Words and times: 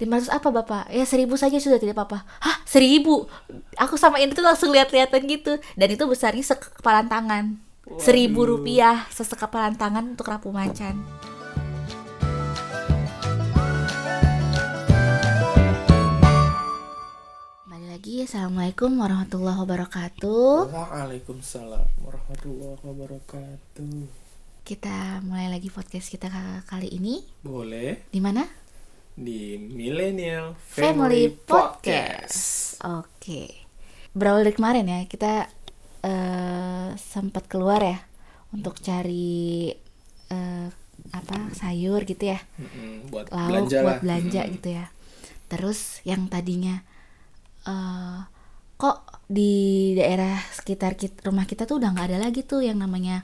500 0.00 0.32
apa 0.32 0.48
bapak? 0.50 0.84
Ya 0.88 1.04
seribu 1.04 1.36
saja 1.36 1.60
sudah 1.60 1.76
tidak 1.76 1.92
apa-apa 1.92 2.24
Hah 2.40 2.56
seribu? 2.64 3.28
Aku 3.76 4.00
sama 4.00 4.16
ini 4.16 4.32
tuh 4.32 4.40
langsung 4.40 4.72
lihat-lihatan 4.72 5.28
gitu 5.28 5.52
Dan 5.76 5.88
itu 5.92 6.04
besarnya 6.08 6.40
sekepalan 6.42 7.06
tangan 7.06 7.60
Seribu 8.00 8.42
Waduh. 8.42 8.50
rupiah 8.56 9.04
Sesekepalan 9.12 9.76
tangan 9.76 10.16
untuk 10.16 10.32
rapu 10.32 10.48
macan 10.48 11.04
Kembali 17.64 17.86
lagi 17.88 18.14
Assalamualaikum 18.26 18.90
warahmatullahi 18.98 19.58
wabarakatuh 19.58 20.50
Waalaikumsalam 20.68 21.86
warahmatullahi 22.02 22.78
wabarakatuh. 22.82 23.94
Kita 24.60 25.22
mulai 25.24 25.48
lagi 25.48 25.70
podcast 25.70 26.10
kita 26.10 26.26
ka- 26.28 26.64
kali 26.66 26.90
ini 26.90 27.22
Boleh 27.40 28.06
di 28.10 28.20
mana? 28.20 28.59
Di 29.14 29.58
Millennial 29.58 30.54
Family 30.56 30.86
Family, 30.86 31.24
Podcast. 31.46 32.34
Podcast. 32.80 32.84
Oke. 32.86 33.42
Berawal 34.10 34.42
dari 34.46 34.54
kemarin 34.56 34.86
ya, 34.88 35.00
kita 35.06 35.46
eh, 36.02 36.88
sempat 36.96 37.46
keluar 37.46 37.82
ya 37.84 37.98
untuk 38.50 38.78
cari 38.82 39.70
eh, 40.30 40.66
apa 41.10 41.36
sayur 41.56 42.04
gitu 42.04 42.28
ya, 42.28 42.40
Mm-mm, 42.60 43.08
buat 43.08 43.32
lauk 43.32 43.48
belanja 43.48 43.78
buat 43.80 44.00
belanja 44.04 44.40
Mm-mm. 44.44 44.54
gitu 44.60 44.68
ya. 44.74 44.86
Terus 45.46 46.02
yang 46.02 46.26
tadinya 46.26 46.82
eh, 47.64 48.18
kok 48.76 49.04
di 49.30 49.92
daerah 49.94 50.40
sekitar 50.50 50.98
kit- 50.98 51.22
rumah 51.22 51.46
kita 51.46 51.62
tuh 51.68 51.78
udah 51.78 51.94
nggak 51.94 52.08
ada 52.10 52.18
lagi 52.18 52.42
tuh 52.42 52.66
yang 52.66 52.80
namanya 52.82 53.22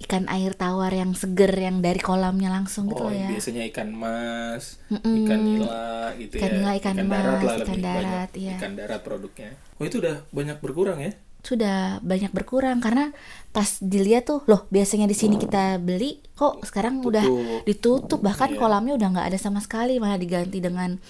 ikan 0.00 0.24
air 0.26 0.52
tawar 0.54 0.90
yang 0.90 1.12
seger 1.12 1.52
yang 1.52 1.78
dari 1.78 2.00
kolamnya 2.00 2.48
langsung 2.48 2.88
gitu 2.88 2.98
Oh, 2.98 3.08
loh 3.08 3.14
ya. 3.14 3.28
biasanya 3.28 3.62
ikan 3.68 3.92
mas, 3.92 4.80
Mm-mm. 4.88 5.16
ikan 5.22 5.40
nila 5.40 5.84
gitu 6.16 6.34
Ikan 6.40 6.48
ya. 6.48 6.56
nila, 6.56 6.70
ikan 6.76 6.94
darat 6.96 7.12
mas, 7.36 7.44
lah 7.44 7.54
ikan 7.54 7.60
lebih 7.68 7.82
darat, 7.82 8.00
banyak. 8.00 8.40
iya. 8.40 8.56
Ikan 8.56 8.72
darat 8.74 9.00
produknya. 9.00 9.50
Oh, 9.76 9.84
itu 9.84 9.96
udah 9.98 10.16
banyak 10.30 10.56
berkurang 10.58 11.00
ya? 11.00 11.12
sudah 11.40 12.04
banyak 12.04 12.36
berkurang 12.36 12.84
karena 12.84 13.16
pas 13.48 13.80
dilihat 13.80 14.28
tuh 14.28 14.44
loh 14.44 14.68
biasanya 14.68 15.08
di 15.08 15.16
sini 15.16 15.40
kita 15.40 15.80
beli 15.80 16.20
kok 16.36 16.60
sekarang 16.68 17.00
udah 17.00 17.24
Tutup. 17.24 17.60
ditutup 17.64 18.20
bahkan 18.20 18.52
Iya. 18.52 18.60
kolamnya 18.60 18.92
udah 18.92 19.08
nggak 19.08 19.26
ada 19.32 19.38
sama 19.40 19.56
sekali 19.56 19.96
malah 19.96 20.20
diganti 20.20 20.60
dengan 20.60 21.00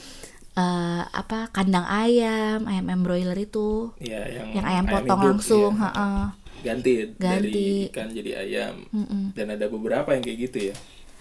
eh, 0.55 1.03
apa 1.05 1.51
kandang 1.51 1.83
ayam 1.83 2.63
ayam 2.63 2.87
ayam 2.87 3.03
broiler 3.03 3.35
itu 3.35 3.91
Iya, 3.99 4.23
yang 4.31 4.63
yang 4.63 4.67
ayam 4.71 4.87
potong 4.87 5.19
hidup, 5.19 5.31
langsung 5.35 5.73
iya. 5.75 5.83
heeh. 5.91 6.23
Ganti, 6.63 6.93
Ganti. 7.11 7.19
dari 7.19 7.63
ikan 7.87 8.09
jadi 8.11 8.31
ayam. 8.39 8.75
Mm-mm. 8.89 9.33
Dan 9.33 9.51
ada 9.51 9.67
beberapa 9.67 10.13
yang 10.13 10.21
kayak 10.21 10.39
gitu 10.43 10.59
ya. 10.69 10.77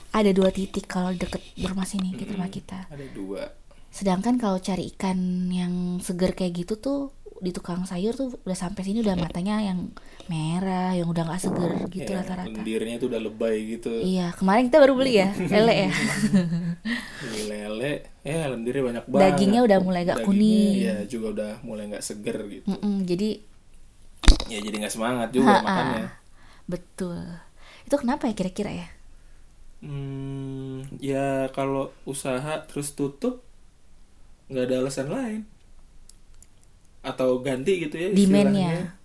ada 0.10 0.30
dua 0.30 0.50
titik 0.50 0.84
kalau 0.84 1.12
deket 1.12 1.38
rumah 1.60 1.86
sini 1.86 2.10
di 2.12 2.26
rumah 2.26 2.48
kita 2.48 2.90
Ada 2.90 3.06
dua. 3.12 3.46
sedangkan 3.90 4.36
kalau 4.36 4.58
cari 4.58 4.90
ikan 4.92 5.18
yang 5.48 5.74
seger 6.00 6.34
kayak 6.34 6.54
gitu 6.58 6.74
tuh 6.76 7.00
di 7.38 7.50
tukang 7.50 7.86
sayur 7.86 8.12
tuh 8.12 8.36
udah 8.36 8.54
sampai 8.54 8.82
sini 8.82 9.00
udah 9.00 9.14
matanya 9.16 9.62
yang 9.62 9.94
merah 10.26 10.92
yang 10.92 11.08
udah 11.08 11.24
nggak 11.24 11.40
seger 11.40 11.72
gitu 11.88 12.10
Iya, 12.10 12.20
rata-rata 12.20 12.50
lendirnya 12.52 12.96
itu 12.98 13.06
udah 13.06 13.22
lebay 13.22 13.56
gitu. 13.70 13.94
Iya, 13.96 14.34
kemarin 14.34 14.68
kita 14.68 14.78
baru 14.80 14.94
beli 14.94 15.14
ya, 15.16 15.30
lele 15.54 15.76
ya. 15.80 15.92
Lele, 17.46 17.94
ya 18.22 18.50
lendirnya 18.50 18.84
banyak 18.84 19.06
banget. 19.06 19.24
Dagingnya 19.26 19.62
udah 19.64 19.78
mulai 19.80 20.02
agak 20.04 20.18
Dagingnya, 20.20 20.28
kuning. 20.28 20.74
Iya, 20.76 20.96
juga 21.06 21.28
udah 21.32 21.52
mulai 21.62 21.84
nggak 21.88 22.04
seger 22.04 22.38
gitu. 22.50 22.66
Mm-mm, 22.68 22.96
jadi 23.06 23.30
Ya 24.52 24.58
jadi 24.66 24.76
nggak 24.82 24.94
semangat 24.96 25.30
juga 25.38 25.52
Ha-ha. 25.56 25.66
makannya. 25.66 26.12
betul. 26.72 27.20
Itu 27.88 27.96
kenapa 28.02 28.24
ya 28.30 28.34
kira-kira 28.40 28.72
ya? 28.82 28.88
Hmm, 29.80 30.84
ya 31.00 31.48
kalau 31.56 31.84
usaha 32.04 32.54
terus 32.68 32.88
tutup 33.00 33.34
nggak 34.50 34.66
ada 34.68 34.76
alasan 34.82 35.08
lain. 35.16 35.42
Atau 37.10 37.40
ganti 37.46 37.72
gitu 37.84 37.96
ya 37.96 38.10
Demand-nya. 38.16 39.00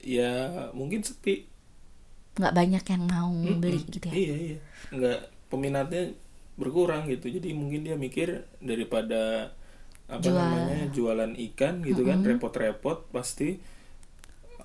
Ya 0.00 0.30
mungkin 0.72 1.04
sepi. 1.04 1.44
Nggak 2.38 2.54
banyak 2.58 2.84
yang 2.92 3.02
mau 3.12 3.32
Mm-mm. 3.44 3.60
beli 3.62 3.80
gitu 3.94 4.06
ya? 4.12 4.18
Iya 4.18 4.34
iya. 4.46 4.56
Nggak 4.94 5.18
peminatnya 5.50 6.02
berkurang 6.60 7.02
gitu. 7.12 7.26
Jadi 7.36 7.48
mungkin 7.56 7.80
dia 7.86 7.96
mikir 7.96 8.28
daripada 8.62 9.52
apa 10.10 10.26
Jual. 10.26 10.50
namanya 10.52 10.90
jualan 10.96 11.32
ikan 11.52 11.74
gitu 11.88 12.02
kan 12.08 12.20
repot-repot 12.26 12.98
pasti 13.14 13.58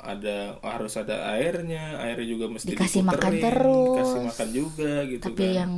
ada 0.02 0.58
harus 0.64 0.94
ada 1.02 1.16
airnya 1.36 2.00
airnya 2.04 2.28
juga 2.34 2.46
mesti 2.52 2.72
Dikasih 2.72 3.04
makan 3.06 3.34
diputerin, 3.36 3.44
terus. 3.44 3.86
dikasih 3.86 4.20
makan 4.28 4.50
juga 4.60 4.94
gitu 5.14 5.30
Tapi 5.30 5.40
kan 5.40 5.50
yang 5.60 5.74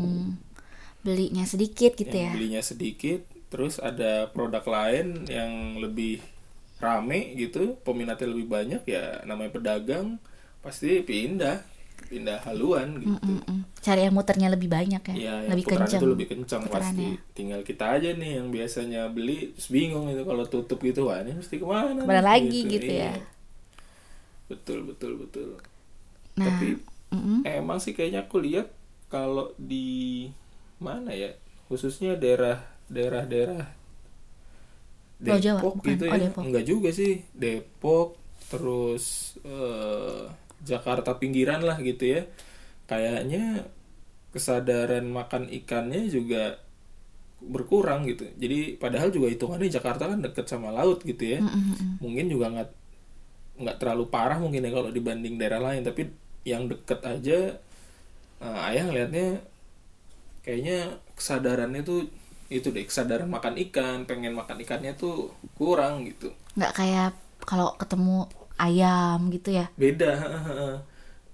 belinya 1.06 1.46
sedikit 1.48 1.92
gitu 1.96 2.16
yang 2.16 2.28
ya? 2.28 2.32
belinya 2.34 2.62
sedikit 2.62 3.22
terus 3.48 3.80
ada 3.80 4.28
produk 4.36 4.64
lain 4.68 5.24
yang 5.30 5.80
lebih 5.80 6.20
rame 6.84 7.34
gitu 7.40 7.80
peminatnya 7.86 8.28
lebih 8.34 8.48
banyak 8.56 8.82
ya 8.86 9.24
namanya 9.30 9.52
pedagang 9.56 10.08
pasti 10.66 11.02
pindah 11.02 11.64
pindah 12.12 12.40
haluan 12.48 12.90
gitu 13.02 13.34
Mm-mm. 13.40 13.58
Cari 13.84 14.02
yang 14.06 14.16
muternya 14.16 14.48
lebih 14.54 14.70
banyak 14.70 15.02
ya? 15.12 15.16
ya 15.16 15.34
yang 15.48 15.50
lebih 15.56 15.66
kenceng. 15.66 16.00
itu 16.00 16.06
lebih 16.14 16.28
kencang 16.32 16.64
pasti 16.70 17.08
tinggal 17.38 17.62
kita 17.64 17.86
aja 17.98 18.10
nih 18.14 18.32
yang 18.42 18.48
biasanya 18.56 19.10
beli 19.16 19.56
terus 19.56 19.70
bingung 19.74 20.06
itu 20.14 20.24
kalau 20.28 20.44
tutup 20.48 20.80
gitu 20.84 21.08
wah 21.10 21.20
ini 21.24 21.32
mesti 21.40 21.56
ke 21.62 21.66
mana 21.68 22.02
Ke 22.02 22.06
mana 22.08 22.22
nih? 22.22 22.24
lagi 22.30 22.60
gitu 22.70 22.92
ya. 22.92 23.12
Iya. 23.14 23.37
Betul 24.50 24.80
betul 24.90 25.12
betul 25.22 25.50
Nah, 26.38 26.46
tapi 26.46 26.78
mm-mm. 27.12 27.40
emang 27.46 27.80
sih 27.84 27.94
kayaknya 27.98 28.28
aku 28.28 28.38
lihat 28.48 28.68
kalau 29.14 29.54
di 29.58 30.28
mana 30.82 31.12
ya 31.14 31.32
khususnya 31.70 32.16
daerah 32.22 32.58
daerah 32.90 33.24
daerah 33.32 33.64
Pulau 35.24 35.40
Jawa, 35.46 35.62
Depok 35.62 35.76
bukan? 35.78 35.96
gitu 35.96 36.06
Oh, 36.10 36.18
ya 36.18 36.24
Depok. 36.24 36.46
enggak 36.46 36.64
juga 36.68 36.90
sih 36.94 37.26
Depok 37.34 38.16
terus 38.52 39.36
eh, 39.44 40.24
Jakarta 40.64 41.18
pinggiran 41.22 41.62
lah 41.68 41.78
gitu 41.82 42.04
ya 42.16 42.22
kayaknya 42.90 43.66
kesadaran 44.34 45.06
makan 45.10 45.50
ikannya 45.52 46.08
juga 46.12 46.60
berkurang 47.44 48.08
gitu 48.10 48.26
jadi 48.42 48.78
padahal 48.82 49.10
juga 49.16 49.28
hitungannya 49.34 49.70
Jakarta 49.70 50.04
kan 50.12 50.20
deket 50.26 50.46
sama 50.50 50.70
laut 50.74 51.00
gitu 51.06 51.24
ya 51.38 51.40
Mm-mm. 51.40 52.00
mungkin 52.04 52.28
juga 52.34 52.46
nggak 52.54 52.70
nggak 53.58 53.78
terlalu 53.82 54.06
parah 54.14 54.38
mungkin 54.38 54.66
ya 54.66 54.72
kalau 54.74 54.90
dibanding 54.94 55.36
daerah 55.42 55.62
lain 55.62 55.82
tapi 55.86 56.10
yang 56.46 56.70
deket 56.72 57.00
aja 57.04 57.38
eh, 58.42 58.60
ayah 58.70 58.84
ngelihatnya 58.90 59.28
kayaknya 60.46 60.78
kesadarannya 61.18 61.82
tuh 61.84 62.08
itu 62.48 62.72
deh 62.72 62.86
kesadaran 62.88 63.28
makan 63.28 63.60
ikan 63.70 64.08
pengen 64.08 64.32
makan 64.32 64.58
ikannya 64.64 64.96
tuh 64.96 65.28
kurang 65.60 66.08
gitu 66.08 66.32
nggak 66.56 66.74
kayak 66.74 67.12
kalau 67.44 67.76
ketemu 67.76 68.26
ayam 68.58 69.30
gitu 69.30 69.50
ya? 69.54 69.66
beda 69.78 70.12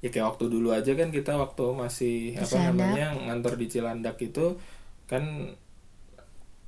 ya 0.03 0.09
kayak 0.11 0.35
waktu 0.35 0.45
dulu 0.51 0.75
aja 0.75 0.91
kan 0.99 1.09
kita 1.15 1.31
waktu 1.39 1.63
masih 1.79 2.15
Di 2.35 2.43
apa 2.43 2.47
Cilandak. 2.49 2.75
namanya 2.91 3.05
ngantor 3.29 3.53
di 3.55 3.67
Cilandak 3.71 4.17
itu 4.19 4.45
kan 5.07 5.23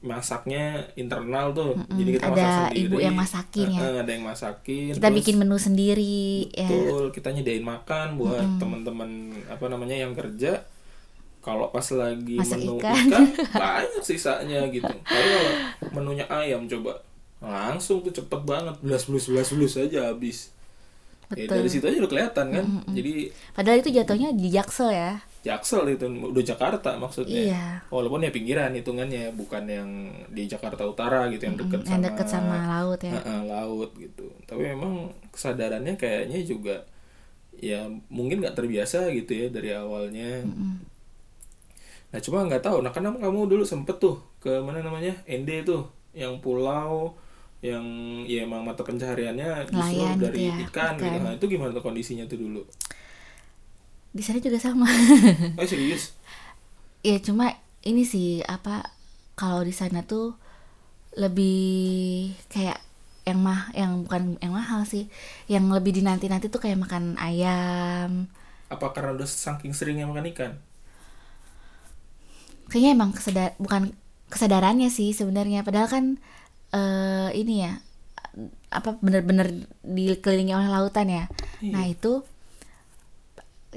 masaknya 0.06 0.64
internal 0.94 1.50
tuh 1.50 1.74
jadi 1.92 2.10
kita 2.16 2.26
ada 2.28 2.38
masak 2.38 2.54
sendiri 2.70 2.80
ibu 2.80 2.96
yang 2.98 3.16
masakin 3.18 3.68
ya? 3.68 3.80
Ada 3.98 4.12
yang 4.12 4.26
masakin 4.26 4.92
Kita 4.94 5.02
terus- 5.04 5.18
bikin 5.18 5.36
menu 5.36 5.58
sendiri 5.58 6.18
ya. 6.48 6.70
Betul, 6.70 7.06
kita 7.10 7.28
nyediain 7.30 7.62
makan 7.62 8.08
buat 8.16 8.46
teman-teman 8.56 9.10
apa 9.46 9.66
namanya 9.66 9.98
yang 9.98 10.14
kerja. 10.14 10.62
Kalau 11.42 11.70
pas 11.70 11.86
lagi 11.92 12.38
Masak 12.38 12.58
menu 12.58 12.78
ikan. 12.80 12.94
ikan, 13.06 13.24
banyak 13.62 14.02
sisanya 14.02 14.66
gitu. 14.68 14.90
Tapi 14.90 15.28
kalau 15.28 15.54
menunya 15.94 16.26
ayam 16.26 16.66
coba 16.66 17.02
langsung 17.38 18.02
tuh 18.02 18.10
cepet 18.12 18.42
banget, 18.42 18.74
belas 18.80 19.06
belas 19.06 19.26
belas 19.26 19.50
belas 19.50 19.74
aja 19.76 20.10
habis. 20.10 20.50
Ya, 21.34 21.46
Betul. 21.46 21.58
dari 21.58 21.70
situ 21.70 21.86
aja 21.86 21.98
udah 21.98 22.12
kelihatan 22.12 22.46
kan. 22.50 22.66
Jadi 22.90 23.34
Padahal 23.54 23.78
itu 23.78 23.90
jatuhnya 23.90 24.30
di 24.32 24.48
Jaksel 24.48 24.90
ya. 24.90 25.22
Jaksel 25.46 25.94
itu 25.94 26.10
udah 26.10 26.42
Jakarta 26.42 26.98
maksudnya. 26.98 27.54
Iya. 27.54 27.66
Walaupun 27.94 28.26
ya 28.26 28.34
pinggiran 28.34 28.74
hitungannya 28.74 29.30
bukan 29.38 29.70
yang 29.70 29.90
di 30.34 30.50
Jakarta 30.50 30.82
Utara 30.90 31.30
gitu 31.30 31.46
yang 31.46 31.56
yang 31.62 31.86
sama 31.86 32.02
deket 32.02 32.26
sama 32.26 32.58
laut 32.66 33.00
ya. 33.06 33.14
Heeh, 33.14 33.40
laut 33.46 33.94
gitu 33.94 34.26
tapi 34.46 34.62
memang 34.72 35.10
kesadarannya 35.34 35.98
kayaknya 35.98 36.40
juga 36.46 36.86
ya 37.56 37.88
mungkin 38.12 38.44
nggak 38.44 38.56
terbiasa 38.56 39.10
gitu 39.12 39.32
ya 39.32 39.48
dari 39.50 39.74
awalnya 39.74 40.44
nah 42.14 42.20
cuma 42.22 42.46
nggak 42.48 42.64
tahu 42.64 42.80
nah 42.86 42.92
karena 42.94 43.12
kamu 43.16 43.50
dulu 43.50 43.64
sempet 43.66 43.98
tuh 44.00 44.22
ke 44.40 44.62
mana 44.62 44.86
namanya 44.86 45.12
ND 45.28 45.66
tuh 45.68 45.90
yang 46.16 46.40
pulau 46.40 47.18
yang 47.60 47.84
ya 48.30 48.46
emang 48.46 48.62
mata 48.62 48.86
pencahariannya 48.86 49.66
justru 49.74 49.98
Nelayan 49.98 50.16
gitu 50.16 50.26
dari 50.30 50.40
ya, 50.46 50.56
ikan 50.70 50.94
gitu 51.02 51.18
ikan. 51.18 51.24
nah 51.26 51.34
itu 51.34 51.46
gimana 51.50 51.72
tuh 51.74 51.84
kondisinya 51.84 52.24
tuh 52.30 52.38
dulu 52.38 52.62
Di 54.16 54.24
sana 54.24 54.40
juga 54.40 54.56
sama. 54.64 54.88
oh 55.60 55.68
serius? 55.68 56.16
Ya 57.04 57.20
cuma 57.20 57.52
ini 57.84 58.08
sih 58.08 58.40
apa 58.48 58.96
kalau 59.36 59.60
di 59.68 59.76
sana 59.76 60.08
tuh 60.08 60.40
lebih 61.20 62.32
kayak 62.48 62.80
yang 63.28 63.44
mah 63.44 63.76
yang 63.76 64.08
bukan 64.08 64.40
yang 64.40 64.56
mahal 64.56 64.88
sih. 64.88 65.12
Yang 65.52 65.68
lebih 65.76 66.00
dinanti 66.00 66.32
nanti 66.32 66.48
tuh 66.48 66.64
kayak 66.64 66.80
makan 66.80 67.20
ayam. 67.20 68.32
Apa 68.72 68.96
karena 68.96 69.20
udah 69.20 69.28
saking 69.28 69.76
seringnya 69.76 70.08
makan 70.08 70.32
ikan? 70.32 70.52
Kayaknya 72.72 72.92
emang 72.96 73.12
kesedar 73.12 73.52
bukan 73.60 73.92
kesadarannya 74.32 74.88
sih 74.88 75.12
sebenarnya. 75.12 75.68
Padahal 75.68 75.92
kan 75.92 76.06
eh 76.72 77.36
ini 77.36 77.68
ya 77.68 77.84
apa 78.72 78.96
bener-bener 79.04 79.68
dikelilingi 79.84 80.56
oleh 80.56 80.72
lautan 80.72 81.12
ya. 81.12 81.26
Iya. 81.60 81.72
nah 81.72 81.84
itu 81.84 82.24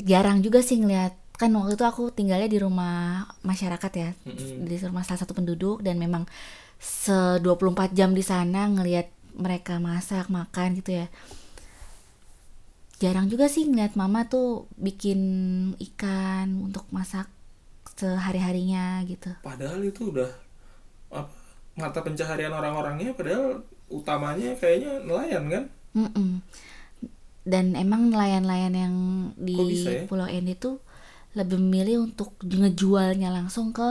jarang 0.03 0.43
juga 0.45 0.63
sih 0.63 0.79
ngeliat 0.79 1.15
kan 1.39 1.55
waktu 1.55 1.79
itu 1.79 1.85
aku 1.87 2.11
tinggalnya 2.11 2.51
di 2.51 2.59
rumah 2.59 3.31
masyarakat 3.47 3.93
ya 3.95 4.11
Mm-mm. 4.27 4.67
di 4.67 4.75
rumah 4.83 5.07
salah 5.07 5.23
satu 5.23 5.39
penduduk 5.39 5.87
dan 5.87 5.95
memang 5.95 6.27
se 6.83 7.39
24 7.43 7.95
jam 7.95 8.11
di 8.11 8.23
sana 8.27 8.67
ngelihat 8.67 9.11
mereka 9.39 9.79
masak 9.79 10.27
makan 10.31 10.79
gitu 10.83 10.99
ya 10.99 11.07
jarang 12.99 13.31
juga 13.31 13.47
sih 13.47 13.71
ngeliat 13.71 13.95
mama 13.95 14.27
tuh 14.27 14.67
bikin 14.75 15.21
ikan 15.79 16.67
untuk 16.67 16.91
masak 16.91 17.31
sehari 17.95 18.43
harinya 18.43 19.03
gitu 19.07 19.31
padahal 19.43 19.83
itu 19.83 20.11
udah 20.11 20.31
apa 21.11 21.31
mata 21.79 22.03
pencaharian 22.03 22.51
orang-orangnya 22.51 23.15
padahal 23.15 23.63
utamanya 23.91 24.55
kayaknya 24.59 25.03
nelayan 25.07 25.45
kan 25.47 25.65
Mm-mm. 25.95 26.43
Dan 27.53 27.65
emang 27.85 28.03
nelayan-nelayan 28.13 28.75
yang 28.85 28.97
di 29.49 29.63
bisa 29.69 29.91
ya? 29.91 30.05
Pulau 30.07 30.29
N 30.29 30.47
itu 30.57 30.71
lebih 31.39 31.59
memilih 31.65 31.97
untuk 32.09 32.31
ngejualnya 32.45 33.29
langsung 33.37 33.69
ke 33.79 33.89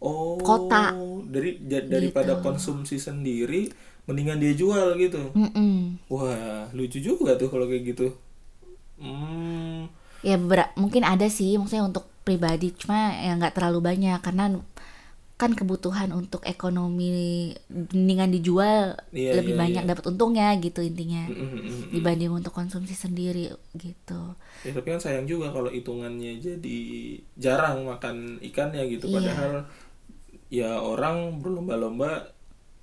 oh 0.00 0.40
Kota. 0.42 0.84
dari 1.28 1.60
daripada 1.64 2.40
Gitu. 2.42 2.44
konsumsi 2.44 2.96
sendiri 2.96 3.68
mendingan 4.08 4.40
dia 4.42 4.52
jual 4.56 4.96
gitu 4.96 5.36
Mm-mm. 5.36 5.98
wah 6.12 6.68
lucu 6.76 6.98
juga 7.02 7.36
tuh 7.40 7.48
kalau 7.52 7.66
kayak 7.70 7.84
gitu 7.96 8.06
hmm 9.00 9.88
ya 10.20 10.36
ber- 10.36 10.72
mungkin 10.76 11.02
ada 11.12 11.26
sih 11.32 11.56
maksudnya 11.56 11.88
untuk 11.88 12.04
pribadi 12.26 12.76
cuma 12.76 13.16
ya 13.16 13.32
nggak 13.40 13.56
terlalu 13.56 13.78
banyak 13.88 14.18
karena 14.20 14.44
kan 15.40 15.50
kebutuhan 15.50 16.12
untuk 16.12 16.44
ekonomi 16.44 17.48
mendingan 17.66 18.28
dijual 18.28 18.92
Iya, 19.08 19.40
lebih 19.40 19.56
iya, 19.56 19.60
banyak 19.64 19.82
iya. 19.84 19.88
dapat 19.88 20.04
untungnya 20.06 20.52
gitu 20.58 20.80
intinya 20.80 21.24
Mm, 21.24 21.32
mm, 21.32 21.48
mm, 21.48 21.60
mm. 21.64 21.90
dibanding 21.90 22.28
untuk 22.30 22.52
konsumsi 22.52 22.92
sendiri 22.92 23.48
gitu 23.72 24.36
Ya 24.60 24.70
tapi 24.70 24.86
kan 24.86 25.00
sayang 25.00 25.24
juga 25.24 25.48
kalau 25.48 25.68
hitungannya 25.68 26.36
jadi 26.36 26.78
jarang 27.34 27.88
makan 27.88 28.36
ikannya 28.40 28.84
gitu 28.90 29.08
Iya. 29.08 29.16
padahal 29.16 29.52
ya 30.48 30.70
orang 30.76 31.40
berlomba-lomba 31.40 32.36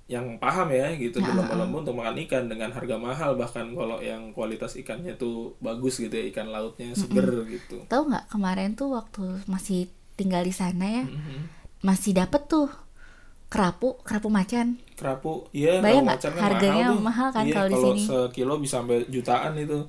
yang 0.07 0.39
paham 0.39 0.71
ya 0.71 0.95
gitu 0.95 1.19
berlomba-lomba 1.19 1.83
untuk 1.83 1.93
makan 1.93 2.15
ikan 2.23 2.47
dengan 2.47 2.71
harga 2.71 2.95
mahal 2.97 3.35
bahkan 3.35 3.69
kalau 3.69 3.99
yang 3.99 4.31
kualitas 4.31 4.73
ikannya 4.73 5.13
tuh 5.13 5.53
bagus 5.59 5.99
gitu 5.99 6.09
ya 6.09 6.31
ikan 6.31 6.47
lautnya 6.47 6.95
seger 6.95 7.27
gitu. 7.45 7.83
tahu 7.85 8.07
nggak 8.07 8.25
kemarin 8.27 8.71
tuh 8.73 8.95
waktu 8.95 9.21
masih 9.45 9.85
tinggal 10.15 10.41
di 10.41 10.49
sana 10.49 10.85
ya 10.87 11.05
Mhm. 11.05 11.56
Masih 11.83 12.11
dapet 12.17 12.41
tuh 12.49 12.67
kerapu 13.47 13.95
kerapu 14.03 14.29
macan 14.31 14.77
Kerapu, 14.97 15.45
iya 15.53 15.77
Bayang 15.77 16.09
nggak? 16.09 16.19
kan 16.25 16.41
Harganya 16.41 16.85
mahal, 16.89 17.05
mahal 17.07 17.27
kan 17.35 17.45
Iya, 17.47 17.53
kalau 17.69 17.69
di 17.69 17.77
sini. 17.77 18.01
sekilo 18.09 18.53
bisa 18.57 18.81
sampai 18.81 18.97
jutaan 19.13 19.53
itu. 19.61 19.79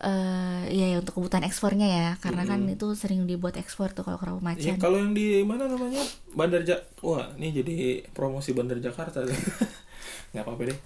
eh 0.00 0.60
ya, 0.72 0.86
ya 0.92 0.96
untuk 1.02 1.12
kebutuhan 1.20 1.44
ekspornya 1.44 1.84
ya 1.98 2.06
karena 2.24 2.42
kan 2.48 2.60
itu 2.72 2.86
sering 2.96 3.28
dibuat 3.28 3.54
ekspor 3.60 3.92
tuh 3.92 4.00
kalau 4.06 4.16
kerapu 4.16 4.40
Iya, 4.60 4.72
macan 4.72 4.80
kalau 4.82 4.96
yang 4.98 5.12
di 5.14 5.46
mana 5.46 5.64
namanya? 5.70 6.02
Bandar 6.34 6.60
Jak 6.66 6.80
Wah, 7.06 7.30
ini 7.38 7.48
jadi 7.54 7.74
promosi 8.16 8.50
Bandar 8.52 8.78
Jakarta. 8.82 9.22
Nggak 10.32 10.44
apa-apa 10.44 10.62
deh. 10.70 10.78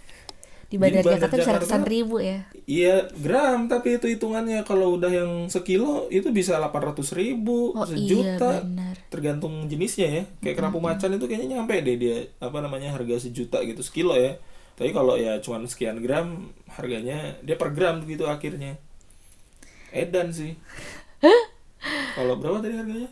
Di 0.66 0.76
bandar 0.76 1.00
Bandar 1.00 1.14
Jakarta 1.20 1.30
bisa 1.30 1.42
Jakarta- 1.44 1.58
ratusan 1.60 1.82
ribu 1.84 2.16
ya. 2.18 2.38
Iya 2.64 2.94
gram 3.14 3.66
tapi 3.66 3.88
itu 3.94 4.06
hitungannya 4.06 4.62
kalau 4.62 4.94
udah 4.94 5.10
yang 5.10 5.32
sekilo 5.46 6.08
itu 6.08 6.28
bisa 6.30 6.56
800 6.56 7.12
ribu 7.12 7.72
Oh, 7.72 7.84
sejuta. 7.84 8.48
iya, 8.50 8.60
benar. 8.60 8.96
tergantung 9.08 9.66
jenisnya 9.66 10.08
ya. 10.08 10.22
Kayak 10.40 10.56
kerapu 10.58 10.78
macan 10.78 11.10
itu 11.12 11.24
kayaknya 11.24 11.58
nyampe 11.58 11.78
deh 11.78 11.96
dia 11.96 12.16
apa 12.38 12.58
namanya 12.58 12.90
harga 12.90 13.20
sejuta 13.20 13.60
gitu 13.62 13.80
sekilo 13.80 14.14
ya. 14.14 14.40
Tapi 14.74 14.90
kalau 14.90 15.14
ya 15.14 15.38
cuman 15.38 15.64
sekian 15.64 15.98
gram 15.98 16.50
harganya 16.68 17.38
dia 17.40 17.54
per 17.54 17.70
gram 17.70 18.02
gitu 18.02 18.26
akhirnya. 18.26 18.74
Edan 19.90 20.30
sih. 20.30 20.58
Kalau 22.14 22.34
berapa 22.34 22.58
tadi 22.58 22.74
harganya? 22.74 23.10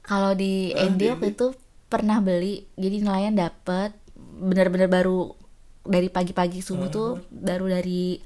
Kalau 0.00 0.32
di 0.32 0.70
Ah, 0.70 0.86
ND 0.86 0.98
di 0.98 1.06
waktu 1.08 1.26
itu 1.32 1.46
pernah 1.86 2.18
beli, 2.18 2.66
jadi 2.74 3.00
nelayan 3.00 3.34
dapet 3.34 3.94
bener-bener 4.14 4.86
baru 4.86 5.34
dari 5.82 6.08
pagi-pagi 6.08 6.62
subuh 6.62 6.88
tuh 6.88 7.10
baru 7.30 7.68
dari 7.78 8.22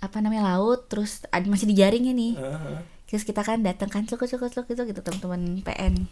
apa 0.00 0.16
namanya 0.24 0.56
laut, 0.56 0.88
terus 0.88 1.22
masih 1.30 1.68
dijaringnya 1.68 2.14
nih. 2.16 2.32
Ah, 2.40 2.80
Terus 3.10 3.26
kita 3.26 3.42
kan 3.42 3.58
datang 3.60 3.90
kan 3.90 4.06
celuk 4.06 4.22
celuk 4.30 4.48
celuk 4.54 4.66
gitu 4.70 4.82
gitu 4.86 5.00
teman-teman 5.02 5.66
PN. 5.66 6.06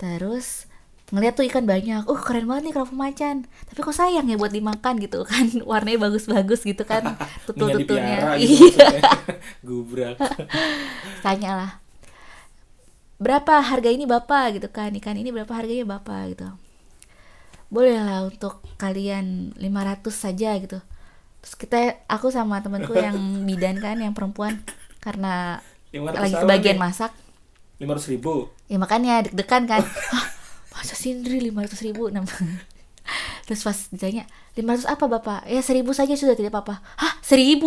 Terus 0.00 0.64
ngeliat 1.12 1.36
tuh 1.36 1.44
ikan 1.46 1.68
banyak, 1.68 2.08
uh 2.08 2.20
keren 2.24 2.48
banget 2.48 2.72
nih 2.72 2.72
kerapu 2.72 2.96
macan. 2.96 3.44
Tapi 3.68 3.78
kok 3.84 3.92
sayang 3.92 4.24
ya 4.24 4.40
buat 4.40 4.50
dimakan 4.50 4.96
gitu 4.98 5.22
kan, 5.28 5.44
warnanya 5.70 6.08
bagus-bagus 6.08 6.64
gitu 6.64 6.82
kan, 6.88 7.14
tutul-tutulnya. 7.46 8.40
gitu 8.40 8.72
Iya, 8.72 8.88
gubrak 9.66 10.16
tanya 11.20 11.52
lah. 11.52 11.70
Berapa 13.20 13.60
harga 13.62 13.92
ini 13.92 14.08
bapak 14.08 14.58
gitu 14.58 14.68
kan, 14.72 14.90
ikan 14.96 15.14
ini 15.14 15.30
berapa 15.30 15.52
harganya 15.52 15.84
bapak 15.84 16.34
gitu. 16.34 16.48
Boleh 17.68 17.96
lah 18.00 18.26
untuk 18.28 18.64
kalian 18.76 19.56
500 19.56 20.08
saja 20.10 20.56
gitu. 20.60 20.78
Terus 21.44 21.54
kita, 21.60 22.00
aku 22.08 22.32
sama 22.32 22.64
temanku 22.64 22.96
yang 22.96 23.16
bidan 23.48 23.80
kan, 23.80 24.00
yang 24.00 24.16
perempuan, 24.16 24.60
karena 25.04 25.60
500 25.92 26.24
lagi 26.24 26.34
kebagian 26.40 26.76
nih? 26.80 26.84
masak, 26.84 27.12
500 27.78 28.12
ribu. 28.16 28.48
Ya 28.70 28.78
makanya 28.80 29.28
deg-degan 29.28 29.68
kan. 29.68 29.82
Masa 30.74 30.94
sindri 30.98 31.38
500 31.38 31.86
ribu? 31.86 32.10
Nah, 32.10 32.24
terus 33.46 33.60
pas 33.62 33.76
ditanya 33.92 34.24
500 34.56 34.88
apa 34.88 35.04
bapak? 35.06 35.40
Ya 35.46 35.60
1000 35.60 35.84
saja 35.92 36.14
sudah 36.16 36.34
tidak 36.34 36.50
apa-apa. 36.54 36.80
Hah 36.98 37.14
1000 37.22 37.60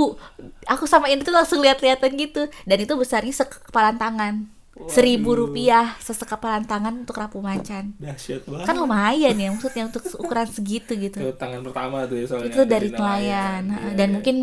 aku 0.68 0.84
sama 0.90 1.08
ini 1.08 1.24
tuh 1.24 1.32
langsung 1.32 1.62
lihat-lihatan 1.62 2.18
gitu. 2.18 2.50
Dan 2.66 2.78
itu 2.84 2.94
besarnya 2.98 3.32
sekepalan 3.32 3.96
tangan 3.96 4.57
seribu 4.86 5.34
rupiah 5.34 5.98
sesekapalan 5.98 6.70
tangan 6.70 6.94
untuk 7.02 7.18
rapu 7.18 7.42
macan. 7.42 7.98
Dahsyat 7.98 8.46
banget. 8.46 8.66
Kan 8.70 8.76
lumayan 8.78 9.34
ya 9.34 9.48
maksudnya 9.50 9.90
untuk 9.90 10.06
ukuran 10.22 10.46
segitu 10.46 10.94
gitu. 10.94 11.18
Itu 11.18 11.34
tangan 11.34 11.66
pertama 11.66 12.06
tuh 12.06 12.22
ya 12.22 12.26
soalnya 12.30 12.54
itu 12.54 12.62
dari 12.70 12.88
nelayan 12.94 13.64
Iya, 13.66 13.92
dan 13.98 14.08
iya. 14.08 14.14
mungkin 14.14 14.36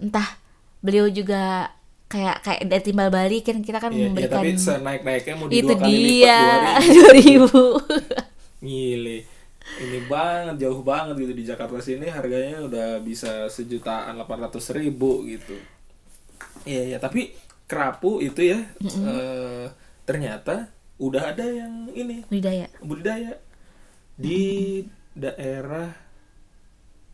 entah 0.00 0.28
beliau 0.80 1.06
juga 1.12 1.68
kayak 2.10 2.42
kayak 2.42 2.60
dari 2.66 2.82
timbal 2.82 3.08
balik 3.12 3.46
kan 3.46 3.60
kita 3.62 3.78
kan 3.78 3.92
Iya, 3.92 3.98
iya, 4.00 4.06
memberikan 4.10 4.42
tapi 4.42 4.50
senaik 4.58 5.00
naiknya 5.06 5.34
mau 5.38 5.46
di 5.46 5.54
itu 5.62 5.70
dua 5.70 5.78
kali 5.78 6.00
dia 6.00 6.40
lipat 6.40 6.88
dua 6.96 7.10
ribu. 7.14 7.62
Gile. 8.64 9.18
Ini 9.70 9.98
banget 10.10 10.56
jauh 10.66 10.82
banget 10.82 11.14
gitu 11.20 11.32
di 11.36 11.44
Jakarta 11.46 11.78
sini 11.78 12.10
harganya 12.10 12.64
udah 12.66 12.88
bisa 13.00 13.46
sejutaan 13.46 14.18
800 14.18 14.58
ribu 14.74 15.22
gitu. 15.28 15.54
Iya 16.66 16.96
ya 16.96 16.98
tapi 16.98 17.30
kerapu 17.70 18.18
itu 18.18 18.50
ya 18.50 18.58
eh, 18.82 19.70
ternyata 20.02 20.66
udah 20.98 21.30
ada 21.30 21.46
yang 21.46 21.86
ini 21.94 22.26
budidaya 22.26 22.66
budidaya 22.82 23.38
di 24.18 24.82
daerah 25.16 26.10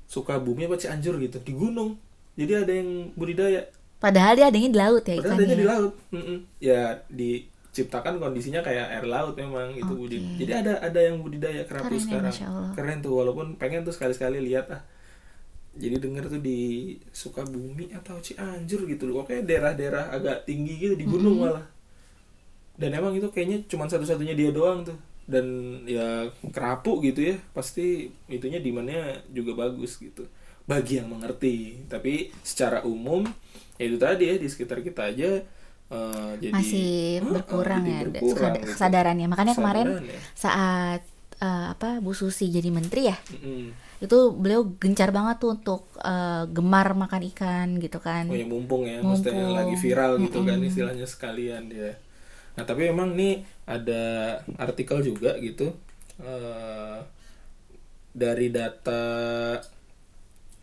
Sukabumi 0.06 0.70
apa 0.70 0.78
Cianjur 0.78 1.18
gitu 1.18 1.42
di 1.42 1.52
gunung. 1.54 1.98
Jadi 2.38 2.52
ada 2.54 2.72
yang 2.72 3.10
budidaya. 3.18 3.66
padahal 3.96 4.36
dia 4.36 4.46
adanya 4.52 4.68
di 4.68 4.78
laut 4.78 5.04
ya 5.08 5.16
Padahal 5.18 5.38
adanya 5.40 5.56
di 5.56 5.66
laut. 5.66 5.92
Mm-mm. 6.12 6.38
Ya 6.60 7.00
diciptakan 7.08 8.20
kondisinya 8.20 8.60
kayak 8.60 8.92
air 8.92 9.06
laut 9.08 9.34
memang 9.34 9.72
gitu 9.72 9.92
Oke. 9.96 10.00
budi. 10.06 10.18
Jadi 10.44 10.52
ada 10.52 10.72
ada 10.84 11.00
yang 11.00 11.24
budidaya 11.24 11.64
kerapu 11.64 11.96
Keren 11.96 11.98
ya, 11.98 12.04
sekarang. 12.04 12.34
Allah. 12.44 12.70
Keren 12.76 12.98
tuh 13.00 13.12
walaupun 13.16 13.46
pengen 13.56 13.82
tuh 13.82 13.94
sekali-sekali 13.96 14.38
lihat 14.44 14.68
ah. 14.70 14.82
Jadi 15.76 15.96
denger 16.00 16.24
tuh 16.32 16.40
di 16.42 16.92
Sukabumi 17.12 17.92
atau 17.92 18.16
Cianjur 18.18 18.88
gitu 18.88 19.06
loh. 19.08 19.22
Pokoknya 19.22 19.44
daerah-daerah 19.44 20.10
agak 20.10 20.48
tinggi 20.48 20.80
gitu 20.80 20.94
di 20.96 21.04
gunung 21.04 21.44
malah. 21.44 21.64
Dan 22.76 22.92
emang 22.96 23.16
itu 23.16 23.28
kayaknya 23.32 23.64
cuma 23.68 23.88
satu-satunya 23.88 24.36
dia 24.36 24.50
doang 24.52 24.84
tuh. 24.84 24.98
Dan 25.28 25.78
ya 25.84 26.32
kerapu 26.50 26.98
gitu 27.04 27.32
ya. 27.32 27.36
Pasti 27.52 28.08
itunya 28.26 28.58
demandnya 28.58 29.20
juga 29.30 29.68
bagus 29.68 30.00
gitu. 30.00 30.24
Bagi 30.64 30.98
yang 30.98 31.12
mengerti. 31.12 31.84
Tapi 31.86 32.34
secara 32.42 32.82
umum 32.82 33.24
ya 33.76 33.84
itu 33.84 33.98
tadi 34.00 34.24
ya 34.24 34.34
di 34.40 34.48
sekitar 34.48 34.80
kita 34.80 35.12
aja 35.12 35.30
eh, 35.92 36.30
jadi 36.40 36.52
masih 36.52 37.20
berkurang 37.28 37.84
jadi 37.84 37.92
ya 37.92 37.98
ada 38.00 38.10
berkurang 38.10 38.54
gitu. 38.56 38.66
kesadarannya 38.72 39.26
makanya 39.28 39.54
kemarin 39.54 39.86
ya. 40.00 40.20
saat 40.32 41.00
eh, 41.40 41.66
apa 41.72 42.00
Bu 42.04 42.12
Susi 42.16 42.48
jadi 42.48 42.68
menteri 42.72 43.08
ya 43.10 43.16
Mm-mm. 43.32 43.72
itu 43.96 44.18
beliau 44.36 44.68
gencar 44.76 45.08
banget 45.12 45.36
tuh 45.40 45.50
untuk 45.56 45.80
eh, 46.04 46.44
gemar 46.52 46.92
makan 46.96 47.22
ikan 47.32 47.68
gitu 47.80 47.98
kan 48.00 48.28
Oh 48.28 48.36
ya 48.36 48.44
mumpung 48.44 48.82
ya, 48.84 49.00
maksudnya 49.00 49.48
Mumpung. 49.48 49.56
lagi 49.56 49.74
viral 49.76 50.12
gitu 50.20 50.38
kan 50.44 50.58
istilahnya 50.60 51.06
sekalian 51.08 51.62
dia. 51.72 51.92
Nah 52.56 52.64
tapi 52.64 52.88
emang 52.88 53.12
nih 53.16 53.44
ada 53.68 54.02
artikel 54.56 55.00
juga 55.04 55.36
gitu 55.40 55.72
eh, 56.20 56.98
dari 58.16 58.48
data 58.48 59.02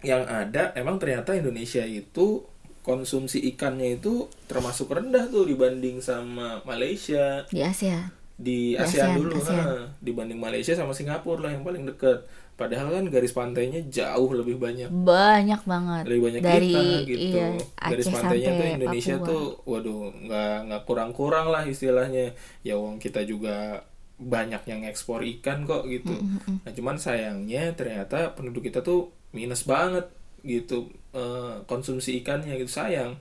yang 0.03 0.27
ada, 0.27 0.75
emang 0.75 1.00
ternyata 1.00 1.32
Indonesia 1.32 1.84
itu 1.88 2.44
konsumsi 2.84 3.39
ikannya 3.56 3.96
itu 3.96 4.27
termasuk 4.51 4.92
rendah 4.92 5.32
tuh 5.32 5.48
dibanding 5.48 6.03
sama 6.03 6.60
Malaysia, 6.68 7.48
di 7.48 7.63
Asia 7.63 8.12
di 8.34 8.74
ASEAN, 8.74 9.13
ASEAN, 9.13 9.18
dulu 9.22 9.38
ASEAN. 9.38 9.62
ha. 9.62 9.75
dibanding 10.02 10.40
Malaysia 10.42 10.74
sama 10.74 10.92
Singapura 10.92 11.48
lah 11.48 11.52
yang 11.54 11.62
paling 11.62 11.86
dekat. 11.86 12.25
Padahal 12.54 12.94
kan 12.94 13.06
garis 13.10 13.34
pantainya 13.34 13.82
jauh 13.90 14.30
lebih 14.30 14.62
banyak. 14.62 14.90
Banyak 14.94 15.62
banget. 15.66 16.04
Lebih 16.06 16.22
banyak 16.22 16.42
dari 16.46 16.70
kita 16.70 16.82
gitu. 17.10 17.38
iya, 17.38 17.48
garis 17.82 18.06
Aceh 18.06 18.13
pantainya 18.13 18.52
tuh 18.54 18.68
Indonesia 18.78 19.16
Papua. 19.18 19.30
tuh 19.30 19.44
waduh 19.66 20.02
nggak 20.13 20.58
nggak 20.70 20.82
kurang-kurang 20.86 21.48
lah 21.50 21.63
istilahnya. 21.66 22.38
Ya 22.62 22.78
wong 22.78 23.02
kita 23.02 23.25
juga 23.25 23.82
banyak 24.22 24.62
yang 24.70 24.86
ekspor 24.86 25.25
ikan 25.25 25.66
kok 25.66 25.90
gitu. 25.90 26.13
Nah 26.62 26.72
cuman 26.78 27.02
sayangnya 27.02 27.74
ternyata 27.74 28.38
penduduk 28.38 28.70
kita 28.70 28.86
tuh 28.86 29.10
minus 29.34 29.66
banget 29.66 30.06
gitu 30.46 30.94
eh, 31.18 31.58
konsumsi 31.66 32.22
ikannya 32.22 32.54
gitu 32.62 32.70
sayang. 32.70 33.18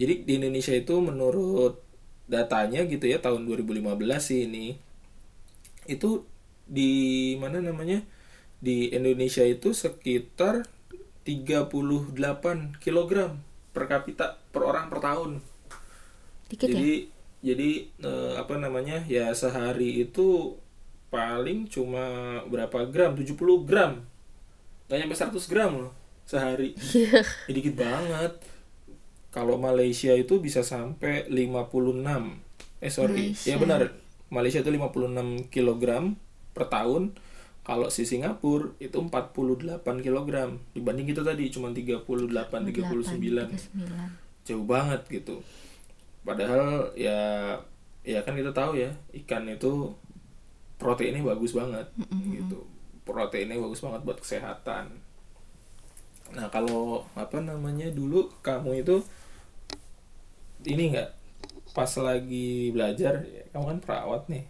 Jadi 0.00 0.24
di 0.24 0.32
Indonesia 0.40 0.72
itu 0.72 0.96
menurut 0.96 1.91
datanya 2.32 2.88
gitu 2.88 3.04
ya 3.04 3.20
tahun 3.20 3.44
2015 3.44 3.92
sih 4.16 4.48
ini. 4.48 4.80
Itu 5.84 6.24
di 6.64 7.34
mana 7.36 7.60
namanya? 7.60 8.00
Di 8.64 8.88
Indonesia 8.96 9.44
itu 9.44 9.76
sekitar 9.76 10.64
38 11.28 11.68
kg 12.80 13.12
per 13.76 13.84
kapita 13.84 14.40
per 14.48 14.62
orang 14.64 14.88
per 14.88 15.00
tahun. 15.04 15.30
dikit 16.48 16.68
ya? 16.68 16.76
jadi 16.76 16.94
jadi 17.42 17.70
eh, 18.00 18.34
apa 18.40 18.56
namanya? 18.56 19.04
Ya 19.04 19.28
sehari 19.36 20.00
itu 20.08 20.56
paling 21.12 21.68
cuma 21.68 22.40
berapa 22.48 22.88
gram? 22.88 23.12
70 23.12 23.36
gram. 23.68 24.00
Nggak 24.88 24.98
nyampe 25.04 25.16
100 25.16 25.52
gram 25.52 25.72
loh 25.76 25.92
sehari. 26.24 26.72
Iya. 26.96 27.20
ya, 27.20 27.52
dikit 27.52 27.76
banget 27.76 28.32
kalau 29.32 29.56
Malaysia 29.56 30.12
itu 30.12 30.44
bisa 30.44 30.60
sampai 30.60 31.24
56 31.32 31.72
eh 32.84 32.92
sorry. 32.92 33.32
Malaysia. 33.32 33.48
ya 33.48 33.56
benar. 33.56 33.80
Malaysia 34.28 34.60
itu 34.60 34.68
56 34.68 35.48
kilogram 35.48 36.20
per 36.52 36.68
tahun. 36.68 37.16
Kalau 37.62 37.88
si 37.88 38.04
Singapura 38.04 38.74
itu 38.82 38.98
48 38.98 39.80
kilogram. 40.04 40.60
Dibanding 40.76 41.06
kita 41.08 41.22
tadi 41.24 41.48
cuma 41.48 41.72
38 41.72 42.04
39 42.04 42.74
39. 42.76 44.44
jauh 44.44 44.66
banget 44.66 45.00
gitu. 45.08 45.40
Padahal 46.26 46.90
ya 46.98 47.54
ya 48.02 48.18
kan 48.26 48.34
kita 48.34 48.50
tahu 48.50 48.76
ya 48.76 48.90
ikan 49.24 49.46
itu 49.46 49.94
proteinnya 50.76 51.22
bagus 51.22 51.54
banget 51.54 51.86
gitu. 52.28 52.66
Proteinnya 53.06 53.56
bagus 53.62 53.80
banget 53.80 54.02
buat 54.02 54.18
kesehatan. 54.18 54.90
Nah 56.34 56.46
kalau 56.50 57.06
apa 57.14 57.38
namanya 57.38 57.86
dulu 57.94 58.26
kamu 58.42 58.82
itu 58.82 58.98
ini 60.66 60.94
nggak? 60.94 61.10
Pas 61.72 61.88
lagi 61.98 62.68
belajar 62.74 63.24
ya, 63.24 63.42
kamu 63.52 63.64
kan 63.64 63.78
perawat 63.80 64.22
nih. 64.28 64.44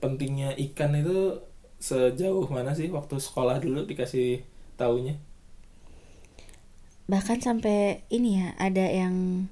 Pentingnya 0.00 0.56
ikan 0.70 0.96
itu 0.96 1.44
sejauh 1.80 2.48
mana 2.48 2.72
sih 2.76 2.88
waktu 2.92 3.20
sekolah 3.20 3.60
dulu 3.60 3.84
dikasih 3.84 4.44
taunya? 4.80 5.16
Bahkan 7.10 7.42
sampai 7.42 8.06
ini 8.08 8.40
ya 8.40 8.54
ada 8.56 8.86
yang 8.86 9.48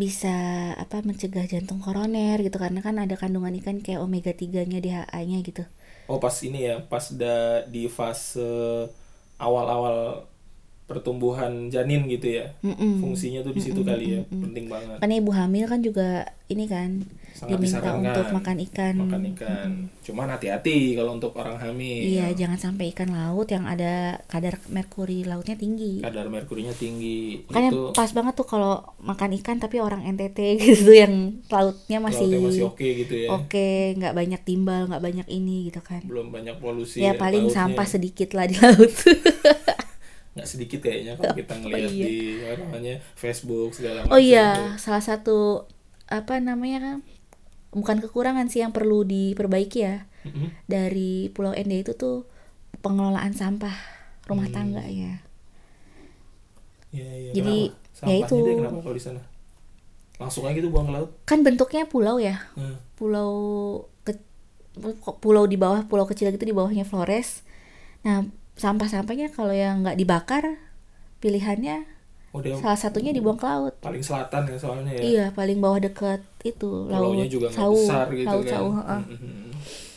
bisa 0.00 0.32
apa 0.80 1.04
mencegah 1.04 1.44
jantung 1.44 1.84
koroner 1.84 2.40
gitu. 2.40 2.56
Karena 2.56 2.80
kan 2.80 2.96
ada 2.96 3.14
kandungan 3.14 3.52
ikan 3.60 3.84
kayak 3.84 4.00
omega 4.00 4.32
3-nya 4.32 4.80
DHA-nya 4.80 5.38
gitu. 5.44 5.62
Oh 6.10 6.18
pas 6.18 6.34
ini 6.42 6.66
ya, 6.66 6.82
pas 6.82 7.12
da, 7.14 7.62
di 7.68 7.86
fase 7.86 8.42
awal-awal 9.38 10.26
pertumbuhan 10.90 11.70
janin 11.70 12.10
gitu 12.10 12.42
ya. 12.42 12.50
Mm-mm. 12.66 12.98
Fungsinya 12.98 13.46
tuh 13.46 13.54
di 13.54 13.62
situ 13.62 13.86
kali 13.86 14.18
ya, 14.18 14.20
penting 14.26 14.66
banget. 14.66 14.98
Makanya 14.98 15.16
ibu 15.22 15.30
hamil 15.30 15.64
kan 15.70 15.78
juga 15.86 16.26
ini 16.50 16.66
kan 16.66 17.06
Sangat 17.30 17.56
diminta 17.56 17.78
disarankan 17.80 18.10
untuk 18.10 18.28
makan 18.34 18.56
ikan. 18.68 18.94
Makan 19.06 19.22
ikan. 19.32 19.70
Cuman 20.04 20.28
hati-hati 20.34 20.98
kalau 20.98 21.16
untuk 21.16 21.32
orang 21.38 21.56
hamil. 21.56 22.02
Iya, 22.04 22.36
jangan 22.36 22.58
sampai 22.58 22.90
ikan 22.92 23.14
laut 23.14 23.48
yang 23.48 23.64
ada 23.64 24.18
kadar 24.26 24.58
merkuri 24.68 25.24
lautnya 25.24 25.56
tinggi. 25.56 26.02
Kadar 26.02 26.26
merkurinya 26.28 26.74
tinggi. 26.74 27.46
Makanya 27.48 27.70
itu 27.70 27.80
pas 27.96 28.10
banget 28.10 28.34
tuh 28.36 28.44
kalau 28.44 28.82
makan 29.00 29.30
ikan 29.40 29.56
tapi 29.56 29.78
orang 29.80 30.04
NTT 30.10 30.38
gitu 30.60 30.92
yang 30.92 31.40
lautnya 31.48 32.02
masih 32.02 32.28
lautnya 32.28 32.40
masih 32.50 32.64
oke 32.66 32.88
gitu 33.06 33.14
ya. 33.14 33.28
oke, 33.32 33.68
nggak 33.96 34.14
banyak 34.18 34.40
timbal, 34.44 34.82
nggak 34.90 35.04
banyak 35.06 35.26
ini 35.30 35.70
gitu 35.70 35.80
kan. 35.80 36.02
Belum 36.04 36.28
banyak 36.28 36.58
polusi. 36.58 37.00
ya 37.00 37.16
paling 37.16 37.48
lautnya. 37.48 37.56
sampah 37.56 37.86
sedikit 37.86 38.36
lah 38.36 38.44
di 38.50 38.58
laut. 38.62 38.92
Nggak 40.30 40.46
sedikit 40.46 40.78
kayaknya 40.80 41.18
kalau 41.18 41.34
kita 41.34 41.54
ngelihat 41.58 41.90
iya. 41.90 42.06
di 42.06 42.16
apa 42.46 42.62
namanya 42.62 42.94
Facebook 43.18 43.74
segala 43.74 44.06
macam. 44.06 44.14
Oh 44.14 44.20
iya, 44.22 44.78
salah 44.78 45.02
satu 45.02 45.66
apa 46.06 46.38
namanya 46.38 46.78
kan 46.82 46.96
bukan 47.70 47.98
kekurangan 48.02 48.46
sih 48.50 48.62
yang 48.62 48.74
perlu 48.74 49.06
diperbaiki 49.06 49.78
ya 49.82 50.06
Mm-mm. 50.26 50.50
dari 50.66 51.30
Pulau 51.30 51.54
Ende 51.54 51.82
itu 51.82 51.94
tuh 51.94 52.26
pengelolaan 52.82 53.34
sampah 53.34 53.74
rumah 54.26 54.46
Hmm. 54.50 54.54
tangga 54.54 54.84
ya. 54.86 55.22
Iya, 56.90 57.06
iya. 57.06 57.30
Jadi, 57.34 57.56
ya 57.70 57.74
Sampahnya 57.94 58.26
itu. 58.26 58.36
dia 58.42 58.54
kenapa 58.58 58.78
kalau 58.82 58.96
di 58.98 59.04
sana? 59.04 59.20
Langsung 60.18 60.44
aja 60.44 60.54
gitu 60.58 60.68
buang 60.68 60.86
ke 60.90 60.92
laut. 60.94 61.10
Kan 61.24 61.40
bentuknya 61.46 61.86
pulau 61.86 62.18
ya, 62.18 62.42
Hmm. 62.58 62.76
pulau 62.98 63.32
ke 64.02 64.12
pulau 65.20 65.44
di 65.46 65.56
bawah 65.58 65.86
pulau 65.86 66.06
kecil 66.06 66.30
gitu 66.30 66.44
di 66.46 66.54
bawahnya 66.54 66.82
Flores. 66.86 67.42
Nah 68.06 68.26
sampah-sampahnya 68.60 69.32
kalau 69.32 69.54
yang 69.56 69.80
nggak 69.82 69.96
dibakar 69.96 70.44
pilihannya 71.20 71.88
Oh 72.30 72.38
salah 72.62 72.78
satunya 72.78 73.10
dibuang 73.10 73.34
ke 73.34 73.42
laut. 73.42 73.74
paling 73.82 73.98
selatan 74.06 74.46
ya 74.46 74.54
soalnya 74.54 74.92
ya. 74.94 75.02
Iya 75.02 75.24
paling 75.34 75.58
bawah 75.58 75.82
deket 75.82 76.22
itu 76.46 76.86
laut 76.86 77.10
Pulaunya 77.18 77.26
juga 77.26 77.46
Sau, 77.50 77.74
besar 77.74 78.06
gitu 78.14 78.30
laut 78.30 78.46
kan. 78.46 78.62
Heeh. 78.78 79.02
Mhm. 79.18 79.50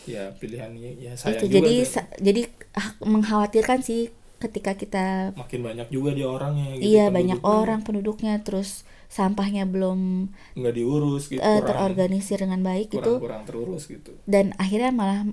Ya 0.10 0.24
pilihannya 0.42 0.90
ya 0.98 1.14
sayang 1.14 1.38
itu 1.38 1.46
juga 1.46 1.56
jadi 1.62 1.76
sa- 1.86 2.10
jadi 2.18 2.42
ah, 2.74 2.90
mengkhawatirkan 3.06 3.80
sih 3.86 4.10
ketika 4.42 4.74
kita 4.76 5.06
makin 5.38 5.62
banyak 5.62 5.88
juga 5.94 6.10
dia 6.18 6.28
orangnya 6.28 6.74
gitu. 6.76 6.84
iya 6.84 7.06
banyak 7.08 7.40
orang 7.46 7.80
penduduknya 7.86 8.42
terus 8.44 8.84
sampahnya 9.08 9.64
belum 9.70 10.28
nggak 10.58 10.74
diurus 10.74 11.30
gitu 11.32 11.40
eh, 11.40 11.62
kurang, 11.62 11.68
terorganisir 11.70 12.42
dengan 12.44 12.60
baik 12.60 12.92
kurang, 12.92 12.98
gitu 13.00 13.14
kurang 13.24 13.42
terurus 13.48 13.88
gitu. 13.88 14.12
dan 14.28 14.52
akhirnya 14.60 14.92
malah 14.92 15.30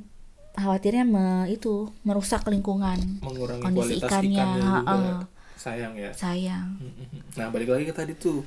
khawatirnya 0.62 1.04
me, 1.14 1.26
itu 1.54 1.68
merusak 2.06 2.42
lingkungan 2.52 3.00
Mengurangi 3.24 3.68
Kondisi 3.68 3.92
kualitas 3.98 4.14
ikannya, 4.20 4.26
ikannya 4.28 4.64
juga. 4.76 4.96
heeh. 4.96 5.12
Sayang 5.62 5.94
ya. 6.04 6.12
sayang. 6.20 6.68
Nah 7.38 7.46
balik 7.52 7.70
lagi 7.72 7.84
ke 7.88 7.94
tadi 7.94 8.12
tuh 8.18 8.42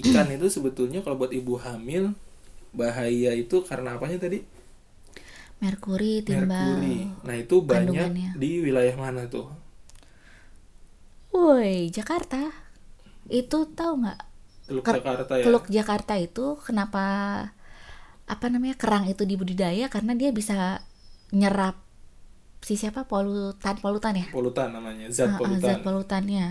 ikan 0.00 0.28
itu 0.32 0.46
sebetulnya 0.48 1.00
kalau 1.04 1.16
buat 1.20 1.32
ibu 1.32 1.54
hamil 1.60 2.04
bahaya 2.80 3.32
itu 3.36 3.56
karena 3.68 3.96
apanya 3.98 4.18
tadi? 4.24 4.38
merkuri 5.62 6.12
timbal 6.26 6.82
Merkuri. 6.82 6.96
Nah 7.26 7.34
itu 7.42 7.56
banyak 7.72 8.10
di 8.40 8.50
wilayah 8.66 8.96
mana 9.02 9.22
tuh? 9.34 9.46
woi 11.34 11.88
Jakarta 11.96 12.40
itu 13.40 13.58
tahu 13.78 13.92
nggak 14.02 14.18
Teluk 14.66 14.86
Ker- 14.86 14.94
Jakarta 14.94 15.34
ya. 15.38 15.52
Teluk 15.52 15.64
Jakarta 15.76 16.14
itu 16.26 16.46
kenapa 16.66 17.04
apa 18.26 18.46
namanya 18.48 18.76
kerang 18.78 19.04
itu 19.10 19.22
dibudidaya 19.26 19.86
karena 19.92 20.12
dia 20.16 20.30
bisa 20.32 20.80
nyerap 21.32 21.76
si 22.62 22.78
siapa 22.78 23.10
polutan 23.10 23.74
polutan 23.80 24.14
ya 24.14 24.26
Polutan 24.30 24.70
namanya, 24.70 25.10
zat 25.10 25.34
polutan. 25.40 25.60
zat 25.62 25.78
polutannya 25.82 26.46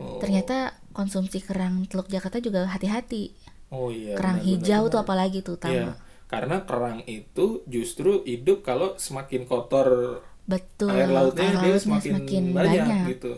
Oh. 0.00 0.16
ternyata 0.16 0.72
konsumsi 0.96 1.44
kerang 1.44 1.84
Teluk 1.84 2.08
Jakarta 2.08 2.40
juga 2.40 2.64
hati-hati 2.64 3.36
Oh 3.70 3.92
iya. 3.92 4.16
kerang 4.16 4.40
benar, 4.40 4.48
hijau 4.48 4.82
benar, 4.88 4.92
tuh 4.92 4.98
apalagi 5.04 5.38
tuh 5.44 5.56
tahu 5.60 5.76
Iya. 5.76 5.92
Karena 6.24 6.56
kerang 6.64 7.02
itu 7.04 7.60
justru 7.68 8.22
hidup 8.24 8.62
kalau 8.62 8.94
semakin 8.96 9.44
kotor 9.44 9.88
betul 10.48 10.90
air 10.90 11.10
lautnya 11.10 11.52
dia 11.52 11.76
lautnya 11.76 11.78
semakin, 11.78 12.14
banyak, 12.54 12.86
gitu. 13.14 13.32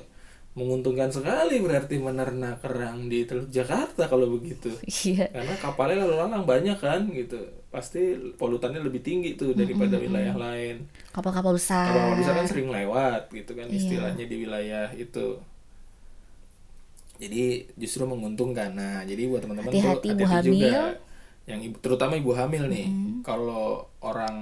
Menguntungkan 0.52 1.08
sekali 1.08 1.58
berarti 1.64 1.96
menernak 1.96 2.60
kerang 2.60 3.08
di 3.08 3.24
Teluk 3.24 3.48
Jakarta 3.48 4.06
kalau 4.06 4.28
begitu. 4.28 4.70
iya 5.08 5.26
Karena 5.32 5.54
kapalnya 5.58 6.04
lalu 6.04 6.14
lalang 6.20 6.44
banyak 6.44 6.78
kan 6.78 7.00
gitu. 7.10 7.40
Pasti 7.72 8.00
polutannya 8.36 8.84
lebih 8.84 9.00
tinggi 9.00 9.32
tuh 9.32 9.56
daripada 9.56 9.96
wilayah 9.96 10.36
lain. 10.36 10.84
kapal-kapal 11.08 11.56
besar 11.56 11.88
Kapal 11.88 12.20
bisa 12.20 12.32
kan 12.36 12.44
sering 12.44 12.68
lewat 12.68 13.32
gitu 13.32 13.56
kan 13.56 13.64
Iya. 13.66 13.76
istilahnya 13.80 14.24
di 14.28 14.36
wilayah 14.38 14.88
itu. 14.92 15.40
Jadi 17.16 17.44
justru 17.78 18.02
menguntungkan. 18.02 18.74
Nah, 18.74 19.06
jadi 19.06 19.30
buat 19.30 19.46
teman-teman 19.46 19.70
tuh 19.70 19.80
hati-hati 19.80 20.52
juga. 20.52 20.98
Yang 21.42 21.61
ibu, 21.70 21.76
terutama 21.82 22.14
ibu 22.14 22.30
hamil 22.38 22.70
nih. 22.70 22.87
Kalau 23.26 23.87
orang 24.02 24.37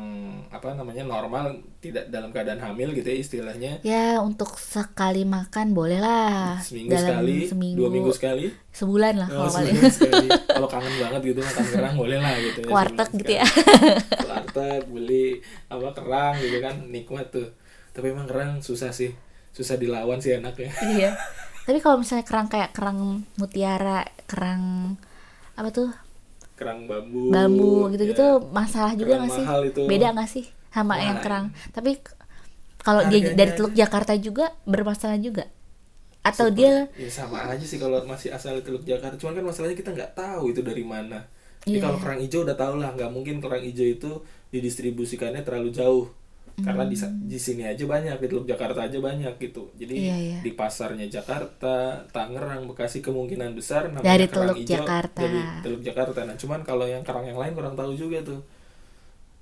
apa 0.48 0.72
namanya 0.76 1.04
normal 1.04 1.56
tidak 1.80 2.08
dalam 2.12 2.32
keadaan 2.32 2.60
hamil 2.60 2.92
gitu 2.96 3.04
ya 3.08 3.16
istilahnya 3.20 3.72
ya 3.84 4.20
untuk 4.24 4.56
sekali 4.56 5.28
makan 5.28 5.76
boleh 5.76 6.00
lah 6.00 6.56
seminggu 6.60 6.96
dalam 6.96 7.20
sekali, 7.20 7.36
seminggu 7.44 7.76
dua 7.76 7.88
minggu 7.92 8.12
sekali. 8.12 8.48
sebulan 8.72 9.14
lah 9.20 9.28
Oh, 9.28 9.48
kalau. 9.48 9.68
Kalau 10.48 10.68
kangen 10.68 10.94
banget 10.96 11.20
gitu 11.32 11.40
makan 11.44 11.64
kerang 11.72 11.94
boleh 11.96 12.18
lah 12.20 12.34
gitu 12.40 12.58
ya. 12.64 12.72
Warteg 12.72 13.08
gitu 13.20 13.32
ya. 13.36 13.46
Warteg 14.32 14.82
beli 14.88 15.40
apa 15.68 15.88
kerang 15.92 16.34
gitu 16.40 16.58
kan 16.64 16.74
nikmat 16.88 17.26
tuh. 17.28 17.48
Tapi 17.92 18.12
emang 18.12 18.28
kerang 18.28 18.64
susah 18.64 18.92
sih. 18.92 19.12
Susah 19.52 19.76
dilawan 19.76 20.20
sih 20.20 20.36
enaknya. 20.36 20.72
iya 20.96 21.12
tapi 21.60 21.78
kalau 21.78 22.02
misalnya 22.02 22.26
kerang 22.26 22.48
kayak 22.50 22.74
kerang 22.74 23.22
mutiara 23.38 24.02
kerang 24.26 24.96
apa 25.54 25.68
tuh 25.70 25.92
kerang 26.60 26.84
bambu 26.84 27.32
bambu 27.32 27.88
gitu-gitu. 27.88 28.20
ya. 28.20 28.36
masalah 28.52 28.92
juga 28.92 29.16
nggak 29.16 29.32
sih? 29.32 29.44
itu. 29.72 29.80
beda 29.88 30.06
nggak 30.12 30.28
sih 30.28 30.44
sama 30.70 30.94
Nah, 30.94 31.02
yang 31.08 31.18
kerang? 31.24 31.44
Tapi 31.72 31.90
kalau 32.80 33.02
dia 33.08 33.32
dari 33.32 33.50
aja. 33.52 33.56
Teluk 33.56 33.72
Jakarta 33.72 34.12
juga 34.20 34.52
bermasalah 34.68 35.16
juga? 35.16 35.48
Atau 36.20 36.52
dia 36.52 36.84
ya 37.00 37.08
sama 37.08 37.48
aja 37.48 37.64
sih 37.64 37.80
kalau 37.80 38.04
masih 38.04 38.28
asal 38.30 38.60
Teluk 38.60 38.84
Jakarta. 38.84 39.16
Cuman 39.16 39.40
kan 39.40 39.44
masalahnya 39.48 39.76
kita 39.76 39.90
nggak 39.96 40.12
tahu 40.12 40.52
itu 40.52 40.60
dari 40.60 40.84
mana. 40.84 41.24
Jadi 41.64 41.76
Iya. 41.76 41.84
kalau 41.88 41.98
kerang 42.00 42.20
hijau 42.20 42.40
udah 42.44 42.56
tau 42.56 42.74
lah. 42.76 42.92
Nggak 42.92 43.10
mungkin 43.12 43.36
kerang 43.40 43.64
hijau 43.64 43.88
itu 43.88 44.10
didistribusikannya 44.52 45.40
terlalu 45.44 45.72
jauh 45.72 46.12
karena 46.60 46.84
di, 46.84 46.96
sa- 46.96 47.10
di 47.12 47.36
sini 47.36 47.62
aja 47.64 47.84
banyak 47.84 48.16
di 48.16 48.26
Teluk 48.26 48.46
Jakarta 48.46 48.80
aja 48.84 48.98
banyak 48.98 49.34
gitu 49.36 49.72
jadi 49.74 49.94
Hmm. 49.94 50.06
Iya, 50.06 50.16
iya. 50.18 50.38
di 50.40 50.52
pasarnya 50.52 51.06
Jakarta 51.06 51.74
Tangerang 52.08 52.64
Bekasi 52.66 52.98
kemungkinan 53.00 53.52
besar 53.52 53.88
namanya 53.88 54.06
Dari 54.06 54.26
kerang 54.26 54.36
Teluk 54.46 54.56
hijau 54.58 54.74
Jakarta. 54.78 55.18
dari 55.18 55.40
Teluk 55.60 55.82
Jakarta 55.82 56.18
nah 56.22 56.36
cuman 56.36 56.60
kalau 56.62 56.86
yang 56.86 57.02
kerang 57.02 57.24
yang 57.24 57.36
lain 57.36 57.52
kurang 57.52 57.74
tahu 57.74 57.92
juga 57.94 58.18
tuh 58.22 58.40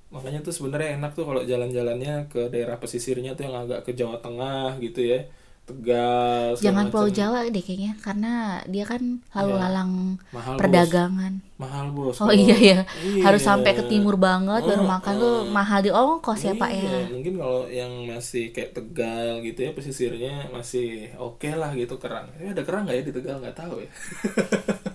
makanya 0.09 0.41
tuh 0.41 0.55
sebenarnya 0.57 0.97
enak 0.97 1.13
tuh 1.13 1.25
kalau 1.29 1.43
jalan-jalannya 1.45 2.33
ke 2.33 2.49
daerah 2.49 2.81
pesisirnya 2.81 3.37
tuh 3.37 3.45
yang 3.45 3.57
agak 3.61 3.85
ke 3.85 3.93
Jawa 3.93 4.17
Tengah 4.19 4.81
gitu 4.81 5.05
ya 5.05 5.21
Tegal 5.69 6.55
segala 6.55 6.65
jangan 6.65 6.85
Pulau 6.89 7.07
macam. 7.07 7.19
Jawa 7.19 7.39
deh 7.47 7.61
kayaknya 7.61 7.93
karena 7.99 8.33
dia 8.65 8.85
kan 8.85 9.03
lalu 9.29 9.53
lalang 9.55 9.93
mahal 10.31 10.55
perdagangan. 10.57 11.33
Bos. 11.39 11.47
mahal 11.59 11.87
bos. 11.91 12.17
Oh 12.19 12.31
iya 12.31 12.55
ya 12.55 12.79
Iya. 12.99 13.23
harus 13.23 13.43
sampai 13.43 13.75
ke 13.75 13.85
timur 13.85 14.15
banget 14.17 14.63
baru 14.63 14.79
Oh, 14.79 14.89
makan 14.89 15.15
tuh 15.15 15.37
mahal 15.49 15.81
di 15.81 15.91
ongkos 15.91 16.41
ya 16.41 16.55
pak 16.55 16.71
ya. 16.71 16.81
Iya, 16.81 17.01
mungkin 17.11 17.35
kalau 17.37 17.67
yang 17.69 17.93
masih 18.07 18.49
kayak 18.49 18.73
Tegal 18.73 19.43
gitu 19.43 19.61
ya 19.61 19.71
pesisirnya 19.73 20.49
masih 20.49 20.87
oke 21.17 21.51
lah 21.53 21.75
gitu 21.75 21.99
kerang. 21.99 22.31
Ini 22.35 22.53
ada 22.53 22.63
kerang 22.63 22.83
nggak 22.83 22.97
ya 22.97 23.03
di 23.03 23.13
Tegal? 23.13 23.37
Nggak 23.39 23.57
tahu 23.59 23.75
ya 23.79 23.91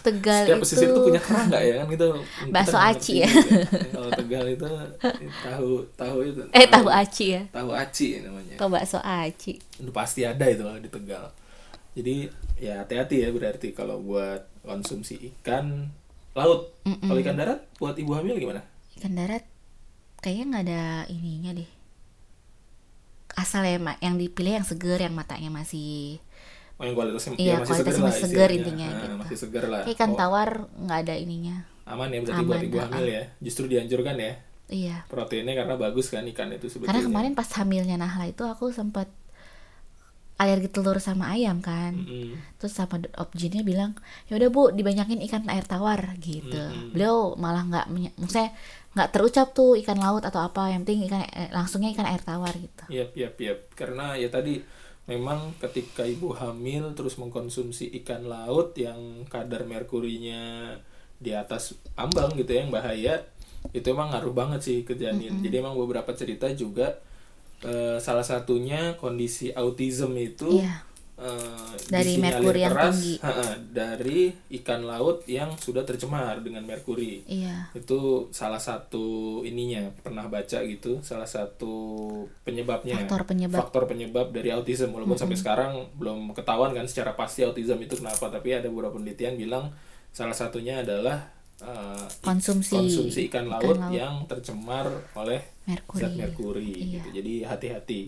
Tegal 0.00 0.42
setiap 0.46 0.56
itu 0.58 0.62
pesisir 0.64 0.88
tuh 0.90 1.02
punya 1.04 1.20
kerang 1.22 1.46
nggak 1.50 1.62
ya? 1.64 1.74
Kan 1.82 1.86
gitu 1.92 2.08
Bakso 2.54 2.78
aci 2.78 3.12
ya. 3.22 3.28
juga. 3.28 3.68
kalau 3.94 4.10
Tegal 4.14 4.44
itu 4.48 4.68
tahu 5.44 5.70
tahu 5.98 6.16
itu. 6.24 6.42
Eh 6.54 6.66
tahu 6.70 6.86
aci 6.88 7.24
ya? 7.34 7.42
Tahu 7.50 7.70
aci 7.74 8.06
namanya. 8.22 8.54
Atau 8.56 8.68
bakso 8.70 8.98
aci. 9.02 9.52
Itu 9.58 9.90
pasti 9.92 10.22
ada 10.24 10.44
itu 10.46 10.62
kalau 10.62 10.80
di 10.80 10.90
Tegal. 10.90 11.24
Jadi 11.98 12.16
ya 12.58 12.82
hati-hati 12.82 13.26
ya 13.26 13.28
berarti 13.34 13.74
kalau 13.74 13.98
buat 14.02 14.46
konsumsi 14.62 15.32
ikan 15.40 15.90
laut. 16.38 16.74
Kalau 16.86 17.18
ikan 17.18 17.36
darat 17.38 17.60
buat 17.82 17.98
ibu 17.98 18.14
hamil 18.14 18.38
gimana? 18.38 18.62
Ikan 18.98 19.14
darat 19.18 19.44
kayaknya 20.22 20.44
nggak 20.50 20.64
ada 20.66 20.82
ininya 21.10 21.50
deh. 21.58 21.70
Asal 23.38 23.62
ya 23.66 23.78
yang 24.02 24.18
dipilih 24.18 24.58
yang 24.58 24.66
seger 24.66 24.98
yang 24.98 25.14
matanya 25.14 25.50
masih 25.50 26.18
Oh 26.78 26.84
yang 26.86 26.94
kualitasnya 26.94 27.34
Iya, 27.34 27.50
ya 27.50 27.56
masih 27.58 27.74
seger 27.74 27.94
lah 27.98 28.06
masih 28.06 28.22
seger 28.22 28.50
intinya 28.54 28.86
Nah, 28.86 29.00
gitu. 29.02 29.14
masih 29.18 29.36
seger 29.36 29.64
lah. 29.66 29.82
Kayak 29.82 29.94
ikan 29.98 30.10
Oh, 30.14 30.18
tawar 30.18 30.50
nggak 30.78 30.98
ada 31.02 31.14
ininya. 31.18 31.56
Aman 31.88 32.08
ya 32.14 32.18
berarti 32.22 32.44
buat 32.46 32.58
Aman, 32.62 32.68
ibu 32.70 32.76
ah, 32.78 32.86
hamil 32.86 33.06
ya. 33.10 33.24
Justru 33.42 33.64
dianjurkan 33.66 34.16
ya. 34.16 34.32
Iya. 34.68 34.96
Proteinnya 35.10 35.54
karena 35.58 35.74
bagus 35.74 36.06
kan 36.12 36.22
ikan 36.28 36.54
itu 36.54 36.68
sebetulnya. 36.70 36.92
Karena 36.94 37.02
kemarin 37.08 37.32
pas 37.34 37.48
hamilnya 37.58 37.96
Nahla 37.98 38.30
itu 38.30 38.44
aku 38.46 38.70
sempat 38.70 39.08
alergi 40.38 40.70
telur 40.70 41.02
sama 41.02 41.34
ayam 41.34 41.58
kan. 41.58 41.98
Mm-mm. 41.98 42.38
terus 42.62 42.70
sama 42.74 43.02
objinnya 43.18 43.66
bilang 43.66 43.98
ya 44.30 44.38
udah 44.38 44.48
bu 44.54 44.70
dibanyakin 44.70 45.18
ikan 45.26 45.42
air 45.50 45.66
tawar 45.66 46.14
gitu. 46.22 46.62
Beliau 46.94 47.34
malah 47.34 47.66
nggak 47.66 47.86
maksudnya 48.22 48.54
nggak 48.94 49.10
terucap 49.10 49.50
tuh 49.50 49.74
ikan 49.82 49.98
laut 49.98 50.22
atau 50.22 50.38
apa 50.38 50.70
yang 50.70 50.86
penting 50.86 51.10
ikan 51.10 51.26
eh, 51.26 51.50
langsungnya 51.50 51.90
ikan 51.90 52.06
air 52.06 52.22
tawar 52.22 52.54
gitu. 52.54 52.84
Yap, 52.86 53.18
yap, 53.18 53.34
yap. 53.42 53.58
Karena 53.74 54.14
ya 54.14 54.30
tadi 54.30 54.62
memang 55.08 55.56
ketika 55.56 56.04
ibu 56.04 56.36
hamil 56.36 56.92
terus 56.92 57.16
mengkonsumsi 57.16 57.88
ikan 58.04 58.28
laut 58.28 58.76
yang 58.76 59.24
kadar 59.32 59.64
merkurinya 59.64 60.76
di 61.18 61.32
atas 61.34 61.74
ambang 61.96 62.36
gitu 62.36 62.52
ya, 62.54 62.62
yang 62.62 62.70
bahaya, 62.70 63.14
itu 63.74 63.86
emang 63.90 64.12
ngaruh 64.14 64.36
banget 64.36 64.60
sih 64.62 64.78
ke 64.86 64.94
janin. 64.94 65.40
Jadi 65.42 65.54
emang 65.58 65.74
beberapa 65.74 66.12
cerita 66.14 66.46
juga 66.54 67.00
eh, 67.64 67.98
salah 67.98 68.22
satunya 68.22 68.94
kondisi 69.00 69.50
autism 69.50 70.14
itu 70.14 70.62
Iya. 70.62 70.86
Eh, 71.18 71.72
Dari 71.84 72.14
merkuri 72.16 72.60
yang 72.60 72.72
keras, 72.72 72.94
tinggi. 72.94 73.14
ha-ha, 73.18 73.48
dari 73.58 74.20
ikan 74.54 74.82
laut 74.82 75.26
yang 75.26 75.50
sudah 75.54 75.82
tercemar 75.82 76.38
dengan 76.38 76.62
merkuri 76.62 77.26
iya 77.26 77.66
itu 77.72 77.98
salah 78.30 78.58
satu 78.58 79.04
ininya 79.42 79.90
pernah 79.96 80.26
baca 80.26 80.62
gitu 80.62 81.02
salah 81.02 81.26
satu 81.26 81.74
penyebabnya 82.40 82.94
Faktor 83.00 83.22
penyebab. 83.24 83.58
faktor 83.60 83.84
penyebab 83.86 84.30
dari 84.30 84.50
autism 84.50 84.90
walaupun 84.90 85.16
sampai 85.16 85.34
sekarang 85.34 85.72
belum 85.94 86.32
ketahuan 86.32 86.70
kan 86.72 86.84
secara 86.84 87.12
pasti 87.12 87.42
autism 87.42 87.78
itu 87.78 87.96
kenapa 87.96 88.28
tapi 88.28 88.52
ada 88.52 88.66
beberapa 88.66 88.94
penelitian 88.94 89.34
bilang 89.34 89.74
salah 90.10 90.32
satunya 90.32 90.80
adalah 90.80 91.28
uh, 91.58 92.06
Konsumsi 92.20 92.74
konsumsi 92.74 93.20
ikan 93.26 93.44
ikan 93.44 93.52
laut, 93.52 93.76
laut. 93.76 93.90
yang 93.90 94.22
tercemar 94.24 94.86
oleh 95.14 95.40
Merkuri. 95.64 96.00
zat 96.00 96.12
merkuri 96.12 96.70
Iya. 96.70 96.86
gitu 96.94 97.08
jadi 97.14 97.32
hati-hati 97.44 98.00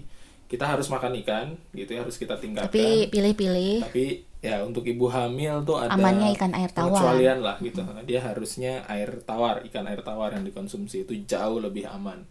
kita 0.50 0.66
harus 0.66 0.90
makan 0.90 1.14
ikan 1.22 1.46
gitu 1.70 1.94
ya 1.94 2.02
harus 2.02 2.18
kita 2.18 2.34
tingkatkan. 2.34 2.66
Tapi 2.66 3.06
pilih-pilih. 3.06 3.86
Tapi 3.86 4.06
ya 4.42 4.66
untuk 4.66 4.82
ibu 4.82 5.06
hamil 5.06 5.62
tuh 5.62 5.78
ada 5.78 5.94
Amannya 5.94 6.34
ikan 6.34 6.50
air 6.52 6.74
tawar. 6.74 6.90
pengecualian 6.90 7.38
lah 7.38 7.56
gitu. 7.62 7.80
Dia 8.02 8.20
harusnya 8.20 8.82
air 8.84 9.22
tawar 9.22 9.62
ikan 9.64 9.86
air 9.86 10.02
tawar 10.02 10.34
yang 10.34 10.42
dikonsumsi 10.42 11.06
itu 11.06 11.14
jauh 11.24 11.62
lebih 11.62 11.86
aman. 11.86 12.26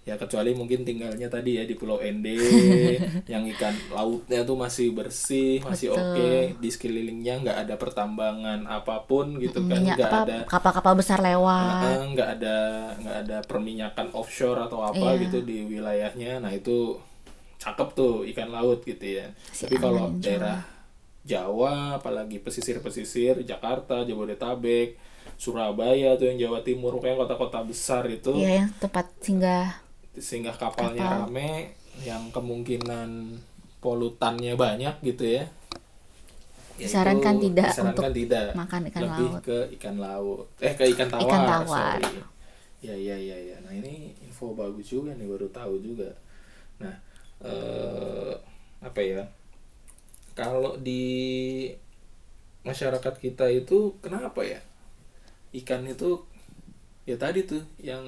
Ya 0.00 0.16
kecuali 0.16 0.50
mungkin 0.50 0.82
tinggalnya 0.82 1.28
tadi 1.28 1.60
ya 1.60 1.68
di 1.68 1.76
Pulau 1.76 2.00
Ende 2.00 2.32
yang 3.32 3.44
ikan 3.46 3.76
lautnya 3.92 4.42
tuh 4.42 4.56
masih 4.56 4.90
bersih 4.90 5.60
masih 5.60 5.92
oke 5.92 6.56
di 6.56 6.68
sekelilingnya 6.72 7.44
nggak 7.44 7.58
ada 7.62 7.74
pertambangan 7.76 8.64
apa 8.64 9.04
pun 9.04 9.36
gitu 9.36 9.60
kan. 9.60 9.78
minyak 9.78 10.00
nggak 10.00 10.10
apa 10.10 10.18
ada 10.24 10.36
kapal-kapal 10.48 10.96
besar 10.96 11.20
lewat. 11.20 12.16
Nggak 12.16 12.28
ada 12.34 12.56
nggak 12.96 13.16
ada 13.22 13.38
perminyakan 13.44 14.10
offshore 14.10 14.58
atau 14.64 14.82
apa 14.82 15.14
Iya. 15.14 15.28
gitu 15.28 15.38
di 15.44 15.68
wilayahnya. 15.68 16.40
Nah 16.40 16.50
itu 16.50 16.96
cakep 17.60 17.88
tuh 17.92 18.24
ikan 18.26 18.48
laut 18.48 18.80
gitu 18.82 19.20
ya 19.20 19.28
Masih 19.28 19.68
tapi 19.68 19.76
kalau 19.76 20.08
daerah 20.16 20.64
Jawa 21.20 22.00
apalagi 22.00 22.40
pesisir-pesisir 22.40 23.44
Jakarta 23.44 24.02
Jabodetabek 24.02 24.96
Surabaya 25.36 26.16
tuh 26.16 26.26
yang 26.26 26.48
Jawa 26.48 26.64
Timur 26.64 26.96
kayak 26.96 27.20
kota-kota 27.20 27.60
besar 27.62 28.08
itu 28.08 28.32
iya 28.34 28.64
yang 28.64 28.70
tempat 28.74 29.12
singgah 29.20 29.76
sehingga 30.16 30.52
kapalnya 30.52 31.04
Kapal. 31.04 31.20
rame 31.28 31.76
yang 32.00 32.32
kemungkinan 32.32 33.36
polutannya 33.78 34.56
banyak 34.56 34.96
gitu 35.04 35.24
ya 35.30 35.44
Ya 36.74 36.88
itu 36.88 36.96
Disarankan 36.96 37.36
tidak 37.38 37.68
disarankan 37.68 37.92
untuk 37.92 38.16
tidak 38.16 38.46
makan 38.56 38.80
ikan 38.88 39.00
lebih 39.04 39.28
laut. 39.28 39.40
ke 39.44 39.58
ikan 39.76 39.96
laut 40.00 40.46
eh 40.58 40.72
ke 40.72 40.84
ikan 40.88 41.08
tawar, 41.12 41.28
Ikan 41.28 41.42
tawar. 41.44 41.98
sorry. 42.00 42.12
ya 42.80 42.94
ya 42.96 43.16
ya 43.20 43.36
ya 43.36 43.56
nah 43.60 43.68
ini 43.70 44.16
info 44.18 44.56
bagus 44.56 44.88
juga 44.88 45.12
nih 45.12 45.28
baru 45.28 45.44
tahu 45.52 45.76
juga 45.76 46.08
nah 46.80 46.96
eh 47.44 48.34
apa 48.80 49.00
ya? 49.00 49.22
Kalau 50.36 50.80
di 50.80 51.68
masyarakat 52.64 53.14
kita 53.20 53.48
itu 53.52 53.96
kenapa 54.00 54.44
ya? 54.44 54.60
Ikan 55.52 55.84
itu 55.88 56.24
ya 57.08 57.16
tadi 57.16 57.42
tuh 57.44 57.64
yang 57.82 58.04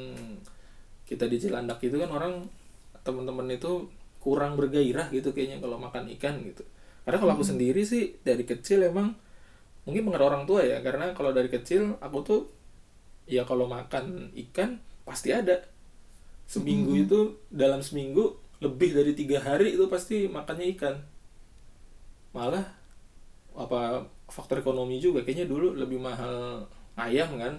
kita 1.09 1.27
di 1.29 1.37
Cilandak 1.41 1.83
itu 1.83 1.99
kan 1.99 2.09
orang 2.13 2.35
teman-teman 3.03 3.51
itu 3.51 3.91
kurang 4.23 4.55
bergairah 4.55 5.11
gitu 5.11 5.35
kayaknya 5.35 5.59
kalau 5.59 5.77
makan 5.77 6.07
ikan 6.17 6.39
gitu. 6.47 6.63
Karena 7.03 7.19
kalau 7.19 7.33
aku 7.35 7.45
sendiri 7.45 7.83
sih 7.83 8.15
dari 8.23 8.47
kecil 8.47 8.87
emang 8.87 9.13
mungkin 9.83 10.07
pengaruh 10.07 10.31
orang 10.31 10.45
tua 10.47 10.63
ya 10.63 10.79
karena 10.79 11.11
kalau 11.11 11.35
dari 11.35 11.51
kecil 11.51 11.99
aku 11.99 12.19
tuh 12.23 12.41
ya 13.27 13.43
kalau 13.43 13.67
makan 13.67 14.31
ikan 14.49 14.79
pasti 15.03 15.35
ada. 15.35 15.67
Seminggu 16.47 16.95
itu 16.95 17.21
dalam 17.51 17.83
seminggu 17.83 18.39
lebih 18.65 18.91
dari 18.97 19.13
tiga 19.21 19.39
hari 19.43 19.75
itu 19.77 19.85
pasti 19.95 20.17
makannya 20.31 20.67
ikan. 20.79 20.97
Malah 22.37 22.65
apa 23.57 23.81
faktor 24.33 24.65
ekonomi 24.65 24.97
juga. 25.03 25.21
Kayaknya 25.27 25.47
dulu 25.53 25.69
lebih 25.77 25.99
mahal 26.01 26.65
ayam 26.97 27.31
kan. 27.43 27.55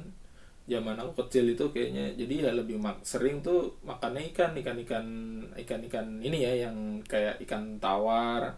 Zaman 0.63 0.95
aku 0.95 1.11
kecil 1.27 1.45
itu 1.53 1.65
kayaknya. 1.75 2.15
Jadi 2.15 2.33
ya 2.47 2.51
lebih 2.55 2.77
mak 2.79 3.03
sering 3.03 3.43
tuh 3.45 3.75
makannya 3.83 4.31
ikan 4.31 4.51
ikan 4.61 4.77
ikan 4.87 5.05
ikan 5.59 5.81
ikan 5.91 6.07
ini 6.23 6.37
ya 6.47 6.53
yang 6.69 6.77
kayak 7.05 7.35
ikan 7.45 7.77
tawar 7.83 8.55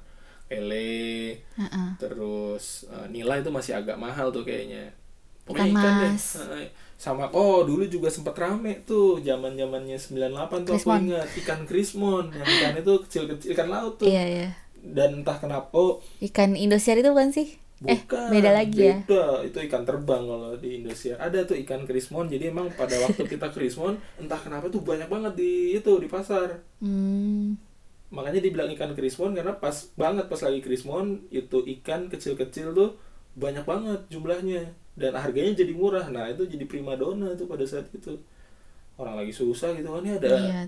lele. 0.52 1.42
Heeh. 1.58 1.90
terus 2.02 2.86
eh, 2.92 3.08
nila 3.14 3.40
itu 3.42 3.50
masih 3.50 3.74
agak 3.80 3.98
mahal 3.98 4.30
tuh 4.36 4.44
kayaknya 4.48 4.92
Ikan 5.50 5.70
deh. 6.02 6.14
Mas. 6.14 6.26
Heeh. 6.38 6.68
sama 6.96 7.28
oh 7.36 7.68
dulu 7.68 7.84
juga 7.86 8.08
sempat 8.08 8.34
rame 8.40 8.82
tuh 8.88 9.20
zaman 9.20 9.54
zamannya 9.60 10.00
98 10.00 10.64
tuh 10.64 10.74
aku 10.80 10.88
Krismon. 10.88 11.02
ingat 11.04 11.28
ikan 11.44 11.62
krismon. 11.68 12.26
Yang 12.32 12.50
ikan 12.56 12.74
itu 12.80 12.94
kecil 13.04 13.24
kecil 13.30 13.50
ikan 13.54 13.68
laut 13.68 13.94
tuh. 14.00 14.08
Iya 14.08 14.24
iya. 14.26 14.48
Dan 14.80 15.22
entah 15.22 15.38
kenapa 15.42 16.00
ikan 16.24 16.56
Indosiar 16.56 16.98
itu 17.02 17.10
bukan 17.12 17.32
sih? 17.36 17.48
Eh 17.86 18.00
Bukan, 18.08 18.32
beda 18.32 18.50
lagi 18.56 18.80
ya? 18.90 18.98
beda. 19.06 19.44
itu 19.46 19.58
ikan 19.68 19.84
terbang 19.86 20.24
kalau 20.26 20.56
di 20.58 20.82
Indonesia 20.82 21.14
ada 21.20 21.44
tuh 21.46 21.60
ikan 21.62 21.84
krismon 21.86 22.26
jadi 22.32 22.50
emang 22.50 22.72
pada 22.74 22.96
waktu 23.04 23.28
kita 23.34 23.52
krismon 23.52 24.00
entah 24.18 24.40
kenapa 24.40 24.72
tuh 24.72 24.82
banyak 24.82 25.06
banget 25.12 25.34
di 25.38 25.52
itu 25.78 25.92
di 26.00 26.08
pasar. 26.08 26.64
Hmm, 26.80 27.60
makanya 28.10 28.40
dibilang 28.40 28.70
ikan 28.78 28.94
krismon 28.96 29.36
karena 29.36 29.54
pas 29.58 29.76
banget 30.00 30.26
pas 30.32 30.40
lagi 30.40 30.60
krismon 30.64 31.28
itu 31.30 31.58
ikan 31.80 32.08
kecil-kecil 32.08 32.72
tuh 32.72 32.90
banyak 33.36 33.66
banget 33.68 34.00
jumlahnya. 34.10 34.64
Dan 34.96 35.12
harganya 35.12 35.52
jadi 35.60 35.76
murah. 35.76 36.08
Nah 36.08 36.32
itu 36.32 36.48
jadi 36.48 36.64
primadona 36.66 37.36
tuh 37.36 37.52
pada 37.52 37.68
saat 37.68 37.92
itu. 37.92 38.16
Orang 38.96 39.20
lagi 39.20 39.36
susah 39.36 39.76
gitu 39.76 39.92
kan 39.92 40.02
ini 40.08 40.16
ada 40.16 40.32
Iya. 40.40 40.64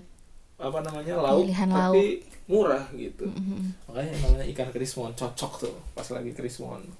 apa 0.58 0.82
namanya 0.82 1.14
lauk 1.22 1.46
Pilihan 1.46 1.70
tapi 1.70 2.18
murah 2.50 2.82
gitu. 2.92 3.24
Mm-mm. 3.30 3.72
makanya 3.86 4.10
namanya 4.20 4.44
ikan 4.52 4.68
krismon 4.74 5.14
cocok 5.14 5.52
tuh 5.64 5.74
pas 5.94 6.04
lagi 6.10 6.34
krismon. 6.34 6.82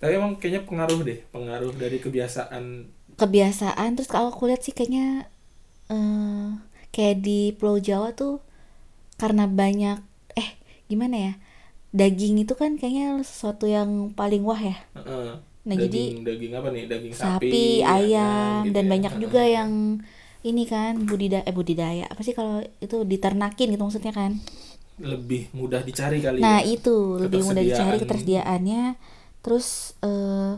Tapi 0.00 0.16
emang 0.16 0.40
kayaknya 0.40 0.64
pengaruh 0.64 1.04
deh 1.04 1.20
pengaruh 1.28 1.76
dari 1.76 2.00
kebiasaan. 2.00 2.88
Kebiasaan 3.20 4.00
terus 4.00 4.08
kalau 4.08 4.32
aku 4.32 4.48
lihat 4.48 4.64
sih 4.64 4.72
kayaknya 4.72 5.28
eh 5.92 6.48
kayak 6.90 7.20
di 7.20 7.52
Pulau 7.52 7.76
Jawa 7.76 8.16
tuh 8.16 8.40
karena 9.20 9.44
banyak 9.44 10.00
eh 10.34 10.50
gimana 10.88 11.16
ya 11.20 11.32
daging 11.90 12.34
itu 12.46 12.54
kan 12.54 12.78
kayaknya 12.78 13.18
sesuatu 13.26 13.66
yang 13.66 14.14
paling 14.14 14.42
wah 14.46 14.58
ya 14.60 14.76
Heeh. 14.94 15.28
Nah, 15.60 15.76
daging 15.76 16.24
daging 16.24 16.52
apa 16.56 16.68
nih 16.72 16.84
daging 16.88 17.12
sapi, 17.14 17.46
sapi, 17.46 17.66
ayam 17.84 18.64
gitu 18.64 18.72
dan 18.74 18.84
ya. 18.86 18.90
banyak 18.92 19.12
Heeh. 19.12 19.22
juga 19.28 19.42
yang 19.44 19.70
ini 20.40 20.62
kan 20.64 20.92
budidaya 21.04 21.44
eh 21.44 21.52
budidaya 21.52 22.04
apa 22.08 22.20
sih 22.24 22.32
kalau 22.32 22.64
itu 22.80 22.96
diternakin 23.04 23.68
gitu 23.76 23.82
maksudnya 23.84 24.14
kan 24.16 24.40
lebih 25.00 25.48
mudah 25.56 25.80
dicari 25.80 26.20
kali 26.20 26.40
nah 26.44 26.60
ya 26.60 26.64
itu 26.64 26.96
lebih 27.20 27.40
mudah 27.44 27.62
dicari 27.64 27.96
Ketersediaan. 27.96 28.00
ketersediaannya 28.00 28.82
terus 29.44 29.96
eh 30.04 30.54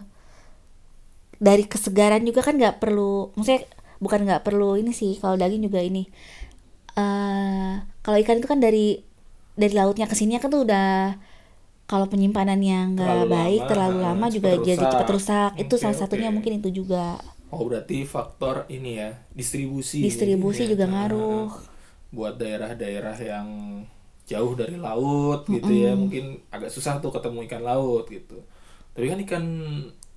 dari 1.42 1.64
kesegaran 1.66 2.22
juga 2.22 2.40
kan 2.46 2.54
nggak 2.54 2.78
perlu 2.78 3.34
maksudnya 3.34 3.66
bukan 3.98 4.20
nggak 4.26 4.42
perlu 4.46 4.78
ini 4.78 4.92
sih 4.94 5.18
kalau 5.18 5.34
daging 5.38 5.66
juga 5.66 5.82
ini 5.82 6.06
eh 6.98 7.72
kalau 8.04 8.16
ikan 8.22 8.38
itu 8.40 8.48
kan 8.50 8.60
dari 8.60 9.00
dari 9.60 9.74
lautnya 9.76 10.06
ke 10.10 10.16
sini 10.18 10.36
kan 10.42 10.50
tuh 10.54 10.62
udah 10.66 11.16
kalau 11.90 12.06
penyimpanannya 12.12 12.78
nggak 12.96 13.18
Terlalu 13.20 13.28
baik 13.34 13.60
lama, 13.60 13.68
terlalu 13.70 13.98
lama 14.06 14.26
cepat 14.32 14.36
juga 14.36 14.50
jadi 14.56 14.84
rusak. 14.84 14.92
cepat 14.92 15.08
rusak 15.14 15.50
itu 15.62 15.74
Oke, 15.74 15.82
salah 15.82 15.98
satunya 15.98 16.28
oke. 16.28 16.36
mungkin 16.36 16.58
itu 16.60 16.70
juga 16.84 17.20
oh 17.52 17.62
berarti 17.68 17.96
faktor 18.14 18.56
ini 18.76 18.90
ya 19.00 19.08
distribusi 19.38 19.98
distribusi 20.04 20.62
ya. 20.62 20.68
juga 20.70 20.84
Heeh. 20.84 20.92
ngaruh 20.92 21.48
buat 22.16 22.34
daerah-daerah 22.42 23.16
yang 23.32 23.48
jauh 24.28 24.52
dari 24.60 24.76
laut 24.78 25.48
gitu 25.50 25.70
ya 25.72 25.92
mungkin 25.98 26.40
agak 26.54 26.70
susah 26.72 27.00
tuh 27.02 27.10
ketemu 27.16 27.38
ikan 27.48 27.62
laut 27.64 28.04
gitu 28.08 28.38
tapi 28.94 29.06
kan 29.12 29.18
ikan 29.26 29.44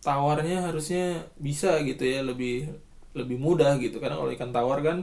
tawarnya 0.05 0.57
harusnya 0.69 1.25
bisa 1.41 1.81
gitu 1.87 2.03
ya 2.05 2.21
lebih 2.23 2.69
lebih 3.17 3.37
mudah 3.41 3.79
gitu 3.81 3.97
karena 4.03 4.15
kalau 4.19 4.31
ikan 4.35 4.51
tawar 4.55 4.79
kan 4.85 4.97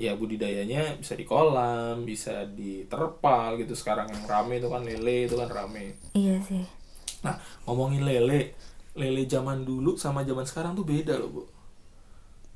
ya 0.00 0.16
budidayanya 0.16 0.96
bisa 0.96 1.12
di 1.12 1.28
kolam 1.28 2.08
bisa 2.08 2.48
di 2.48 2.88
terpal 2.88 3.60
gitu. 3.60 3.76
Sekarang 3.76 4.08
yang 4.08 4.24
rame 4.24 4.56
itu 4.56 4.68
kan 4.72 4.80
lele 4.80 5.28
itu 5.28 5.36
kan 5.36 5.52
rame. 5.52 6.00
Iya 6.16 6.40
sih. 6.40 6.64
Nah 7.20 7.36
ngomongin 7.68 8.08
lele 8.08 8.56
lele 8.96 9.22
zaman 9.28 9.62
dulu 9.62 9.94
sama 9.94 10.24
zaman 10.24 10.48
sekarang 10.48 10.72
tuh 10.72 10.88
beda 10.88 11.20
loh 11.20 11.28
bu. 11.28 11.42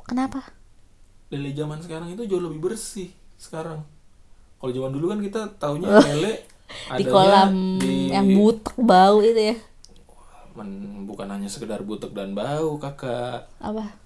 Kenapa? 0.09 0.41
Lele 1.29 1.53
zaman 1.53 1.85
sekarang 1.85 2.09
itu 2.09 2.25
jauh 2.25 2.41
lebih 2.41 2.65
bersih 2.65 3.13
sekarang. 3.37 3.85
Kalau 4.57 4.73
zaman 4.73 4.93
dulu 4.97 5.13
kan 5.13 5.21
kita 5.21 5.41
taunya 5.61 5.93
lele 6.01 6.49
di 6.99 7.05
kolam 7.05 7.77
di- 7.77 8.09
yang 8.09 8.25
butek 8.33 8.77
bau 8.81 9.21
itu 9.21 9.53
ya. 9.53 9.57
Men- 10.57 11.05
bukan 11.05 11.29
hanya 11.29 11.47
sekedar 11.47 11.85
butek 11.85 12.17
dan 12.17 12.33
bau 12.33 12.81
kakak. 12.81 13.47
Apa? 13.61 14.01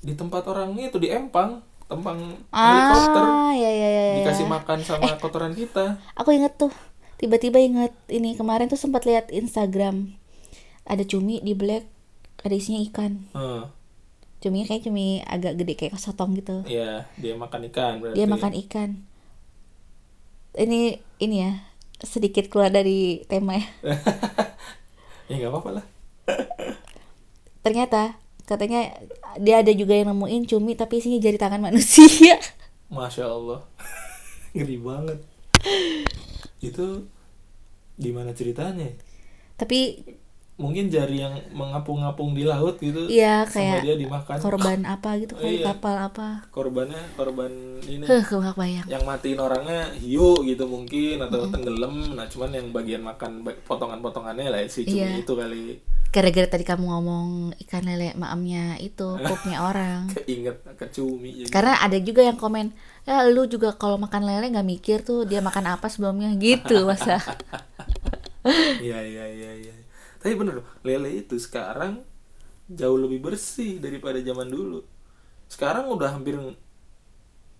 Di 0.00 0.14
tempat 0.14 0.46
orang 0.46 0.72
itu 0.78 0.96
di 0.96 1.10
empang 1.10 1.60
helikopter 1.90 3.22
ah 3.22 3.50
ya 3.52 3.66
ya 3.66 3.88
ya, 3.88 4.02
ya. 4.06 4.16
dikasih 4.22 4.46
makan 4.46 4.78
sama 4.80 5.18
kotoran 5.18 5.52
kita 5.52 5.98
aku 6.14 6.30
inget 6.30 6.54
tuh 6.54 6.70
tiba-tiba 7.16 7.58
inget 7.58 7.92
ini 8.06 8.32
kemarin 8.32 8.66
tuh 8.66 8.76
sempat 8.76 9.02
lihat 9.02 9.28
Instagram 9.28 10.14
ada 10.84 11.02
cumi 11.02 11.38
di 11.38 11.52
black 11.52 11.84
ada 12.40 12.54
isinya 12.54 12.80
ikan 12.86 13.26
Heeh. 13.30 13.62
cuminya 14.40 14.66
kayak 14.66 14.82
cumi 14.82 15.20
agak 15.20 15.52
gede 15.54 15.74
kayak 15.76 15.98
sotong 15.98 16.32
gitu 16.32 16.64
Iya, 16.64 17.04
dia 17.14 17.36
makan 17.36 17.68
ikan 17.68 18.00
berarti. 18.00 18.16
dia 18.16 18.26
makan 18.26 18.52
ikan 18.64 18.90
ini 20.52 20.96
ini 21.18 21.36
ya 21.40 21.52
sedikit 22.00 22.48
keluar 22.48 22.70
dari 22.70 23.22
tema 23.26 23.54
ya 23.54 23.66
ya 25.28 25.34
nggak 25.36 25.52
apa-apa 25.52 25.70
lah. 25.76 25.84
ternyata 27.60 28.16
katanya 28.42 28.96
dia 29.38 29.62
ada 29.62 29.70
juga 29.70 29.94
yang 29.94 30.10
nemuin 30.16 30.50
cumi 30.50 30.72
tapi 30.74 30.98
isinya 30.98 31.20
jari 31.22 31.38
tangan 31.38 31.62
manusia 31.62 32.40
Masya 32.90 33.30
Allah. 33.30 33.62
Ngeri 34.58 34.82
banget. 34.82 35.18
Itu 36.58 37.06
gimana 37.94 38.34
ceritanya? 38.34 38.90
tapi 39.60 40.00
Mungkin 40.60 40.86
jari 40.86 41.16
yang 41.18 41.34
mengapung-ngapung 41.50 42.30
di 42.30 42.44
laut 42.44 42.76
gitu. 42.76 43.08
iya 43.08 43.42
Sama 43.42 43.56
kayak 43.56 43.80
dia 43.82 43.94
dimakan. 43.96 44.36
korban 44.38 44.80
apa 44.84 45.10
gitu 45.16 45.32
kayak 45.34 45.54
Iya. 45.56 45.64
kapal 45.72 45.96
apa 45.98 46.28
Korbannya 46.50 47.00
korban 47.16 47.52
ini. 47.82 48.04
Nggak 48.04 48.54
bayang 48.54 48.86
yang 48.86 49.02
matiin 49.02 49.38
orangnya 49.38 49.88
hiu 49.96 50.42
gitu 50.42 50.64
mungkin 50.64 51.22
atau 51.22 51.48
tenggelam 51.48 52.12
nah 52.12 52.26
cuman 52.26 52.50
yang 52.50 52.66
bagian 52.70 53.00
makan 53.00 53.40
potongan-potongannya 53.64 54.46
lah 54.46 54.60
si 54.66 54.84
cumi 54.84 55.00
Iya. 55.00 55.22
itu 55.22 55.32
kali 55.32 55.80
gara-gara 56.10 56.48
tadi 56.48 56.66
kamu 56.66 56.84
ngomong 56.84 57.28
ikan 57.60 57.86
lele 57.86 58.12
maamnya 58.14 58.74
itu 58.76 59.06
pupnya 59.24 59.62
orang 59.62 60.10
keinget 60.12 60.58
ke 60.74 60.86
cumi 60.90 61.30
jadi 61.40 61.48
karena 61.48 61.72
ada 61.78 61.96
juga 61.96 62.20
yang 62.20 62.34
komen 62.34 62.74
ya 63.00 63.22
lu 63.24 63.46
juga 63.46 63.72
kalau 63.72 63.94
makan 63.96 64.26
lele 64.26 64.50
nggak 64.50 64.66
mikir 64.68 64.98
tuh 65.00 65.22
dia 65.22 65.38
makan 65.38 65.70
apa 65.70 65.86
sebelumnya 65.86 66.34
gitu 66.34 66.84
masa 66.84 67.22
iya 68.82 68.98
iya 69.00 69.24
iya 69.28 69.50
iya 69.56 69.74
tapi 70.20 70.32
bener 70.36 70.60
loh, 70.60 70.66
lele 70.84 71.24
itu 71.24 71.34
sekarang 71.40 72.04
jauh 72.70 72.98
lebih 73.00 73.18
bersih 73.24 73.80
daripada 73.80 74.20
zaman 74.20 74.48
dulu. 74.48 74.84
Sekarang 75.50 75.90
udah 75.90 76.14
hampir 76.14 76.36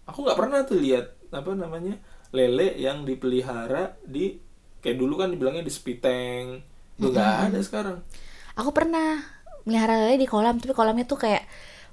aku 0.07 0.18
nggak 0.27 0.38
pernah 0.38 0.59
tuh 0.66 0.79
lihat 0.79 1.07
apa 1.31 1.55
namanya 1.55 1.94
lele 2.31 2.75
yang 2.79 3.03
dipelihara 3.07 3.99
di 4.07 4.38
kayak 4.83 4.96
dulu 4.99 5.20
kan 5.20 5.29
dibilangnya 5.31 5.62
di 5.66 5.73
spiteng 5.73 6.62
itu 6.99 7.07
nggak 7.11 7.51
ada 7.51 7.59
sekarang. 7.64 7.99
Aku 8.59 8.70
pernah 8.77 9.23
melihara 9.64 9.96
lele 9.96 10.20
di 10.20 10.29
kolam 10.29 10.59
tapi 10.59 10.73
kolamnya 10.75 11.05
tuh 11.07 11.20
kayak 11.20 11.44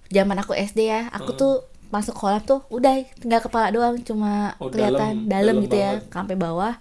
zaman 0.08 0.40
aku 0.40 0.56
SD 0.56 0.88
ya 0.88 1.12
aku 1.12 1.36
tuh 1.36 1.54
masuk 1.88 2.16
kolam 2.16 2.44
tuh 2.44 2.64
udah 2.68 3.00
tinggal 3.20 3.40
kepala 3.44 3.72
doang 3.72 3.96
cuma 4.04 4.56
Oh, 4.60 4.68
kelihatan 4.72 5.24
dalam- 5.24 5.32
dalam, 5.32 5.56
dalam 5.56 5.64
gitu 5.64 5.76
ya 5.80 5.92
banget. 5.96 6.12
sampai 6.12 6.36
bawah. 6.36 6.74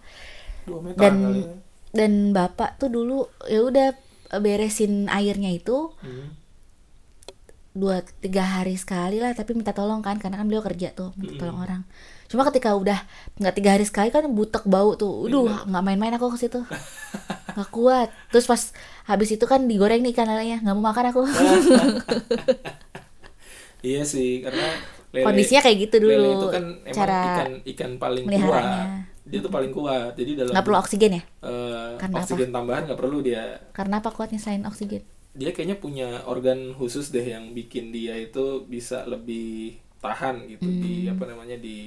Dan 0.99 1.15
kali 1.23 1.41
ya. 1.43 1.55
Dan 1.97 2.31
bapak 2.31 2.77
tuh 2.77 2.87
dulu 2.87 3.19
ya 3.45 3.61
udah 3.61 3.89
beresin 4.37 5.09
airnya 5.09 5.51
itu 5.51 5.91
Hmm. 5.99 6.37
dua 7.73 8.01
tiga 8.21 8.41
hari 8.43 8.73
sekali 8.75 9.21
lah 9.21 9.33
tapi 9.33 9.53
minta 9.53 9.73
tolong 9.73 10.01
kan 10.01 10.17
karena 10.17 10.37
kan 10.37 10.47
beliau 10.47 10.61
kerja 10.61 10.93
tuh 10.93 11.13
minta 11.15 11.37
Hmm. 11.37 11.41
tolong 11.41 11.59
orang 11.59 11.83
cuma 12.27 12.43
ketika 12.45 12.75
udah 12.75 12.99
nggak 13.37 13.55
tiga 13.55 13.71
hari 13.77 13.85
sekali 13.85 14.09
kan 14.11 14.27
butek 14.29 14.65
bau 14.65 14.93
tuh 14.95 15.25
Iya. 15.25 15.37
udah 15.45 15.65
nggak 15.69 15.83
main-main 15.83 16.15
aku 16.15 16.33
ke 16.33 16.43
situ 16.43 16.61
nggak 17.53 17.71
kuat 17.71 18.09
terus 18.29 18.45
pas 18.45 18.73
habis 19.05 19.31
itu 19.31 19.45
kan 19.45 19.63
digoreng 19.63 20.03
nih 20.03 20.11
ikan 20.11 20.27
lelenya 20.27 20.59
nggak 20.59 20.75
mau 20.75 20.91
makan 20.91 21.05
aku 21.11 21.23
Iya 23.85 24.03
sih, 24.03 24.43
karena 24.43 24.67
lele, 25.15 25.23
kondisinya 25.23 25.63
kayak 25.63 25.77
gitu 25.87 25.97
dulu 26.03 26.11
lele 26.11 26.29
itu 26.33 26.47
kan 26.51 26.65
emang 26.83 26.97
cara 26.97 27.21
ikan 27.23 27.53
ikan 27.71 27.91
paling 28.03 28.25
meliharanya. 28.27 29.07
Dia 29.27 29.43
tuh 29.43 29.51
paling 29.51 29.75
kuat. 29.75 30.15
Jadi 30.15 30.39
dalam 30.39 30.55
nggak 30.55 30.65
perlu 30.65 30.79
oksigen 30.79 31.13
ya 31.19 31.23
eh, 31.43 31.91
Karena 31.99 32.15
apa? 32.17 32.23
oksigen 32.23 32.51
tambahan 32.51 32.83
nggak 32.87 33.01
perlu 33.01 33.19
dia. 33.21 33.59
karena 33.73 33.99
apa 33.99 34.11
kuatnya 34.11 34.39
selain 34.39 34.63
oksigen 34.65 35.03
Dia 35.37 35.53
kayaknya 35.53 35.77
punya 35.77 36.09
organ 36.25 36.73
khusus 36.73 37.11
deh 37.11 37.21
yang 37.23 37.53
bikin 37.53 37.93
dia 37.93 38.17
itu 38.17 38.65
bisa 38.65 39.05
lebih 39.05 39.77
tahan 39.99 40.47
gitu 40.47 40.65
di 40.65 41.05
Hmm. 41.05 41.13
apa 41.13 41.25
namanya 41.27 41.57
di 41.59 41.79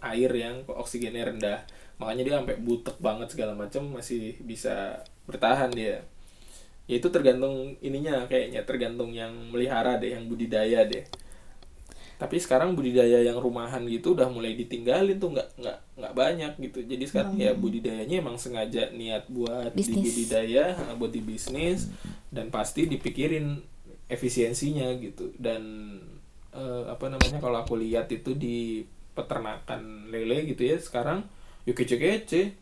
air 0.00 0.30
yang 0.30 0.64
oksigennya 0.66 1.24
rendah. 1.24 1.58
Makanya 1.96 2.22
dia 2.26 2.34
sampai 2.40 2.56
butek 2.58 2.96
banget 2.98 3.28
segala 3.30 3.54
macam 3.54 3.86
masih 3.88 4.34
bisa 4.42 4.98
bertahan 5.24 5.70
dia. 5.70 6.02
Ya 6.84 6.98
itu 6.98 7.08
tergantung 7.08 7.78
ininya 7.80 8.26
kayaknya 8.26 8.60
tergantung 8.64 9.14
yang 9.14 9.32
melihara 9.48 9.96
deh, 9.96 10.12
yang 10.12 10.26
budidaya 10.26 10.84
deh. 10.84 11.04
Tapi 12.14 12.36
sekarang 12.38 12.78
budidaya 12.78 13.20
yang 13.20 13.36
rumahan 13.36 13.82
gitu 13.90 14.14
udah 14.14 14.30
mulai 14.30 14.54
ditinggalin 14.54 15.18
tuh 15.18 15.34
nggak 15.34 15.48
nggak 15.60 15.78
nggak 15.98 16.14
banyak 16.14 16.52
gitu. 16.70 16.78
Jadi 16.86 17.04
sekarang 17.10 17.34
ya 17.36 17.52
budidayanya 17.52 18.22
emang 18.22 18.38
sengaja 18.38 18.94
niat 18.94 19.26
buat 19.28 19.74
Bisnis. 19.74 19.98
di 19.98 20.00
budidaya, 20.02 20.64
buat 20.94 21.12
di 21.12 21.22
bisnis 21.22 21.90
dan 22.30 22.54
pasti 22.54 22.86
dipikirin 22.86 23.58
efisiensinya 24.06 24.94
gitu. 25.02 25.34
Dan 25.34 25.62
eh, 26.54 26.84
apa 26.86 27.10
namanya 27.10 27.42
kalau 27.42 27.58
aku 27.60 27.74
lihat 27.76 28.06
itu 28.14 28.32
di 28.38 28.86
peternakan 29.14 30.10
lele 30.10 30.42
gitu 30.50 30.66
ya 30.66 30.76
sekarang 30.76 31.22
yuk 31.64 31.78
kece-kece 31.78 32.52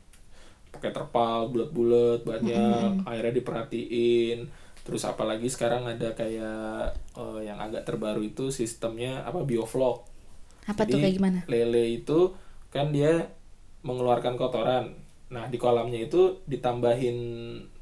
pakai 0.73 0.93
terpal 0.93 1.53
bulat-bulat 1.53 2.25
banyak 2.25 3.05
akhirnya 3.09 3.35
diperhatiin 3.41 4.39
terus 4.83 5.07
apalagi 5.07 5.47
sekarang 5.47 5.87
ada 5.87 6.15
kayak 6.15 6.95
eh, 7.15 7.41
yang 7.47 7.59
agak 7.63 7.87
terbaru 7.87 8.23
itu 8.27 8.51
sistemnya 8.51 9.23
apa 9.23 9.43
bioflok 9.47 10.13
apa 10.67 10.87
Jadi, 10.87 10.93
tuh 10.95 10.99
kayak 11.03 11.15
gimana? 11.19 11.41
Lele 11.51 11.85
itu 11.99 12.19
kan 12.71 12.95
dia 12.95 13.35
mengeluarkan 13.83 14.39
kotoran. 14.39 14.95
Nah 15.33 15.51
di 15.51 15.59
kolamnya 15.59 15.99
itu 15.99 16.39
ditambahin 16.47 17.19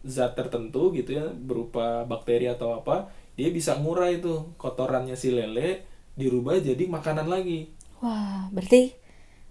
zat 0.00 0.32
tertentu 0.32 0.94
gitu 0.96 1.20
ya 1.20 1.28
berupa 1.28 2.08
bakteri 2.08 2.48
atau 2.48 2.72
apa 2.72 3.12
dia 3.36 3.52
bisa 3.52 3.76
ngurai 3.76 4.24
tuh 4.24 4.56
kotorannya 4.56 5.12
si 5.12 5.28
lele 5.28 5.84
dirubah 6.16 6.56
jadi 6.60 6.88
makanan 6.88 7.28
lagi. 7.28 7.68
Wah, 8.00 8.48
berarti 8.48 8.96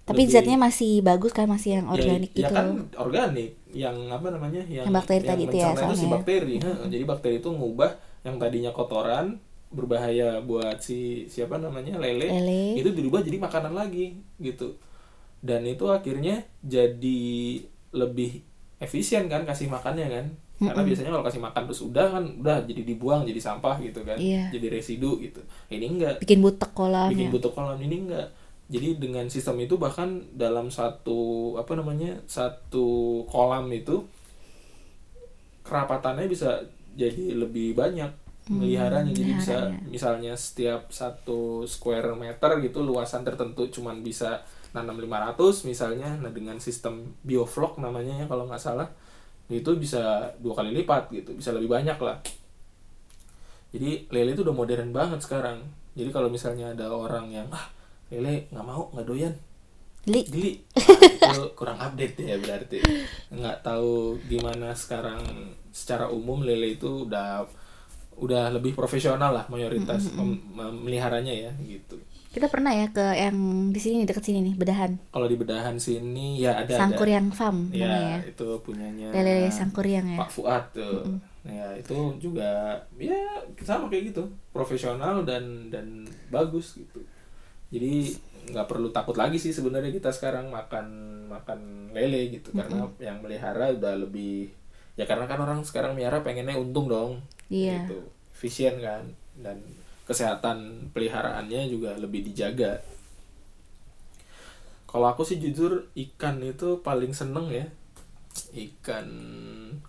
tapi 0.09 0.25
Lebih- 0.25 0.33
zatnya 0.33 0.57
masih 0.57 0.91
bagus 0.99 1.29
kan 1.29 1.45
masih 1.45 1.77
yang 1.77 1.87
organik 1.87 2.33
ya, 2.33 2.37
gitu. 2.41 2.43
ya 2.43 2.49
kan 2.49 2.67
organik 2.97 3.51
yang 3.69 3.93
apa 4.09 4.27
namanya 4.27 4.65
yang, 4.65 4.89
Yang 4.89 4.95
bakteri 4.95 5.21
tadi 5.23 5.43
itu 5.45 5.55
ya, 5.55 5.69
mencerna 5.69 5.93
si 5.93 6.05
bakteri. 6.07 6.55
Heeh, 6.57 6.85
jadi 6.89 7.03
bakteri 7.05 7.35
itu 7.37 7.49
ngubah 7.49 7.91
yang 8.21 8.35
tadinya 8.35 8.71
kotoran 8.71 9.37
berbahaya 9.69 10.41
buat 10.41 10.81
si 10.81 10.97
siapa 11.25 11.55
namanya 11.55 11.95
lele, 11.95 12.25
Lele. 12.25 12.73
itu 12.75 12.89
dirubah 12.89 13.21
jadi 13.21 13.37
makanan 13.37 13.77
lagi 13.77 14.17
gitu. 14.39 14.73
Dan 15.39 15.61
itu 15.63 15.85
akhirnya 15.85 16.41
jadi 16.59 17.21
lebih 17.91 18.41
efisien 18.77 19.25
kan 19.25 19.45
kasih 19.45 19.69
makannya 19.69 20.09
kan. 20.09 20.25
Karena 20.59 20.83
biasanya 20.83 21.13
kalau 21.13 21.23
kasih 21.23 21.39
makan 21.39 21.61
terus 21.63 21.81
udah 21.81 22.05
kan 22.09 22.23
udah 22.35 22.57
jadi 22.65 22.81
dibuang 22.83 23.23
jadi 23.23 23.39
sampah 23.39 23.79
gitu 23.79 24.03
kan 24.03 24.19
Iya. 24.19 24.51
jadi 24.51 24.67
residu 24.73 25.15
gitu. 25.21 25.39
Ini 25.69 25.85
enggak. 25.87 26.15
Bikin 26.19 26.41
butek 26.41 26.73
kolam 26.73 27.07
bikin 27.07 27.29
ya. 27.29 27.31
butuh 27.31 27.51
kolam 27.53 27.79
ini 27.79 28.09
enggak 28.09 28.27
jadi 28.69 29.01
dengan 29.01 29.25
sistem 29.33 29.65
itu 29.65 29.81
bahkan 29.81 30.29
dalam 30.37 30.69
satu 30.69 31.57
apa 31.57 31.73
namanya 31.73 32.21
satu 32.29 33.25
kolam 33.25 33.65
itu 33.73 34.05
kerapatannya 35.65 36.29
bisa 36.29 36.61
jadi 36.93 37.33
lebih 37.33 37.73
banyak 37.73 38.13
meliharanya. 38.49 39.09
Jadi 39.09 39.31
bisa 39.37 39.57
misalnya 39.89 40.33
setiap 40.37 40.89
satu 40.93 41.65
square 41.65 42.13
meter 42.13 42.61
gitu 42.61 42.85
luasan 42.85 43.25
tertentu 43.25 43.65
cuman 43.69 44.05
bisa 44.05 44.45
nanam 44.73 45.01
500 45.01 45.65
misalnya. 45.65 46.17
Nah 46.21 46.29
dengan 46.29 46.61
sistem 46.61 47.13
bioflok 47.25 47.81
namanya 47.81 48.21
ya 48.21 48.25
kalau 48.29 48.45
nggak 48.45 48.61
salah 48.61 48.89
itu 49.49 49.73
bisa 49.81 50.29
dua 50.37 50.53
kali 50.53 50.77
lipat 50.77 51.09
gitu 51.09 51.33
bisa 51.33 51.49
lebih 51.57 51.73
banyak 51.73 51.97
lah. 51.97 52.21
Jadi 53.73 54.09
lele 54.13 54.37
itu 54.37 54.45
udah 54.45 54.53
modern 54.53 54.93
banget 54.93 55.25
sekarang. 55.25 55.61
Jadi 55.97 56.09
kalau 56.13 56.29
misalnya 56.29 56.73
ada 56.73 56.89
orang 56.89 57.33
yang 57.33 57.49
ah 57.49 57.78
lele 58.09 58.49
nggak 58.49 58.65
mau 58.65 58.89
nggak 58.89 59.05
doyan 59.05 59.33
Li. 60.05 60.21
geli 60.25 60.51
Ah, 61.19 61.29
itu 61.29 61.43
kurang 61.53 61.77
update 61.77 62.15
ya 62.17 62.35
berarti 62.35 62.79
nggak 63.29 63.57
tahu 63.61 64.17
gimana 64.25 64.73
sekarang 64.73 65.21
secara 65.69 66.09
umum 66.09 66.41
lele 66.41 66.73
itu 66.73 67.05
udah 67.05 67.45
udah 68.17 68.51
lebih 68.51 68.73
profesional 68.73 69.31
lah 69.31 69.45
mayoritas 69.47 70.09
mem- 70.11 70.41
mem- 70.49 70.81
meliharanya 70.81 71.31
ya 71.31 71.51
gitu 71.61 71.95
Kita 72.29 72.45
pernah 72.45 72.69
ya 72.69 72.85
ke 72.87 73.01
yang 73.01 73.33
di 73.73 73.81
sini 73.81 74.01
nih 74.01 74.07
dekat 74.07 74.21
sini 74.21 74.39
nih, 74.45 74.53
Bedahan. 74.53 75.01
kalau 75.09 75.25
di 75.25 75.33
bedahan 75.33 75.81
sini 75.81 76.37
ya 76.37 76.61
ada 76.61 76.77
Sangkuriang 76.77 77.33
Farm 77.33 77.73
ada 77.73 77.77
namanya 77.79 77.89
ya 77.89 78.17
ya. 78.21 78.29
itu 78.29 78.47
punyanya 78.61 79.07
Lele 79.09 79.49
Sangkuriang 79.49 80.05
ya. 80.13 80.17
Pak 80.21 80.29
Fuad 80.29 80.63
tuh. 80.69 81.09
Ya, 81.41 81.73
itu 81.73 81.97
juga 82.21 82.77
ya 82.93 83.17
sama 83.65 83.89
kayak 83.89 84.13
gitu, 84.13 84.29
profesional 84.53 85.25
dan 85.25 85.73
dan 85.73 86.05
bagus 86.29 86.77
gitu. 86.77 87.01
Jadi 87.69 88.17
nggak 88.49 88.65
perlu 88.65 88.89
takut 88.89 89.13
lagi 89.13 89.37
sih 89.37 89.53
sebenarnya 89.53 89.93
kita 89.93 90.09
sekarang 90.09 90.49
makan 90.49 90.87
makan 91.29 91.93
lele 91.93 92.33
gitu 92.33 92.49
karena 92.49 92.89
yang 92.97 93.21
melihara 93.21 93.69
udah 93.77 93.93
lebih 93.93 94.49
ya 94.97 95.05
karena 95.05 95.29
kan 95.29 95.37
orang 95.37 95.61
sekarang 95.61 95.93
melihara 95.93 96.25
pengennya 96.25 96.57
untung 96.57 96.89
dong. 96.89 97.21
Iya. 97.53 97.85
Gitu. 97.85 97.99
Efisien 98.33 98.81
kan 98.81 99.05
dan 99.37 99.61
kesehatan 100.09 100.89
peliharaannya 100.95 101.69
juga 101.69 101.93
lebih 101.99 102.25
dijaga. 102.25 102.81
Kalau 104.89 105.05
aku 105.05 105.21
sih 105.21 105.37
jujur 105.37 105.85
ikan 105.93 106.41
itu 106.41 106.81
paling 106.81 107.13
seneng 107.13 107.53
ya. 107.53 107.69
Ikan 108.49 109.07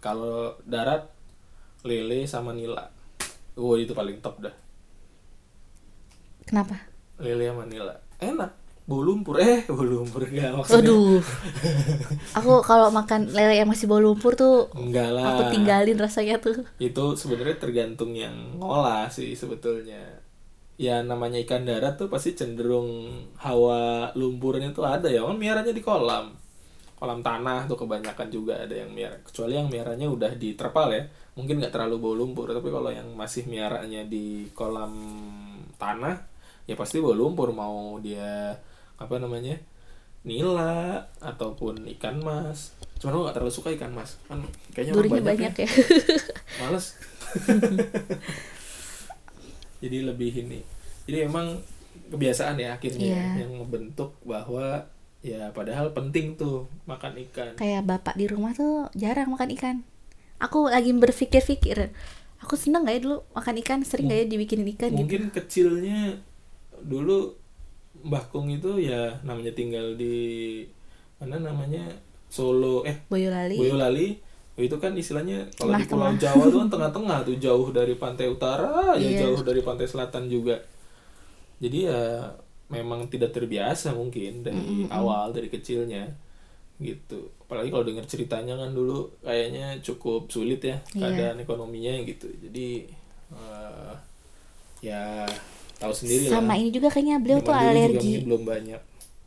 kalau 0.04 0.60
darat 0.68 1.08
lele 1.80 2.28
sama 2.28 2.52
nila. 2.52 2.92
Wow 3.56 3.80
itu 3.80 3.96
paling 3.96 4.20
top 4.20 4.44
dah. 4.44 4.54
Kenapa? 6.44 6.89
Lele 7.20 7.52
sama 7.52 7.64
nila. 7.68 7.94
Enak. 8.18 8.50
Bau 8.88 9.06
lumpur 9.06 9.38
eh 9.38 9.62
bau 9.70 9.86
lumpur 9.86 10.26
enggak 10.26 10.50
maksudnya. 10.50 10.82
Waduh. 10.82 11.22
aku 12.42 12.52
kalau 12.66 12.90
makan 12.90 13.30
lele 13.30 13.54
yang 13.62 13.70
masih 13.70 13.86
bau 13.86 14.02
lumpur 14.02 14.34
tuh 14.34 14.66
Enggak 14.74 15.14
lah. 15.14 15.38
aku 15.38 15.54
tinggalin 15.54 15.94
rasanya 15.94 16.42
tuh. 16.42 16.66
Itu 16.82 17.14
sebenarnya 17.14 17.60
tergantung 17.62 18.18
yang 18.18 18.34
ngolah 18.58 19.06
sih 19.06 19.30
sebetulnya. 19.38 20.18
Ya 20.80 21.04
namanya 21.06 21.38
ikan 21.44 21.68
darat 21.68 22.00
tuh 22.00 22.08
pasti 22.10 22.34
cenderung 22.34 23.12
hawa 23.38 24.10
lumpurnya 24.18 24.74
tuh 24.74 24.88
ada 24.88 25.06
ya. 25.06 25.22
Kan 25.22 25.38
miaranya 25.38 25.70
di 25.70 25.84
kolam. 25.84 26.34
Kolam 26.98 27.20
tanah 27.22 27.70
tuh 27.70 27.78
kebanyakan 27.78 28.28
juga 28.28 28.58
ada 28.58 28.74
yang 28.74 28.90
miara. 28.90 29.16
Kecuali 29.22 29.54
yang 29.54 29.70
miaranya 29.70 30.10
udah 30.10 30.34
di 30.34 30.58
terpal 30.58 30.90
ya. 30.90 31.04
Mungkin 31.38 31.62
nggak 31.62 31.72
terlalu 31.72 31.96
bau 32.00 32.16
lumpur. 32.18 32.50
Tapi 32.50 32.66
kalau 32.72 32.90
yang 32.90 33.06
masih 33.14 33.46
miaranya 33.46 34.02
di 34.02 34.50
kolam 34.50 34.92
tanah, 35.78 36.16
ya 36.70 36.74
pasti 36.74 36.98
bau 36.98 37.10
lumpur. 37.10 37.50
Mau 37.50 37.98
dia 37.98 38.54
apa 38.94 39.18
namanya 39.18 39.58
nila 40.22 41.02
ataupun 41.18 41.82
ikan 41.98 42.20
mas. 42.20 42.70
Cuman 42.96 43.10
gue 43.10 43.22
nggak 43.24 43.34
terlalu 43.34 43.50
suka 43.50 43.74
ikan 43.74 43.90
mas. 43.90 44.14
Kan 44.24 44.38
kayaknya 44.70 44.92
Durinya 44.94 45.18
banyak, 45.18 45.50
banyak 45.50 45.54
ya 45.58 45.66
ya. 45.66 45.70
males 46.60 46.94
jadi 49.80 49.98
lebih 50.04 50.44
ini 50.44 50.60
jadi 51.08 51.24
emang 51.24 51.56
kebiasaan 52.12 52.60
ya 52.60 52.76
akhirnya 52.76 53.06
Iya. 53.06 53.26
yang 53.46 53.52
membentuk 53.56 54.14
bahwa 54.22 54.86
ya 55.20 55.50
padahal 55.50 55.90
penting 55.90 56.36
tuh 56.36 56.68
makan 56.84 57.16
ikan 57.28 57.56
Kayak 57.56 57.86
bapak 57.86 58.14
di 58.14 58.26
rumah 58.26 58.52
tuh 58.52 58.88
jarang 58.94 59.30
makan 59.30 59.50
ikan. 59.56 59.76
Aku 60.40 60.72
lagi 60.72 60.96
berpikir-pikir, 60.96 61.92
aku 62.40 62.56
seneng 62.56 62.88
gak 62.88 62.96
ya 62.96 63.00
dulu 63.04 63.16
makan 63.36 63.54
ikan, 63.60 63.78
sering 63.84 64.08
gak 64.08 64.16
ya 64.16 64.26
dibikinin 64.26 64.72
ikan 64.72 64.88
gitu. 64.88 64.96
mungkin 64.96 65.22
kecilnya 65.28 66.16
dulu 66.82 67.34
Mbah 68.00 68.24
Kung 68.28 68.48
itu 68.48 68.78
ya 68.78 69.12
namanya 69.20 69.52
tinggal 69.52 69.92
di 69.94 70.62
mana 71.18 71.36
namanya 71.38 71.84
Solo 72.26 72.86
eh 72.86 72.96
Boyolali. 73.06 73.56
Boyolali 73.58 74.08
itu 74.54 74.76
kan 74.76 74.92
istilahnya 74.92 75.48
kalau 75.54 75.72
di 75.72 75.84
Pulau. 75.84 76.12
Jawa 76.14 76.44
tuh 76.46 76.60
kan 76.60 76.68
tengah-tengah 76.70 77.18
tuh 77.24 77.36
jauh 77.36 77.68
dari 77.70 77.96
pantai 77.96 78.28
utara 78.28 78.92
ya 78.94 79.08
Iya. 79.08 79.18
jauh 79.24 79.40
dari 79.40 79.60
pantai 79.60 79.88
selatan 79.88 80.28
juga 80.28 80.60
jadi 81.58 81.78
ya 81.88 82.00
memang 82.68 83.08
tidak 83.08 83.32
terbiasa 83.32 83.90
mungkin 83.92 84.44
dari 84.44 84.84
awal 84.88 85.32
dari 85.32 85.48
kecilnya 85.48 86.06
gitu 86.76 87.28
apalagi 87.40 87.68
kalau 87.68 87.84
dengar 87.84 88.04
ceritanya 88.04 88.54
kan 88.54 88.70
dulu 88.70 89.08
kayaknya 89.20 89.80
cukup 89.80 90.28
sulit 90.28 90.60
ya 90.60 90.76
Iya. 90.92 91.00
keadaan 91.02 91.36
ekonominya 91.40 91.96
gitu 92.04 92.28
jadi 92.38 92.84
eh, 93.32 93.92
ya 94.82 95.24
tahu 95.80 95.92
sendiri 95.96 96.28
Sama 96.28 96.52
lah 96.52 96.56
ini 96.60 96.70
juga 96.70 96.92
kayaknya 96.92 97.16
beliau 97.18 97.40
tuh 97.40 97.50
alergi. 97.50 98.20
belum 98.22 98.44
banyak. 98.44 98.80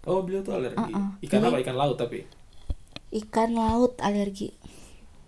Oh 0.06 0.22
beliau 0.22 0.46
tuh 0.46 0.54
alergi. 0.54 0.78
Uh-uh. 0.78 1.08
ikan 1.26 1.40
Jadi- 1.42 1.50
apa? 1.50 1.58
Ikan 1.60 1.76
laut 1.76 1.98
tapi? 1.98 2.20
Ikan 3.12 3.50
laut 3.54 3.94
alergi. 3.98 4.50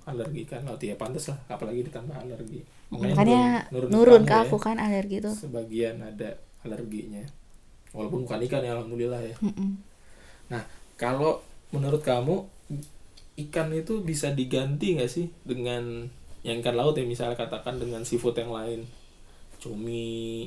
alergi 0.05 0.45
ikan 0.45 0.61
laut 0.63 0.77
ya 0.77 0.93
pantas 0.93 1.33
lah. 1.33 1.39
Apalagi 1.49 1.81
ditambah 1.81 2.13
alergi. 2.13 2.61
Makanya 2.93 3.65
turun- 3.73 3.89
nurun, 3.89 4.21
ke 4.21 4.29
kamu 4.29 4.43
aku 4.45 4.57
ya. 4.57 4.63
kan 4.69 4.77
alergi 4.77 5.17
tuh. 5.19 5.33
sebagian 5.33 5.97
ada 5.99 6.37
alerginya. 6.61 7.25
Walaupun 7.89 8.29
bukan 8.29 8.39
ikan 8.45 8.61
ya 8.61 8.77
alhamdulillah 8.77 9.21
ya. 9.23 9.35
Mm-mm. 9.41 9.81
nah 10.45 10.61
kalau 10.93 11.41
menurut 11.73 12.05
kamu 12.05 12.45
ikan 13.49 13.73
itu 13.73 14.05
bisa 14.05 14.29
diganti 14.29 14.93
nggak 14.93 15.09
sih 15.09 15.25
dengan 15.41 16.05
yang 16.45 16.61
ikan 16.61 16.77
laut 16.77 16.93
ya? 16.93 17.01
Misalnya 17.01 17.33
katakan 17.33 17.81
dengan 17.81 18.05
seafood 18.05 18.37
yang 18.37 18.53
lain. 18.53 18.85
Cumi 19.57 20.45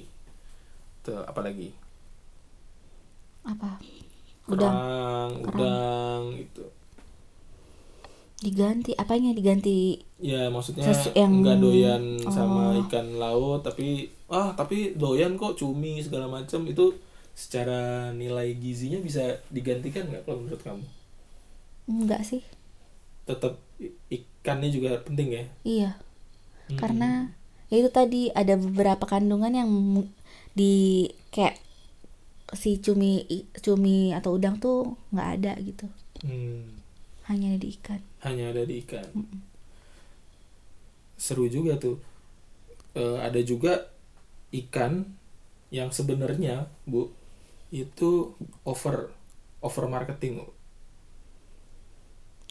tuh 1.09 1.21
apalagi 1.23 1.73
Apa? 3.43 3.81
Udang 4.47 4.77
kerang 4.77 5.31
udang 5.45 6.23
gitu 6.37 6.65
diganti 8.39 8.95
apanya 8.95 9.35
diganti 9.35 9.99
ya 10.17 10.47
maksudnya 10.47 10.87
Sesu- 10.87 11.11
yang- 11.13 11.43
nggak 11.43 11.59
doyan 11.59 12.03
sama 12.25 12.71
Oh. 12.71 12.83
ikan 12.87 13.19
laut 13.19 13.61
tapi 13.61 14.07
ah 14.29 14.55
tapi 14.55 14.95
doyan 14.95 15.35
kok 15.35 15.59
cumi 15.59 15.99
segala 15.99 16.31
macam 16.31 16.63
itu 16.65 16.95
secara 17.35 17.81
nilai 18.13 18.55
gizinya 18.55 19.01
bisa 19.01 19.23
digantikan 19.49 20.07
nggak 20.07 20.23
kalau 20.23 20.39
menurut 20.41 20.61
kamu 20.61 20.87
enggak 21.89 22.23
sih? 22.23 22.43
tetap 23.25 23.59
ikannya 24.09 24.71
juga 24.71 25.03
penting 25.03 25.29
ya 25.31 25.45
Iya. 25.63 25.91
Hmm. 26.69 26.79
Karena 26.79 27.09
ya 27.67 27.77
itu 27.77 27.91
tadi 27.91 28.31
ada 28.31 28.55
beberapa 28.55 29.03
kandungan 29.03 29.53
yang 29.53 29.71
di 30.59 30.75
kayak 31.35 31.55
si 32.63 32.71
cumi 32.85 33.13
cumi 33.65 33.99
atau 34.19 34.31
udang 34.39 34.57
tuh 34.65 34.79
nggak 35.13 35.29
ada 35.37 35.53
gitu. 35.69 35.87
Hmm, 36.23 36.79
Hanya 37.31 37.47
ada 37.55 37.59
di 37.63 37.69
ikan. 37.79 38.01
hanya 38.25 38.45
ada 38.55 38.63
di 38.69 38.75
ikan 38.87 39.09
seru 41.19 41.47
juga 41.51 41.77
tuh 41.79 41.97
Eh, 42.97 43.19
ada 43.23 43.39
juga 43.45 43.87
ikan 44.53 45.07
yang 45.71 45.91
sebenarnya 45.95 46.67
bu 46.89 47.13
itu 47.73 48.35
over 48.67 49.13
over 49.65 49.85
marketing 49.89 50.41
Bu. 50.43 50.47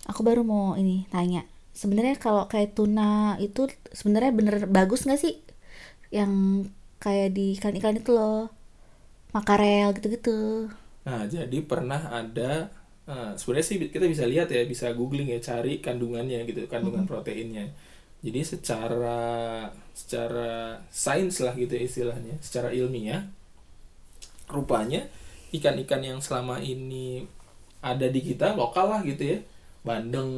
aku 0.09 0.21
baru 0.27 0.41
mau 0.51 0.73
ini 0.81 1.05
tanya 1.13 1.41
sebenarnya 1.81 2.15
kalau 2.25 2.43
kayak 2.51 2.73
tuna 2.77 3.37
itu 3.45 3.61
sebenarnya 3.93 4.31
bener 4.39 4.55
bagus 4.77 5.05
nggak 5.05 5.19
sih 5.23 5.33
yang 6.17 6.33
kayak 7.03 7.29
di 7.37 7.43
ikan-ikan 7.57 7.95
itu 7.99 8.11
loh 8.17 8.49
makarel 9.35 9.87
gitu-gitu 9.97 10.69
Nah, 11.07 11.23
jadi 11.29 11.57
pernah 11.63 12.01
ada 12.11 12.67
nah, 13.07 13.31
sebenarnya 13.39 13.67
sih 13.69 13.77
kita 13.93 14.05
bisa 14.13 14.25
lihat 14.27 14.47
ya, 14.51 14.61
bisa 14.67 14.91
googling 14.91 15.29
ya, 15.31 15.39
cari 15.39 15.79
kandungannya 15.85 16.43
gitu, 16.49 16.67
kandungan 16.67 17.07
proteinnya. 17.07 17.65
Jadi 18.25 18.41
secara 18.43 19.19
secara 19.95 20.81
sains 20.91 21.35
lah 21.45 21.53
gitu 21.55 21.71
ya 21.77 21.83
istilahnya, 21.87 22.35
secara 22.43 22.69
ilmiah 22.75 23.23
rupanya 24.47 25.01
ikan-ikan 25.55 26.01
yang 26.03 26.19
selama 26.23 26.59
ini 26.59 27.23
ada 27.83 28.07
di 28.11 28.21
kita 28.23 28.55
lokal 28.59 28.91
lah 28.91 29.01
gitu 29.05 29.23
ya. 29.37 29.39
Bandeng 29.87 30.31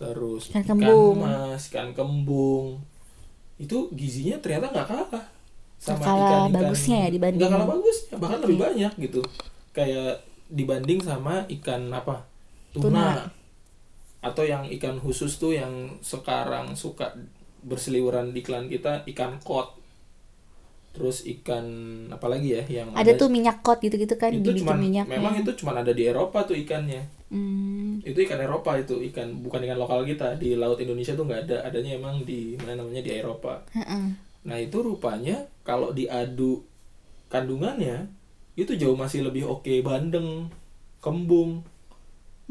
terus 0.00 0.50
Ikan 0.50 0.62
kembung. 0.68 1.18
mas, 1.22 1.62
ikan 1.70 1.90
kembung. 1.96 2.82
Itu 3.62 3.86
gizinya 3.92 4.36
ternyata 4.36 4.66
nggak 4.68 4.88
kalah 4.88 5.24
sama 5.78 5.94
Nggak 5.94 6.02
kalah 6.04 6.26
ikan-ikan. 6.26 6.52
bagusnya 6.52 6.96
ya 6.98 7.08
dibanding- 7.08 7.38
nggak 7.40 7.52
kalah 7.54 7.68
bagusnya 7.68 8.14
bahkan 8.16 8.36
Oke. 8.36 8.44
lebih 8.44 8.58
banyak 8.60 8.92
gitu. 9.00 9.20
Kayak 9.70 10.12
dibanding 10.48 11.00
sama 11.00 11.34
ikan 11.52 11.82
apa? 11.88 12.16
Tuna, 12.72 12.82
Tuna. 12.82 13.04
atau 14.20 14.42
yang 14.42 14.64
ikan 14.72 14.96
khusus 14.96 15.36
tuh 15.36 15.52
yang 15.52 15.70
sekarang 16.00 16.74
suka 16.74 17.14
berseliweran 17.62 18.30
di 18.30 18.40
iklan 18.40 18.66
kita 18.66 19.06
ikan 19.06 19.38
kod 19.40 19.70
terus 20.92 21.24
ikan 21.24 21.64
apa 22.12 22.28
lagi 22.28 22.52
ya 22.52 22.62
yang 22.68 22.92
ada 22.92 23.16
tuh 23.16 23.32
minyak 23.32 23.64
kot 23.64 23.80
gitu-gitu 23.80 24.12
kan 24.20 24.28
itu 24.32 24.60
cuman 24.60 24.76
minyaknya 24.76 25.12
memang 25.16 25.34
itu 25.40 25.50
cuman 25.64 25.80
ada 25.80 25.92
di 25.96 26.04
Eropa 26.04 26.44
tuh 26.44 26.56
ikannya 26.56 27.24
Hmm, 27.32 28.04
itu 28.04 28.28
ikan 28.28 28.36
Eropa 28.44 28.76
itu 28.76 29.00
ikan 29.08 29.40
bukan 29.40 29.64
ikan 29.64 29.80
lokal 29.80 30.04
kita 30.04 30.36
di 30.36 30.52
laut 30.52 30.76
Indonesia 30.76 31.16
tuh 31.16 31.24
nggak 31.24 31.48
ada 31.48 31.56
adanya 31.64 31.96
emang 31.96 32.20
di 32.28 32.60
mana 32.60 32.76
namanya 32.84 33.00
di 33.00 33.08
Eropa 33.08 33.64
heeh. 33.72 34.04
Nah 34.44 34.58
itu 34.60 34.84
rupanya 34.84 35.48
kalau 35.64 35.96
diadu 35.96 36.60
kandungannya 37.32 38.12
itu 38.52 38.76
jauh 38.76 39.00
masih 39.00 39.24
lebih 39.24 39.48
oke 39.48 39.72
bandeng, 39.80 40.52
kembung. 41.00 41.64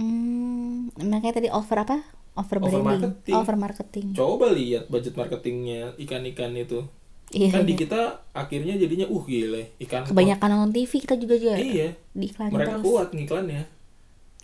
Hmm, 0.01 0.89
makanya 0.97 1.37
tadi 1.37 1.49
over 1.53 1.77
apa? 1.85 1.97
Over, 2.33 2.57
Over 2.63 2.81
marketing. 2.81 3.35
over 3.37 3.55
marketing. 3.59 4.05
Coba 4.17 4.49
lihat 4.49 4.87
budget 4.89 5.13
marketingnya 5.13 5.93
ikan-ikan 5.99 6.55
itu. 6.57 6.87
Iya. 7.31 7.49
Kan 7.55 7.63
di 7.63 7.73
iya. 7.73 7.81
kita 7.87 8.01
akhirnya 8.35 8.75
jadinya 8.75 9.07
uh 9.07 9.23
gile 9.23 9.63
ikan 9.87 10.03
Kebanyakan 10.03 10.47
nonton 10.51 10.71
TV 10.75 10.91
kita 10.99 11.15
juga 11.15 11.35
juga 11.39 11.55
Iya, 11.55 11.95
di 12.11 12.25
iklan 12.27 12.51
mereka 12.51 12.75
terus. 12.75 12.83
kuat 12.83 13.07
ngiklannya. 13.15 13.63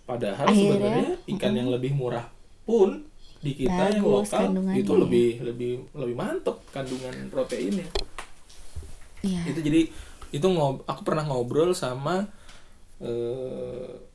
Padahal 0.08 0.46
Akhirnya, 0.48 0.72
sebenarnya 0.72 1.10
ikan 1.36 1.52
yang 1.52 1.68
lebih 1.68 1.92
murah 1.92 2.24
pun 2.64 3.04
di 3.44 3.52
kita 3.54 3.92
yang 3.92 4.02
Bagus 4.02 4.32
lokal 4.32 4.40
kandungannya 4.50 4.80
itu 4.82 4.92
ya. 4.92 5.00
lebih 5.04 5.30
lebih 5.44 5.72
lebih 5.94 6.16
mantep 6.16 6.56
kandungan 6.72 7.14
proteinnya. 7.28 7.88
Iya. 9.18 9.50
itu 9.50 9.60
jadi 9.60 9.80
itu 10.30 10.46
ngob 10.46 10.86
aku 10.86 11.02
pernah 11.02 11.26
ngobrol 11.26 11.74
sama 11.74 12.24
eh, 13.02 14.07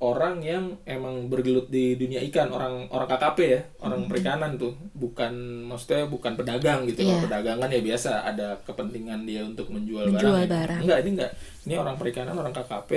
orang 0.00 0.40
yang 0.40 0.80
emang 0.88 1.28
bergelut 1.28 1.68
di 1.68 1.92
dunia 1.92 2.24
ikan 2.32 2.48
orang 2.48 2.88
orang 2.88 3.04
KKP 3.04 3.38
ya 3.44 3.60
orang 3.84 4.08
perikanan 4.08 4.56
tuh. 4.56 4.72
Bukan 4.96 5.32
maksudnya 5.68 6.08
bukan 6.08 6.32
pedagang 6.34 6.88
gitu 6.88 7.04
Iya. 7.04 7.08
kalau 7.14 7.24
pedagang 7.28 7.58
kan 7.60 7.68
ya 7.68 7.80
biasa 7.80 8.10
ada 8.24 8.56
kepentingan 8.64 9.28
dia 9.28 9.44
untuk 9.44 9.68
menjual, 9.68 10.08
Menjual 10.08 10.44
barang, 10.44 10.48
barang. 10.48 10.80
enggak 10.84 10.98
ini 11.04 11.10
enggak. 11.20 11.32
Ini 11.68 11.74
orang 11.76 11.96
perikanan 12.00 12.34
orang 12.34 12.52
KKP 12.52 12.90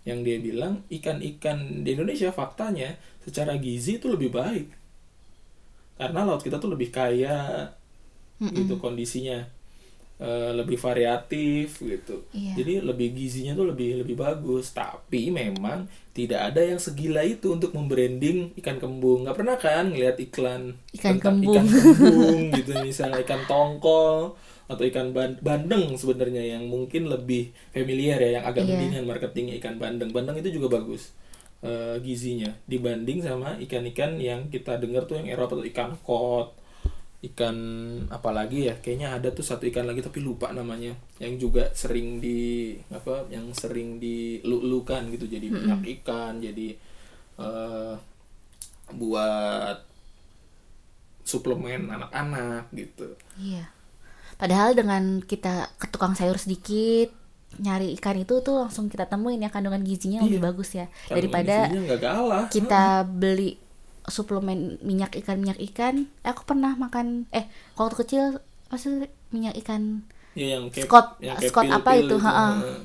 yang 0.00 0.24
dia 0.24 0.36
bilang 0.40 0.82
ikan-ikan 0.90 1.84
di 1.86 1.92
Indonesia 1.92 2.32
faktanya 2.32 2.98
secara 3.20 3.54
gizi 3.54 4.02
itu 4.02 4.10
lebih 4.10 4.32
baik. 4.32 4.66
Karena 5.96 6.24
laut 6.24 6.40
kita 6.40 6.56
tuh 6.56 6.72
lebih 6.72 6.90
kaya 6.90 7.68
gitu 8.40 8.80
kondisinya 8.80 9.44
Eh, 10.20 10.52
lebih 10.52 10.76
variatif 10.76 11.80
gitu 11.80 12.28
Iya. 12.30 12.52
jadi 12.54 12.84
lebih 12.84 13.16
gizinya 13.16 13.56
tuh 13.56 13.72
lebih 13.72 14.04
lebih 14.04 14.20
bagus 14.20 14.68
tapi 14.68 15.32
memang 15.32 15.88
tidak 16.12 16.52
ada 16.52 16.60
yang 16.60 16.76
segila 16.76 17.24
itu 17.24 17.48
untuk 17.48 17.72
membranding 17.72 18.52
ikan 18.54 18.76
kembung 18.76 19.24
nggak 19.24 19.32
pernah 19.32 19.56
kan 19.56 19.88
ngeliat 19.88 20.20
iklan 20.20 20.76
Ikan 20.92 21.16
kembung. 21.16 21.56
ikan 21.56 21.64
kembung 21.64 22.52
gitu 22.52 22.72
misalnya 22.84 23.24
ikan 23.24 23.48
tongkol 23.48 24.36
atau 24.68 24.84
ikan 24.84 25.08
ban- 25.10 25.40
bandeng 25.40 25.96
sebenarnya 25.96 26.52
yang 26.52 26.68
mungkin 26.68 27.08
lebih 27.08 27.48
familiar 27.70 28.20
ya 28.20 28.36
yang 28.36 28.44
agak 28.44 28.62
Iya. 28.62 28.76
mendingan 28.76 29.04
marketingnya 29.08 29.56
ikan 29.56 29.80
bandeng 29.80 30.12
bandeng 30.12 30.36
itu 30.36 30.52
juga 30.52 30.76
bagus 30.76 31.16
eh, 31.60 31.96
gizinya 31.98 32.52
dibanding 32.64 33.20
sama 33.20 33.56
ikan-ikan 33.58 34.20
yang 34.20 34.48
kita 34.48 34.76
dengar 34.76 35.04
tuh 35.04 35.16
yang 35.16 35.32
Eropa 35.32 35.56
tuh 35.56 35.64
ikan 35.66 35.96
kod 35.98 36.59
ikan 37.20 37.56
apalagi 38.08 38.72
ya 38.72 38.80
kayaknya 38.80 39.12
ada 39.12 39.28
tuh 39.28 39.44
satu 39.44 39.68
ikan 39.68 39.84
lagi 39.84 40.00
tapi 40.00 40.24
lupa 40.24 40.48
namanya. 40.56 40.96
Yang 41.20 41.34
juga 41.36 41.64
sering 41.76 42.16
di 42.18 42.72
apa 42.88 43.28
yang 43.28 43.52
sering 43.52 44.00
dilulukan 44.00 45.04
gitu. 45.12 45.28
Jadi 45.28 45.46
minyak 45.52 45.84
ikan 46.00 46.40
jadi 46.40 46.72
eh, 47.36 47.94
buat 48.90 49.76
suplemen 51.22 51.92
anak-anak 51.92 52.72
gitu. 52.74 53.14
Iya. 53.38 53.68
Padahal 54.40 54.72
dengan 54.72 55.20
kita 55.20 55.68
ke 55.76 55.86
tukang 55.92 56.16
sayur 56.16 56.40
sedikit 56.40 57.12
nyari 57.60 57.92
ikan 57.98 58.14
itu 58.16 58.40
tuh 58.40 58.62
langsung 58.62 58.86
kita 58.88 59.10
temuin 59.10 59.42
ya 59.42 59.50
kandungan 59.50 59.82
gizinya 59.84 60.22
lebih 60.24 60.40
Iya. 60.40 60.46
bagus 60.48 60.70
ya. 60.72 60.86
Kandungan 60.88 61.14
daripada 61.18 61.56
kita 62.48 63.04
beli 63.04 63.58
suplemen 64.04 64.58
minyak 64.80 65.12
ikan 65.16 65.36
minyak 65.36 65.60
ikan. 65.70 66.08
Eh, 66.20 66.28
aku 66.28 66.44
pernah 66.44 66.72
makan 66.72 67.28
eh 67.30 67.44
waktu 67.74 67.96
kecil 67.98 68.22
pasti 68.66 68.88
minyak 69.28 69.58
ikan? 69.58 70.04
Ya 70.32 70.56
yang 70.56 70.68
kayak 70.68 70.86
Scott- 70.86 71.18
yang 71.18 71.36
kayak 71.36 71.50
Scott 71.50 71.66
apa 71.66 71.90
pil-pil 71.90 72.06
itu, 72.06 72.16
ha-ha. 72.18 72.48
heeh. 72.54 72.78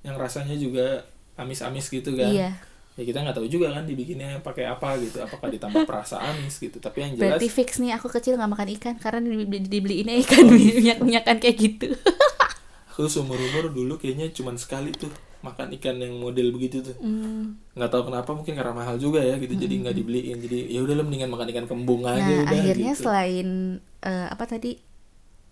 yang 0.00 0.14
rasanya 0.14 0.54
juga 0.54 1.04
amis-amis 1.34 1.88
gitu 1.88 2.12
kan. 2.12 2.28
Iya. 2.28 2.50
Ya 2.94 3.02
kita 3.04 3.18
nggak 3.20 3.36
tahu 3.36 3.46
juga 3.46 3.70
kan 3.70 3.82
dibikinnya 3.82 4.38
pakai 4.38 4.66
apa 4.66 4.98
gitu. 4.98 5.18
Apakah 5.18 5.48
ditambah 5.48 5.82
perasa 5.84 6.18
amis 6.20 6.58
gitu. 6.58 6.76
Tapi 6.76 6.96
yang 6.98 7.10
jelas 7.12 7.22
berarti 7.34 7.48
fix 7.48 7.78
nih 7.78 7.92
aku 7.92 8.06
kecil 8.08 8.34
nggak 8.34 8.48
makan 8.48 8.68
ikan 8.74 8.94
karena 8.96 9.18
di- 9.20 9.46
di- 9.48 9.70
dibeliinnya 9.70 10.18
ikan 10.20 10.44
minyak 10.50 10.98
minyakan 10.98 11.38
kayak 11.38 11.56
gitu. 11.56 11.88
Aku 12.88 13.06
seumur 13.06 13.38
umur 13.38 13.70
dulu 13.70 13.94
kayaknya 13.96 14.28
cuman 14.28 14.54
sekali 14.54 14.90
tuh 14.90 15.10
makan 15.38 15.70
ikan 15.78 15.96
yang 15.98 16.18
model 16.18 16.50
begitu 16.50 16.82
tuh 16.82 16.96
Hmm. 16.98 17.54
nggak 17.78 17.90
tahu 17.90 18.10
kenapa 18.10 18.30
mungkin 18.34 18.54
karena 18.58 18.74
mahal 18.74 18.96
juga 18.98 19.22
ya 19.22 19.38
gitu 19.38 19.54
jadi 19.54 19.74
nggak 19.86 19.96
dibeliin 19.96 20.38
jadi 20.42 20.58
ya 20.66 20.80
udah 20.82 20.94
lo 20.98 21.02
mendingan 21.06 21.30
makan 21.30 21.48
ikan 21.54 21.66
kembung 21.70 22.02
aja 22.02 22.18
Nah, 22.18 22.42
udah 22.42 22.58
akhirnya 22.58 22.92
gitu. 22.92 23.02
selain 23.06 23.48
eh, 24.02 24.26
apa 24.28 24.44
tadi 24.46 24.70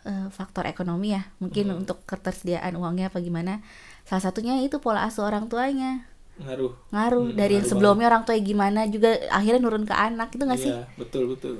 eh, 0.06 0.28
faktor 0.30 0.64
ekonomi 0.70 1.14
ya, 1.14 1.22
mungkin 1.42 1.66
Hmm. 1.70 1.80
untuk 1.82 1.98
ketersediaan 2.06 2.74
uangnya 2.78 3.10
apa 3.10 3.18
gimana. 3.18 3.58
Salah 4.06 4.22
satunya 4.22 4.54
itu 4.62 4.78
pola 4.78 5.02
asuh 5.02 5.26
orang 5.26 5.50
tuanya. 5.50 6.06
ngaruh 6.36 6.72
Ngaruh 6.92 7.32
Hmm, 7.32 7.36
dari 7.38 7.58
yang 7.58 7.64
ngaruh 7.64 7.70
sebelumnya 7.72 8.06
orang 8.06 8.22
tua 8.22 8.36
gimana 8.38 8.86
juga 8.86 9.16
akhirnya 9.32 9.60
nurun 9.62 9.82
ke 9.82 9.94
anak 9.96 10.28
itu 10.36 10.42
nggak 10.44 10.60
sih? 10.60 10.70
Iya, 10.70 10.86
betul 10.94 11.24
betul. 11.32 11.56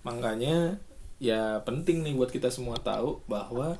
Makanya 0.00 0.80
ya 1.20 1.60
penting 1.66 2.00
nih 2.00 2.16
buat 2.16 2.32
kita 2.32 2.48
semua 2.48 2.80
tahu 2.80 3.20
bahwa 3.28 3.76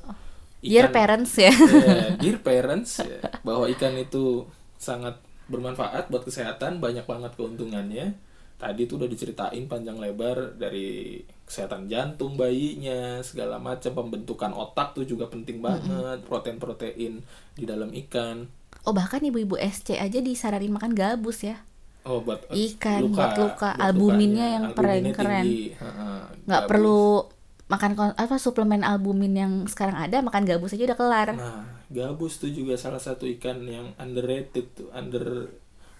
Dear 0.61 0.93
parents 0.93 1.33
ya. 1.41 1.49
ya, 1.49 2.13
dear 2.21 2.37
parents 2.39 3.01
ya, 3.01 3.19
bahwa 3.41 3.65
ikan 3.73 3.97
itu 3.97 4.45
sangat 4.77 5.17
bermanfaat 5.49 6.07
buat 6.07 6.23
kesehatan, 6.23 6.77
banyak 6.79 7.03
banget 7.03 7.33
keuntungannya. 7.35 8.13
Tadi 8.61 8.85
tuh 8.85 9.01
udah 9.01 9.09
diceritain 9.09 9.65
panjang 9.65 9.97
lebar 9.97 10.53
dari 10.53 11.17
kesehatan 11.49 11.89
jantung 11.89 12.37
bayinya, 12.37 13.17
segala 13.25 13.57
macam 13.57 13.89
pembentukan 13.89 14.53
otak 14.53 14.93
tuh 14.93 15.01
juga 15.01 15.25
penting 15.25 15.65
banget, 15.65 16.21
protein-protein 16.29 17.25
di 17.57 17.65
dalam 17.65 17.89
ikan. 18.05 18.45
Oh 18.85 18.93
bahkan 18.93 19.21
ibu-ibu 19.21 19.57
SC 19.57 19.97
aja 19.97 20.21
disaranin 20.21 20.73
makan 20.73 20.93
gabus 20.93 21.41
ya. 21.41 21.65
Oh 22.01 22.21
buat 22.21 22.49
Ikan, 22.49 23.13
buat 23.13 23.37
luka. 23.37 23.77
Albuminnya 23.77 24.57
yang 24.57 24.63
Albuminnya 24.73 25.13
keren-keren. 25.13 25.45
tinggi. 25.45 25.65
Ha-ha, 25.77 26.33
Nggak 26.49 26.63
perlu 26.65 27.29
makan 27.71 27.95
apa 27.95 28.35
suplemen 28.35 28.83
albumin 28.83 29.31
yang 29.31 29.53
sekarang 29.63 29.95
ada, 29.95 30.19
makan 30.19 30.43
gabus 30.43 30.75
aja 30.75 30.91
udah 30.91 30.99
kelar. 30.99 31.27
Nah, 31.31 31.63
gabus 31.87 32.43
tuh 32.43 32.51
juga 32.51 32.75
salah 32.75 32.99
satu 32.99 33.23
ikan 33.39 33.63
yang 33.63 33.95
underrated 33.95 34.67
tuh, 34.75 34.91
under 34.91 35.47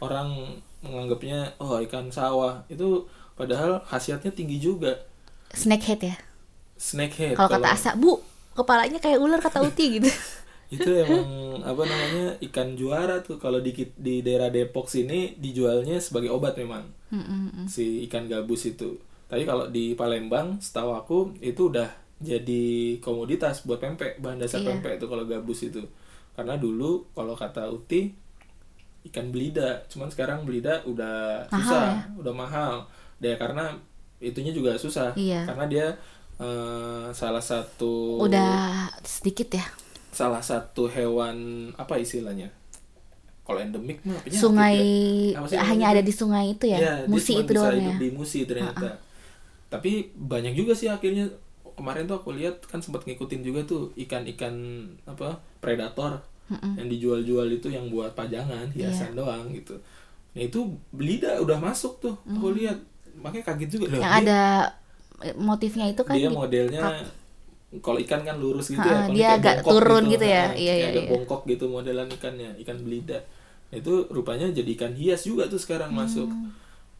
orang 0.03 0.59
menganggapnya 0.83 1.55
oh 1.63 1.79
ikan 1.87 2.11
sawah 2.11 2.65
itu 2.67 3.07
padahal 3.39 3.79
khasiatnya 3.87 4.35
tinggi 4.35 4.59
juga. 4.59 4.99
Snakehead 5.55 6.01
ya. 6.03 6.15
Snakehead. 6.75 7.39
Kalau 7.39 7.47
kata 7.47 7.67
Asa, 7.71 7.91
Bu, 7.95 8.19
kepalanya 8.57 8.99
kayak 8.99 9.21
ular 9.23 9.39
kata 9.39 9.63
Uti 9.63 10.01
gitu. 10.01 10.11
itu 10.71 10.87
emang 10.87 11.59
apa 11.67 11.83
namanya 11.83 12.39
ikan 12.47 12.79
juara 12.79 13.19
tuh 13.19 13.35
kalau 13.35 13.59
di 13.59 13.75
di 13.99 14.23
daerah 14.23 14.47
Depok 14.47 14.87
sini 14.87 15.35
dijualnya 15.35 15.99
sebagai 15.99 16.31
obat 16.31 16.55
memang 16.55 16.87
Mm-mm. 17.11 17.67
si 17.67 18.07
ikan 18.07 18.31
gabus 18.31 18.71
itu. 18.71 18.95
Tapi 19.31 19.47
kalau 19.47 19.71
di 19.71 19.95
Palembang, 19.95 20.59
setahu 20.59 20.91
aku 20.91 21.17
itu 21.39 21.71
udah 21.71 21.87
jadi 22.19 22.63
komoditas 22.99 23.63
buat 23.63 23.79
pempek, 23.79 24.19
bahan 24.19 24.37
dasar 24.37 24.59
Iya. 24.59 24.75
pempek 24.75 24.99
itu 24.99 25.07
kalau 25.07 25.23
gabus 25.23 25.59
itu. 25.63 25.79
Karena 26.31 26.59
dulu 26.59 27.07
kalau 27.11 27.31
kata 27.33 27.65
Uti 27.65 28.11
ikan 29.01 29.33
belida 29.33 29.81
cuman 29.89 30.07
sekarang 30.07 30.45
belida 30.45 30.77
udah 30.85 31.41
Mahal 31.49 31.57
susah 31.57 31.83
ya? 31.89 32.01
udah 32.21 32.33
mahal 32.37 32.73
dia 33.17 33.33
karena 33.33 33.73
itunya 34.21 34.53
juga 34.53 34.77
susah 34.77 35.17
Iya. 35.17 35.41
karena 35.49 35.65
dia 35.65 35.87
eh, 36.37 37.09
salah 37.09 37.41
satu 37.41 38.21
Udah 38.21 38.93
sedikit 39.01 39.57
ya. 39.57 39.65
salah 40.13 40.37
satu 40.37 40.85
hewan 40.85 41.33
apa 41.75 41.97
istilahnya 41.97 42.53
kalau 43.41 43.57
endemik 43.57 44.05
mah 44.05 44.21
sungai 44.29 44.77
ya. 45.33 45.65
Hanya 45.65 45.97
ada 45.97 46.01
di 46.05 46.13
sungai 46.13 46.53
itu 46.53 46.69
ya. 46.69 46.77
dia 46.77 46.93
Musi 47.09 47.41
itu 47.41 47.51
doang 47.51 47.73
ya. 47.73 47.97
di 47.97 48.09
musi 48.13 48.45
ternyata 48.45 49.01
tapi 49.71 50.11
banyak 50.13 50.53
juga 50.53 50.75
sih 50.75 50.91
akhirnya. 50.91 51.31
Kemarin 51.71 52.05
tuh 52.05 52.19
aku 52.19 52.35
lihat 52.35 52.61
kan 52.67 52.77
sempat 52.77 53.07
ngikutin 53.07 53.41
juga 53.41 53.63
tuh 53.63 53.89
ikan-ikan 53.97 54.53
apa 55.07 55.39
predator 55.57 56.19
yang 56.51 56.85
dijual-jual 56.85 57.47
itu 57.49 57.71
yang 57.71 57.87
buat 57.89 58.11
pajangan 58.13 58.69
Iya. 58.75 58.91
hiasan 58.91 59.15
doang 59.15 59.49
gitu. 59.55 59.79
Nah 60.35 60.41
itu 60.43 60.59
belida 60.91 61.39
udah 61.39 61.57
masuk 61.57 61.97
tuh 61.97 62.13
aku 62.27 62.53
lihat. 62.53 62.77
Makanya 63.17 63.55
kaget 63.55 63.69
juga. 63.71 63.85
Loh 63.89 63.99
Yang 64.03 64.11
dia, 64.11 64.19
ada 64.21 64.41
motifnya 65.39 65.85
itu 65.89 66.01
kan 66.03 66.13
dia 66.13 66.27
di- 66.29 66.35
modelnya 66.35 66.81
kalau 67.79 67.97
ikan 68.03 68.21
kan 68.27 68.35
lurus 68.35 68.67
gitu 68.67 68.83
Ha, 68.83 69.07
ya 69.07 69.15
dia 69.15 69.27
agak 69.39 69.63
bongkok 69.63 69.71
turun 69.79 70.03
gitu. 70.11 70.25
ya. 70.27 70.43
Ha, 70.51 70.55
Iya, 70.59 70.73
iya, 70.75 70.87
agak 70.91 71.03
iya. 71.07 71.09
bongkok 71.09 71.41
gitu 71.47 71.65
modelan 71.71 72.07
ikannya 72.11 72.49
ikan 72.67 72.77
belida 72.83 73.19
Nah, 73.71 73.79
itu 73.79 74.03
rupanya 74.11 74.51
jadi 74.51 74.67
ikan 74.75 74.91
hias 74.91 75.23
juga 75.23 75.47
tuh 75.47 75.55
sekarang 75.55 75.95
masuk. 75.95 76.27
Hmm. 76.27 76.51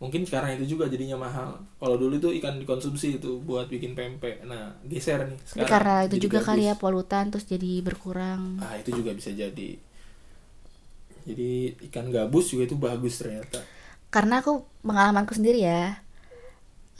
Mungkin 0.01 0.21
sekarang 0.27 0.49
itu 0.57 0.65
juga 0.77 0.85
jadinya 0.93 1.17
mahal 1.25 1.49
kalau 1.81 1.95
dulu 2.01 2.13
itu 2.21 2.29
ikan 2.41 2.55
dikonsumsi 2.61 3.07
itu 3.21 3.31
buat 3.47 3.65
bikin 3.73 3.91
pempek 3.99 4.35
nah 4.51 4.63
geser 4.91 5.19
nih 5.29 5.39
Tapi 5.53 5.63
sekarang 5.63 5.73
karena 5.73 5.95
itu 6.07 6.15
juga 6.27 6.39
kali 6.47 6.61
ya 6.69 6.75
polutan 6.83 7.25
terus 7.31 7.45
jadi 7.53 7.71
berkurang. 7.87 8.41
ah 8.63 8.73
itu 8.81 8.89
juga 8.99 9.11
bisa 9.17 9.31
jadi 9.41 9.69
jadi 11.27 11.49
ikan 11.89 12.09
gabus 12.15 12.45
juga 12.53 12.63
itu 12.69 12.75
bagus 12.77 13.13
ternyata 13.21 13.59
Karena 14.11 14.43
aku 14.43 14.51
pengalamanku 14.83 15.33
sendiri 15.37 15.59
ya. 15.63 16.03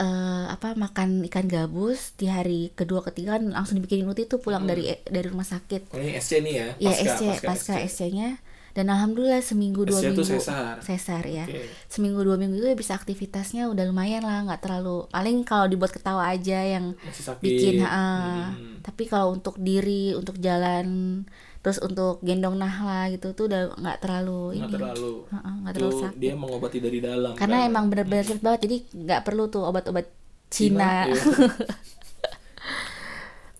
eh 0.02 0.44
apa 0.54 0.68
makan 0.84 1.08
ikan 1.30 1.46
gabus 1.54 2.00
di 2.18 2.26
hari 2.26 2.60
kedua 2.78 3.00
ketiga 3.06 3.38
kan 3.38 3.44
langsung 3.54 3.76
dibikinin 3.78 4.08
uti 4.12 4.22
tuh 4.32 4.40
pulang 4.44 4.64
dari 4.70 4.82
dari 5.06 5.26
rumah 5.30 5.46
sakit. 5.46 5.82
oh 5.92 5.98
ini 6.02 6.10
SC 6.18 6.32
nih 6.42 6.54
ya 6.60 6.68
Ya 6.80 6.90
pasca, 6.90 7.12
SC 7.12 7.20
pasca 7.22 7.48
pasca 7.48 7.74
SC. 7.78 8.00
Dan 8.72 8.88
alhamdulillah 8.88 9.44
seminggu 9.44 9.84
dua 9.84 10.00
minggu 10.00 10.24
sesar. 10.24 10.80
sesar 10.80 11.20
ya 11.24 11.44
Oke. 11.44 11.68
seminggu 11.86 12.24
dua 12.24 12.40
minggu 12.40 12.56
itu 12.56 12.72
bisa 12.72 12.96
aktivitasnya 12.96 13.68
udah 13.68 13.84
lumayan 13.84 14.24
lah 14.24 14.48
nggak 14.48 14.64
terlalu 14.64 15.04
paling 15.12 15.44
kalau 15.44 15.68
dibuat 15.68 15.92
ketawa 15.92 16.32
aja 16.32 16.56
yang 16.58 16.96
bikin 17.38 17.84
ha, 17.84 18.48
Hmm. 18.52 18.80
tapi 18.80 19.04
kalau 19.04 19.30
untuk 19.30 19.60
diri 19.60 20.16
untuk 20.16 20.40
jalan 20.40 21.20
terus 21.60 21.78
untuk 21.78 22.18
gendong 22.20 22.58
nahla 22.58 23.06
gitu 23.12 23.36
tuh 23.36 23.46
udah 23.46 23.76
nggak 23.76 23.98
terlalu 24.00 24.58
nggak 24.58 24.66
ini 24.66 24.74
terlalu 24.74 25.12
nggak 25.30 25.44
itu 25.70 25.76
terlalu 25.78 26.00
sakit 26.02 26.18
dia 26.18 26.32
mengobati 26.34 26.78
dari 26.80 26.98
dalam 26.98 27.32
karena 27.38 27.56
kan? 27.62 27.68
emang 27.70 27.84
bener-bener 27.86 28.24
cepet 28.26 28.42
banget 28.42 28.60
jadi 28.66 28.76
nggak 28.98 29.20
perlu 29.22 29.46
tuh 29.46 29.62
obat-obat 29.62 30.10
Cina 30.48 31.06
iya. 31.06 31.14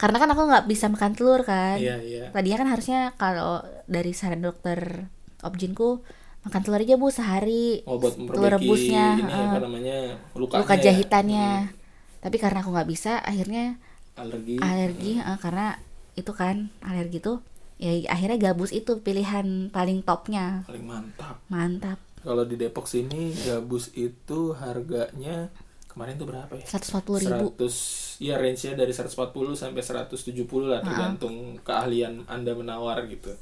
karena 0.02 0.18
kan 0.18 0.34
aku 0.34 0.42
nggak 0.50 0.66
bisa 0.66 0.90
makan 0.90 1.14
telur 1.14 1.46
kan. 1.46 1.78
Iya 1.78 2.02
iya. 2.02 2.24
Tadinya 2.34 2.66
kan 2.66 2.68
harusnya 2.74 3.00
kalau 3.14 3.62
dari 3.86 4.10
saran 4.10 4.42
dokter 4.42 5.06
objinku 5.46 6.02
makan 6.42 6.60
telur 6.66 6.82
aja 6.82 6.98
bu 6.98 7.06
sehari. 7.14 7.86
Oh 7.86 8.02
buat 8.02 8.18
telur 8.18 8.50
rebusnya 8.50 9.14
ini 9.22 9.30
apa 9.30 9.62
namanya 9.62 10.18
lukanya 10.34 10.66
luka 10.66 10.74
ya? 10.74 10.82
jahitannya. 10.90 11.70
Tapi 12.18 12.36
karena 12.42 12.66
aku 12.66 12.74
nggak 12.74 12.90
bisa 12.90 13.22
akhirnya 13.22 13.78
alergi. 14.18 14.58
Alergi 14.58 15.12
eh, 15.22 15.38
karena 15.38 15.78
itu 16.18 16.32
kan 16.34 16.74
alergi 16.82 17.22
tuh 17.22 17.38
ya 17.78 17.94
akhirnya 18.10 18.50
gabus 18.50 18.74
itu 18.74 18.98
pilihan 19.06 19.70
paling 19.70 20.02
topnya. 20.02 20.66
Paling 20.66 20.82
mantap. 20.82 21.38
Mantap. 21.46 22.02
Kalau 22.26 22.42
di 22.42 22.58
Depok 22.58 22.90
sini 22.90 23.30
gabus 23.46 23.94
itu 23.94 24.50
harganya 24.58 25.46
kemarin 25.92 26.16
tuh 26.16 26.24
berapa 26.24 26.52
ya? 26.56 26.64
140 26.64 27.28
ribu. 27.28 27.46
100 27.60 28.24
ya 28.24 28.34
range 28.40 28.60
nya 28.64 28.72
dari 28.80 28.92
140 28.96 29.12
sampai 29.52 29.82
170 29.84 30.48
lah 30.64 30.80
tergantung 30.80 31.60
keahlian 31.60 32.24
anda 32.24 32.56
menawar 32.56 33.04
gitu. 33.12 33.36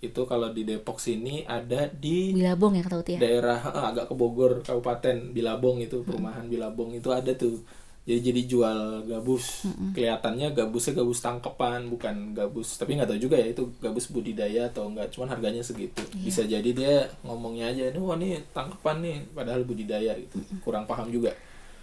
Itu 0.00 0.24
kalau 0.28 0.52
di 0.52 0.68
Depok 0.68 1.00
sini 1.00 1.44
ada 1.48 1.88
di 1.88 2.36
bilabong 2.36 2.76
ya 2.76 2.82
kata 2.84 3.04
ya? 3.04 3.18
daerah 3.20 3.58
eh, 3.60 3.84
agak 3.92 4.12
ke 4.12 4.14
Bogor 4.16 4.52
kabupaten 4.64 5.32
Bilabong 5.32 5.80
itu 5.80 6.04
perumahan 6.04 6.48
Bilabong 6.48 6.92
itu 6.92 7.08
ada 7.12 7.32
tuh 7.36 7.60
jadi 8.00 8.32
jadi 8.32 8.42
jual 8.48 8.78
gabus. 9.04 9.68
Kelihatannya 9.92 10.50
gabusnya 10.50 10.92
gabus 10.96 11.20
tangkepan 11.20 11.86
bukan 11.86 12.32
gabus 12.32 12.74
tapi 12.74 12.96
nggak 12.96 13.06
tahu 13.06 13.20
juga 13.20 13.36
ya 13.36 13.52
itu 13.52 13.68
gabus 13.78 14.08
budidaya 14.08 14.66
atau 14.66 14.88
enggak 14.88 15.12
cuman 15.12 15.28
harganya 15.30 15.60
segitu. 15.60 16.00
Iya. 16.10 16.24
bisa 16.24 16.42
jadi 16.42 16.70
dia 16.72 16.94
ngomongnya 17.22 17.70
aja 17.70 17.92
nih 17.92 18.00
wah 18.00 18.16
nih 18.16 18.40
tangkepan 18.50 18.96
nih 19.00 19.16
padahal 19.30 19.62
budidaya 19.62 20.16
gitu. 20.16 20.40
Kurang 20.60 20.88
paham 20.88 21.12
juga. 21.12 21.36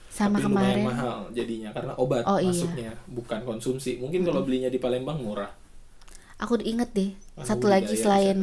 Sama 0.09 0.41
tapi 0.41 0.49
lumayan 0.49 0.81
kemarin. 0.81 0.85
mahal 0.89 1.17
jadinya 1.31 1.69
karena 1.71 1.93
obat 1.95 2.23
Oh, 2.25 2.41
iya. 2.41 2.49
masuknya 2.49 2.91
bukan 3.05 3.39
konsumsi. 3.45 4.01
Mungkin 4.01 4.25
kalau 4.25 4.41
belinya 4.41 4.67
di 4.67 4.81
Palembang 4.81 5.21
murah. 5.21 5.53
Aku 6.37 6.57
inget 6.61 6.89
deh 6.93 7.11
Ah, 7.33 7.45
satu 7.45 7.69
lagi 7.69 7.93
selain 7.93 8.37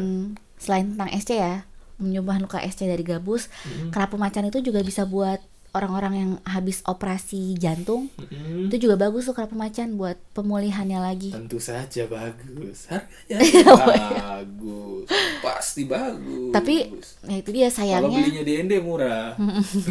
selain 0.54 0.94
tentang 0.94 1.10
SC 1.10 1.34
ya 1.34 1.66
menyembuhkan 1.98 2.42
luka 2.42 2.58
SC 2.58 2.86
dari 2.86 3.02
gabus 3.02 3.46
kerapu 3.90 4.18
macan 4.18 4.46
itu 4.46 4.58
juga 4.62 4.82
bisa 4.82 5.06
buat 5.06 5.38
orang-orang 5.74 6.14
yang 6.14 6.30
habis 6.44 6.80
operasi 6.82 7.52
jantung 7.54 8.06
Mm-mm. 8.14 8.70
itu 8.70 8.78
juga 8.80 8.94
bagus 8.96 9.26
tuh 9.26 9.34
kerapu 9.34 9.52
macan 9.52 9.94
buat 9.94 10.14
pemulihannya 10.32 10.96
lagi 10.96 11.30
Tentu 11.30 11.58
saja 11.58 12.06
bagus. 12.06 12.86
Harganya 12.86 13.42
Iya, 13.44 13.74
bagus. 13.74 15.06
Pasti 15.40 15.82
bagus. 15.84 16.50
tapi 16.50 16.94
ya 17.22 17.36
itu 17.36 17.50
dia 17.50 17.66
kalau 17.66 17.76
sayangnya 18.06 18.20
belinya 18.22 18.42
di 18.42 18.54
Ende 18.56 18.76
murah. 18.78 19.34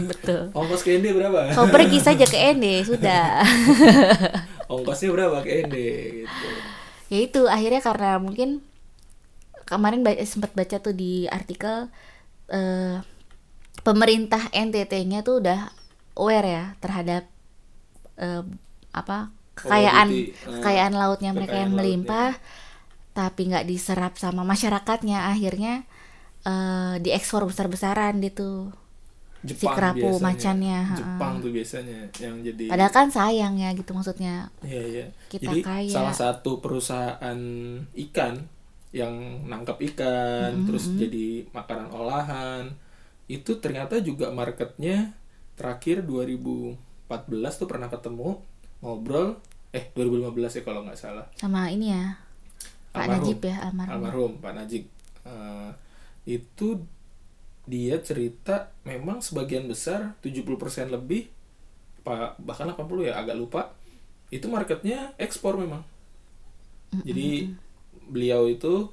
betul 0.08 0.42
Ongkos 0.58 0.82
ke 0.82 0.96
Ende 0.96 1.12
berapa? 1.12 1.52
kau 1.52 1.68
pergi 1.68 2.00
saja 2.00 2.24
ke 2.24 2.40
Ende 2.40 2.82
sudah 2.82 3.44
Ongkosnya 4.72 5.12
berapa 5.12 5.38
ke 5.40 5.52
Ende 5.62 5.88
gitu. 6.24 6.48
ya 7.08 7.20
itu 7.22 7.42
akhirnya 7.46 7.80
karena 7.80 8.18
mungkin 8.18 8.64
kemarin 9.64 10.02
ba- 10.02 10.16
sempat 10.24 10.52
baca 10.52 10.78
tuh 10.78 10.92
di 10.92 11.28
artikel 11.28 11.92
eh, 12.48 13.04
pemerintah 13.84 14.48
NTT-nya 14.50 15.22
tuh 15.22 15.44
udah 15.44 15.70
aware 16.16 16.48
ya 16.48 16.66
terhadap 16.80 17.24
eh, 18.18 18.44
apa 18.94 19.30
kekayaan 19.54 20.08
eh, 20.10 20.34
kekayaan 20.60 20.94
lautnya 20.96 21.32
mereka 21.32 21.54
kekayaan 21.54 21.64
yang 21.68 21.74
lautnya. 21.74 21.80
melimpah 21.84 22.32
tapi 23.14 23.42
nggak 23.46 23.68
diserap 23.70 24.18
sama 24.18 24.42
masyarakatnya 24.42 25.30
akhirnya 25.30 25.84
eh, 26.44 26.96
diekspor 27.00 27.46
besar-besaran 27.46 28.18
gitu 28.24 28.72
si 29.44 29.68
kerapu 29.68 30.08
biasanya. 30.08 30.24
macannya. 30.24 30.80
Jepang 30.96 31.34
tuh 31.44 31.52
biasanya 31.52 32.00
yang 32.16 32.40
jadi 32.40 32.64
padahal 32.72 32.92
kan 32.96 33.08
sayang 33.12 33.60
ya 33.60 33.76
gitu 33.76 33.92
maksudnya 33.92 34.48
Iya, 34.64 34.84
iya. 34.88 35.06
Kita 35.28 35.52
Jadi 35.52 35.60
kaya. 35.60 35.92
salah 35.92 36.16
satu 36.16 36.64
perusahaan 36.64 37.40
ikan 37.92 38.34
yang 38.96 39.12
nangkap 39.44 39.76
ikan 39.84 40.64
terus 40.64 40.88
jadi 40.96 41.44
makanan 41.52 41.92
olahan 41.92 42.72
itu 43.32 43.58
ternyata 43.60 44.00
juga 44.04 44.30
marketnya 44.30 45.16
terakhir 45.56 46.04
2014 46.04 47.60
tuh 47.60 47.68
pernah 47.70 47.88
ketemu 47.88 48.42
ngobrol 48.84 49.40
eh 49.74 49.90
2015 49.96 50.60
ya 50.60 50.64
kalau 50.66 50.82
nggak 50.86 51.00
salah. 51.00 51.26
Sama 51.38 51.70
ini 51.72 51.94
ya? 51.94 52.20
Pak 52.94 53.10
Almarhum. 53.10 53.22
Najib 53.26 53.40
ya 53.42 53.56
almarhum. 53.64 53.92
Almarhum 53.94 54.32
Pak 54.38 54.54
Najib. 54.54 54.84
Eh, 55.26 55.70
itu 56.30 56.68
dia 57.64 57.96
cerita 58.04 58.70
memang 58.84 59.24
sebagian 59.24 59.66
besar 59.72 60.20
70% 60.20 60.92
lebih 60.92 61.32
pa- 62.04 62.36
bahkan 62.38 62.68
80 62.68 63.08
ya 63.08 63.16
agak 63.18 63.40
lupa 63.40 63.72
itu 64.30 64.46
marketnya 64.52 65.16
ekspor 65.18 65.56
memang. 65.56 65.82
Jadi 67.02 67.50
beliau 68.12 68.46
itu 68.46 68.92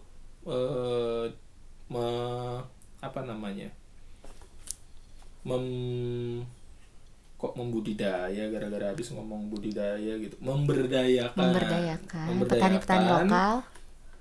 eh 0.49 1.27
me- 1.91 2.63
apa 3.01 3.21
namanya 3.25 3.69
mem 5.47 5.65
kok 7.41 7.57
membudidaya 7.57 8.53
gara-gara 8.53 8.93
habis 8.93 9.09
ngomong 9.17 9.49
budidaya 9.49 10.13
gitu? 10.21 10.37
Memberdayakan. 10.45 11.33
Memberdayakan. 11.41 12.27
Memberdayakan. 12.29 12.61
Petani-petani 12.61 13.07
lokal. 13.09 13.55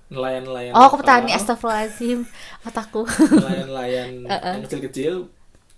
Nelayan-nelayan 0.10 0.72
oh 0.74 0.88
lokal, 0.88 0.98
petani 1.04 1.32
astagfirullahaladzim. 1.36 2.20
Otakku. 2.64 3.04
Nelayan-nelayan 3.06 4.10
yang 4.56 4.64
kecil-kecil. 4.64 5.14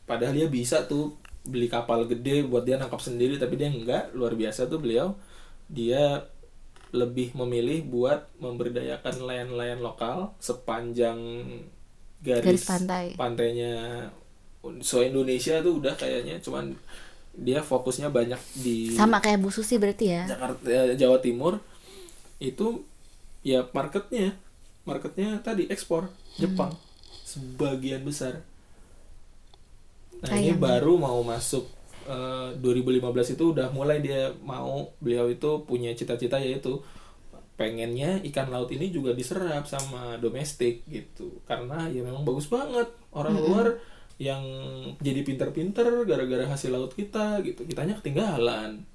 Padahal 0.06 0.38
dia 0.38 0.48
bisa 0.48 0.86
tuh 0.86 1.18
beli 1.42 1.66
kapal 1.66 2.06
gede 2.06 2.46
buat 2.46 2.62
dia 2.62 2.78
nangkap 2.78 3.02
sendiri 3.02 3.42
tapi 3.42 3.58
dia 3.58 3.74
enggak. 3.74 4.14
Luar 4.14 4.38
biasa 4.38 4.70
tuh 4.70 4.78
beliau. 4.78 5.18
Dia 5.66 6.22
lebih 6.92 7.34
memilih 7.34 7.88
buat 7.88 8.30
memberdayakan 8.38 9.18
nelayan-nelayan 9.18 9.80
lokal 9.80 10.36
sepanjang 10.38 11.18
garis, 12.22 12.46
Garis 12.46 12.66
pantai. 12.68 13.06
pantainya 13.18 13.74
so 14.86 15.01
Indonesia 15.01 15.57
tuh 15.66 15.82
udah 15.82 15.97
kayaknya 15.97 16.38
cuman 16.38 16.78
dia 17.32 17.64
fokusnya 17.64 18.12
banyak 18.12 18.38
di 18.59 18.91
sama 18.91 19.24
kayak 19.24 19.39
Bu 19.39 19.49
Susi 19.49 19.80
berarti 19.80 20.05
ya? 20.12 20.24
Jakarta 20.28 20.68
eh, 20.68 20.95
Jawa 20.99 21.18
Timur. 21.24 21.57
Itu 22.41 22.84
ya 23.41 23.66
marketnya 23.72 24.36
marketnya 24.84 25.39
tadi 25.39 25.66
ekspor 25.72 26.12
Jepang. 26.36 26.76
Sebagian 27.24 28.03
besar. 28.03 28.43
Nah 30.22 30.36
Sayang. 30.36 30.43
ini 30.43 30.53
baru 30.59 30.99
mau 30.99 31.24
masuk 31.24 31.66
eh, 32.05 32.51
2015 32.59 33.39
itu 33.39 33.43
udah 33.55 33.72
mulai 33.72 34.03
dia 34.03 34.36
mau. 34.43 34.91
Beliau 34.99 35.32
itu 35.32 35.64
punya 35.64 35.95
cita-cita 35.95 36.36
yaitu 36.38 36.84
pengennya 37.55 38.18
ikan 38.34 38.49
laut 38.49 38.74
ini 38.74 38.89
juga 38.89 39.16
diserap 39.16 39.64
sama 39.72 40.20
domestik 40.20 40.84
gitu. 40.91 41.39
Karena 41.47 41.88
ya 41.88 42.03
memang 42.03 42.28
bagus 42.28 42.51
banget 42.51 42.91
orang 43.16 43.39
luar 43.39 43.68
yang 44.22 44.45
jadi 45.01 45.26
pinter-pinter 45.26 46.05
gara-gara 46.05 46.45
hasil 46.45 46.69
laut 46.69 46.93
kita 46.93 47.41
gitu. 47.41 47.65
Kitanya 47.65 47.97
ketinggalan. 47.97 48.86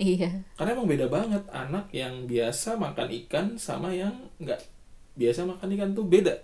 Iya. 0.00 0.42
karena 0.56 0.72
emang 0.74 0.88
beda 0.88 1.06
banget 1.06 1.44
anak 1.52 1.92
yang 1.94 2.26
biasa 2.26 2.74
makan 2.80 3.12
ikan 3.22 3.46
sama 3.54 3.94
yang 3.94 4.10
nggak. 4.42 4.58
Biasa 5.14 5.46
makan 5.46 5.68
ikan 5.78 5.90
tuh 5.94 6.08
beda 6.08 6.42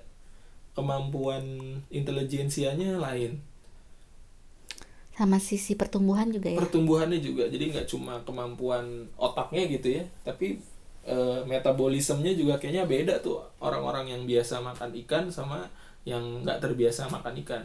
kemampuan 0.78 1.43
intelijensianya 1.91 3.03
lain. 3.03 3.43
Sama 5.18 5.43
sisi 5.43 5.74
pertumbuhan 5.74 6.30
juga 6.30 6.55
ya. 6.55 6.62
pertumbuhannya 6.62 7.18
juga 7.18 7.51
jadi 7.51 7.74
nggak 7.74 7.91
cuma 7.91 8.22
kemampuan 8.22 9.11
otaknya 9.18 9.66
gitu 9.66 9.99
ya 9.99 10.07
tapi 10.22 10.62
eh, 11.03 11.41
metabolismenya 11.43 12.39
juga 12.39 12.55
kayaknya 12.62 12.86
beda 12.86 13.18
tuh 13.18 13.43
orang-orang 13.59 14.14
yang 14.14 14.22
biasa 14.22 14.62
makan 14.62 14.95
ikan 15.03 15.26
sama 15.34 15.66
yang 16.07 16.47
nggak 16.47 16.62
terbiasa 16.62 17.11
makan 17.11 17.34
ikan 17.43 17.64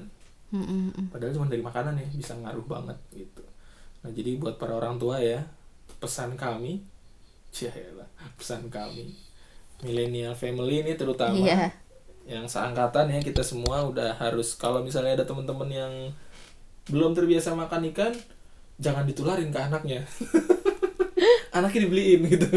Mm, 0.54 0.62
mm, 0.62 0.90
mm. 0.94 1.06
padahal 1.10 1.34
cuma 1.34 1.50
dari 1.50 1.66
makanan 1.66 1.98
ya 1.98 2.06
bisa 2.14 2.38
ngaruh 2.38 2.70
banget 2.70 2.98
gitu. 3.10 3.42
Nah 4.06 4.14
jadi 4.14 4.38
buat 4.38 4.62
para 4.62 4.78
orang 4.78 5.02
tua 5.02 5.18
ya 5.18 5.42
pesan 5.98 6.38
kami 6.38 6.86
lah 7.98 8.10
pesan 8.38 8.70
kami. 8.70 9.14
Millennial 9.82 10.38
family 10.38 10.86
ini 10.86 10.94
terutama 10.94 11.36
Iya. 11.36 11.74
yang 12.24 12.46
seangkatan 12.48 13.12
ya 13.12 13.20
kita 13.20 13.44
semua 13.44 13.84
udah 13.84 14.16
harus 14.16 14.56
kalau 14.56 14.80
misalnya 14.86 15.22
ada 15.22 15.26
teman-teman 15.28 15.68
yang 15.68 15.94
belum 16.88 17.18
terbiasa 17.18 17.52
makan 17.58 17.90
ikan 17.92 18.14
jangan 18.78 19.10
ditularin 19.10 19.50
ke 19.50 19.60
anaknya. 19.60 20.02
Anaknya 21.58 21.86
dibeliin 21.86 22.22
gitu. 22.30 22.50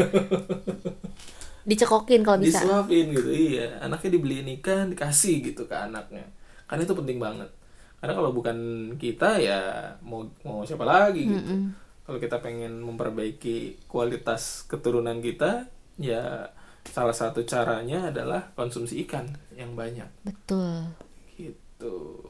Dicekokin 1.69 2.25
kalau 2.25 2.41
bisa. 2.41 2.61
disuapin 2.61 3.13
gitu 3.13 3.29
iya. 3.29 3.77
Anaknya 3.81 4.17
dibeliin 4.17 4.49
ikan 4.61 4.89
dikasih 4.93 5.45
gitu 5.53 5.69
ke 5.69 5.75
anaknya. 5.77 6.25
Karena 6.65 6.81
itu 6.81 6.95
penting 6.97 7.21
banget 7.21 7.49
karena 7.97 8.13
kalau 8.13 8.31
bukan 8.31 8.57
kita 9.01 9.41
ya 9.41 9.59
mau 10.05 10.21
mau 10.45 10.61
siapa 10.61 10.85
lagi 10.85 11.25
gitu 11.25 11.53
Mm-mm. 11.53 11.61
kalau 12.05 12.17
kita 12.21 12.37
pengen 12.45 12.79
memperbaiki 12.85 13.89
kualitas 13.89 14.63
keturunan 14.69 15.17
kita 15.19 15.65
ya 15.97 16.53
salah 16.87 17.11
satu 17.11 17.43
caranya 17.43 18.13
adalah 18.13 18.53
konsumsi 18.55 19.01
ikan 19.05 19.27
yang 19.57 19.73
banyak 19.75 20.07
Betul. 20.23 20.93
gitu 21.35 22.25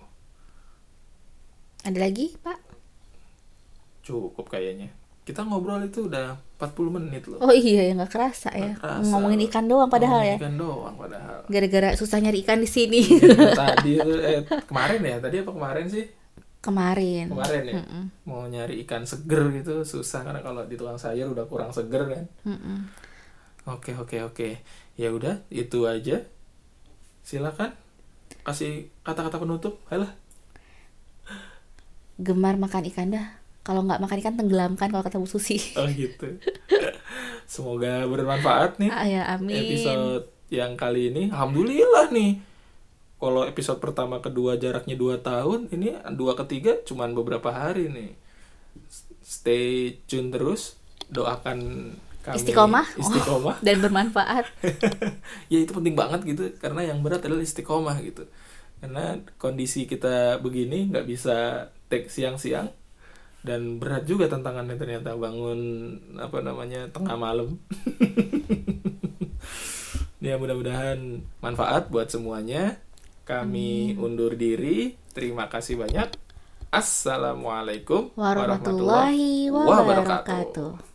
Ada 1.84 1.99
lagi, 2.03 2.36
Pak? 2.41 2.59
cukup 4.03 4.47
kayaknya 4.47 4.88
kita 5.28 5.43
ngobrol 5.43 5.84
itu 5.84 6.07
udah 6.07 6.39
40 6.55 6.88
menit 6.89 7.28
loh 7.28 7.38
Oh 7.38 7.51
iya 7.51 7.84
ya 7.84 7.93
nggak 7.93 8.07
kerasa 8.09 8.47
ya. 8.49 8.71
Kerasa. 8.73 9.03
Ngomongin 9.03 9.43
ikan 9.45 9.67
doang 9.67 9.91
padahal 9.91 10.23
Ngomongin 10.23 10.32
ya. 10.32 10.38
ikan 10.39 10.55
doang 10.55 10.95
padahal 10.95 11.38
Gara-gara 11.45 11.89
susah 11.93 12.17
nyari 12.17 12.39
ikan 12.41 12.57
di 12.57 12.69
sini. 12.69 13.01
tadi 13.53 13.99
tuh 13.99 14.17
eh 14.17 14.39
kemarin 14.63 15.03
ya 15.03 15.17
tadi 15.19 15.36
apa 15.38 15.51
kemarin 15.51 15.86
sih 15.86 16.05
Kemarin. 16.57 17.28
kemarin 17.30 17.63
ya 17.63 17.73
Mm-mm. 17.78 18.03
mau 18.23 18.43
nyari 18.43 18.82
ikan 18.84 19.03
seger 19.03 19.51
gitu 19.53 19.84
susah 19.84 20.23
karena 20.23 20.39
kalau 20.39 20.63
di 20.63 20.75
tukang 20.75 20.97
sayur 20.97 21.30
udah 21.30 21.45
kurang 21.45 21.69
seger 21.69 22.07
kan 22.07 22.23
Mm-mm. 22.43 22.78
oke 23.67 23.91
oke 23.95 24.17
oke 24.25 24.49
ya 24.95 25.07
udah 25.07 25.45
itu 25.47 25.84
aja 25.84 26.23
silakan 27.21 27.75
kasih 28.41 28.88
kata-kata 29.01 29.38
penutup 29.38 29.84
ayolah 29.88 30.11
Gemar 32.17 32.57
makan 32.57 32.82
ikan 32.89 33.13
dah. 33.13 33.36
Kalau 33.68 33.84
nggak 33.84 33.99
makan 33.99 34.18
ikan 34.24 34.36
tenggelamkan 34.36 34.88
kalau 34.88 35.03
kata 35.03 35.20
Bu 35.20 35.28
Susi. 35.28 35.59
oh 35.80 35.84
gitu 35.91 36.39
semoga 37.43 38.03
bermanfaat 38.05 38.76
nih 38.78 38.88
Ah, 38.89 39.03
ya, 39.03 39.24
amin. 39.30 39.55
episode 39.57 40.28
yang 40.47 40.76
kali 40.76 41.11
ini 41.11 41.28
alhamdulillah 41.28 42.07
nih 42.09 42.39
kalau 43.18 43.43
episode 43.43 43.80
pertama 43.80 44.20
kedua 44.20 44.55
jaraknya 44.55 44.95
2 44.95 45.20
tahun 45.20 45.59
ini 45.70 45.95
dua 46.13 46.36
ketiga 46.36 46.80
cuman 46.84 47.11
beberapa 47.11 47.49
hari 47.49 47.89
nih 47.89 48.11
stay 49.20 49.97
tune 50.05 50.30
terus 50.30 50.80
doakan 51.07 51.91
kami 52.22 52.36
Istiqomah. 52.38 52.86
Oh. 52.95 53.01
istiqomah 53.01 53.55
Dan 53.65 53.80
bermanfaat. 53.80 54.45
ya 55.51 55.57
itu 55.57 55.72
penting 55.72 55.95
banget 55.95 56.24
gitu 56.24 56.43
karena 56.59 56.84
yang 56.86 56.99
berat 56.99 57.24
adalah 57.24 57.39
istiqomah 57.39 57.95
gitu 58.03 58.28
karena 58.78 59.18
kondisi 59.36 59.84
kita 59.84 60.38
begini 60.38 60.91
nggak 60.91 61.07
bisa 61.07 61.68
take 61.88 62.07
siang-siang 62.07 62.70
dan 63.48 63.80
berat 63.80 64.04
juga 64.04 64.28
tantangannya 64.28 64.76
ternyata 64.76 65.16
bangun 65.16 65.60
apa 66.20 66.38
namanya 66.43 66.91
tengah 66.91 67.16
malam. 67.16 67.56
Ya 70.18 70.34
mudah-mudahan 70.34 71.22
manfaat 71.45 71.93
buat 71.93 72.10
semuanya. 72.10 72.82
Kami 73.24 73.93
undur 74.02 74.34
diri. 74.34 74.98
Terima 75.14 75.45
kasih 75.45 75.78
banyak. 75.78 76.10
Assalamualaikum 76.74 78.12
Warahmatullahi 78.18 79.48
wabarakatuh. 79.54 80.86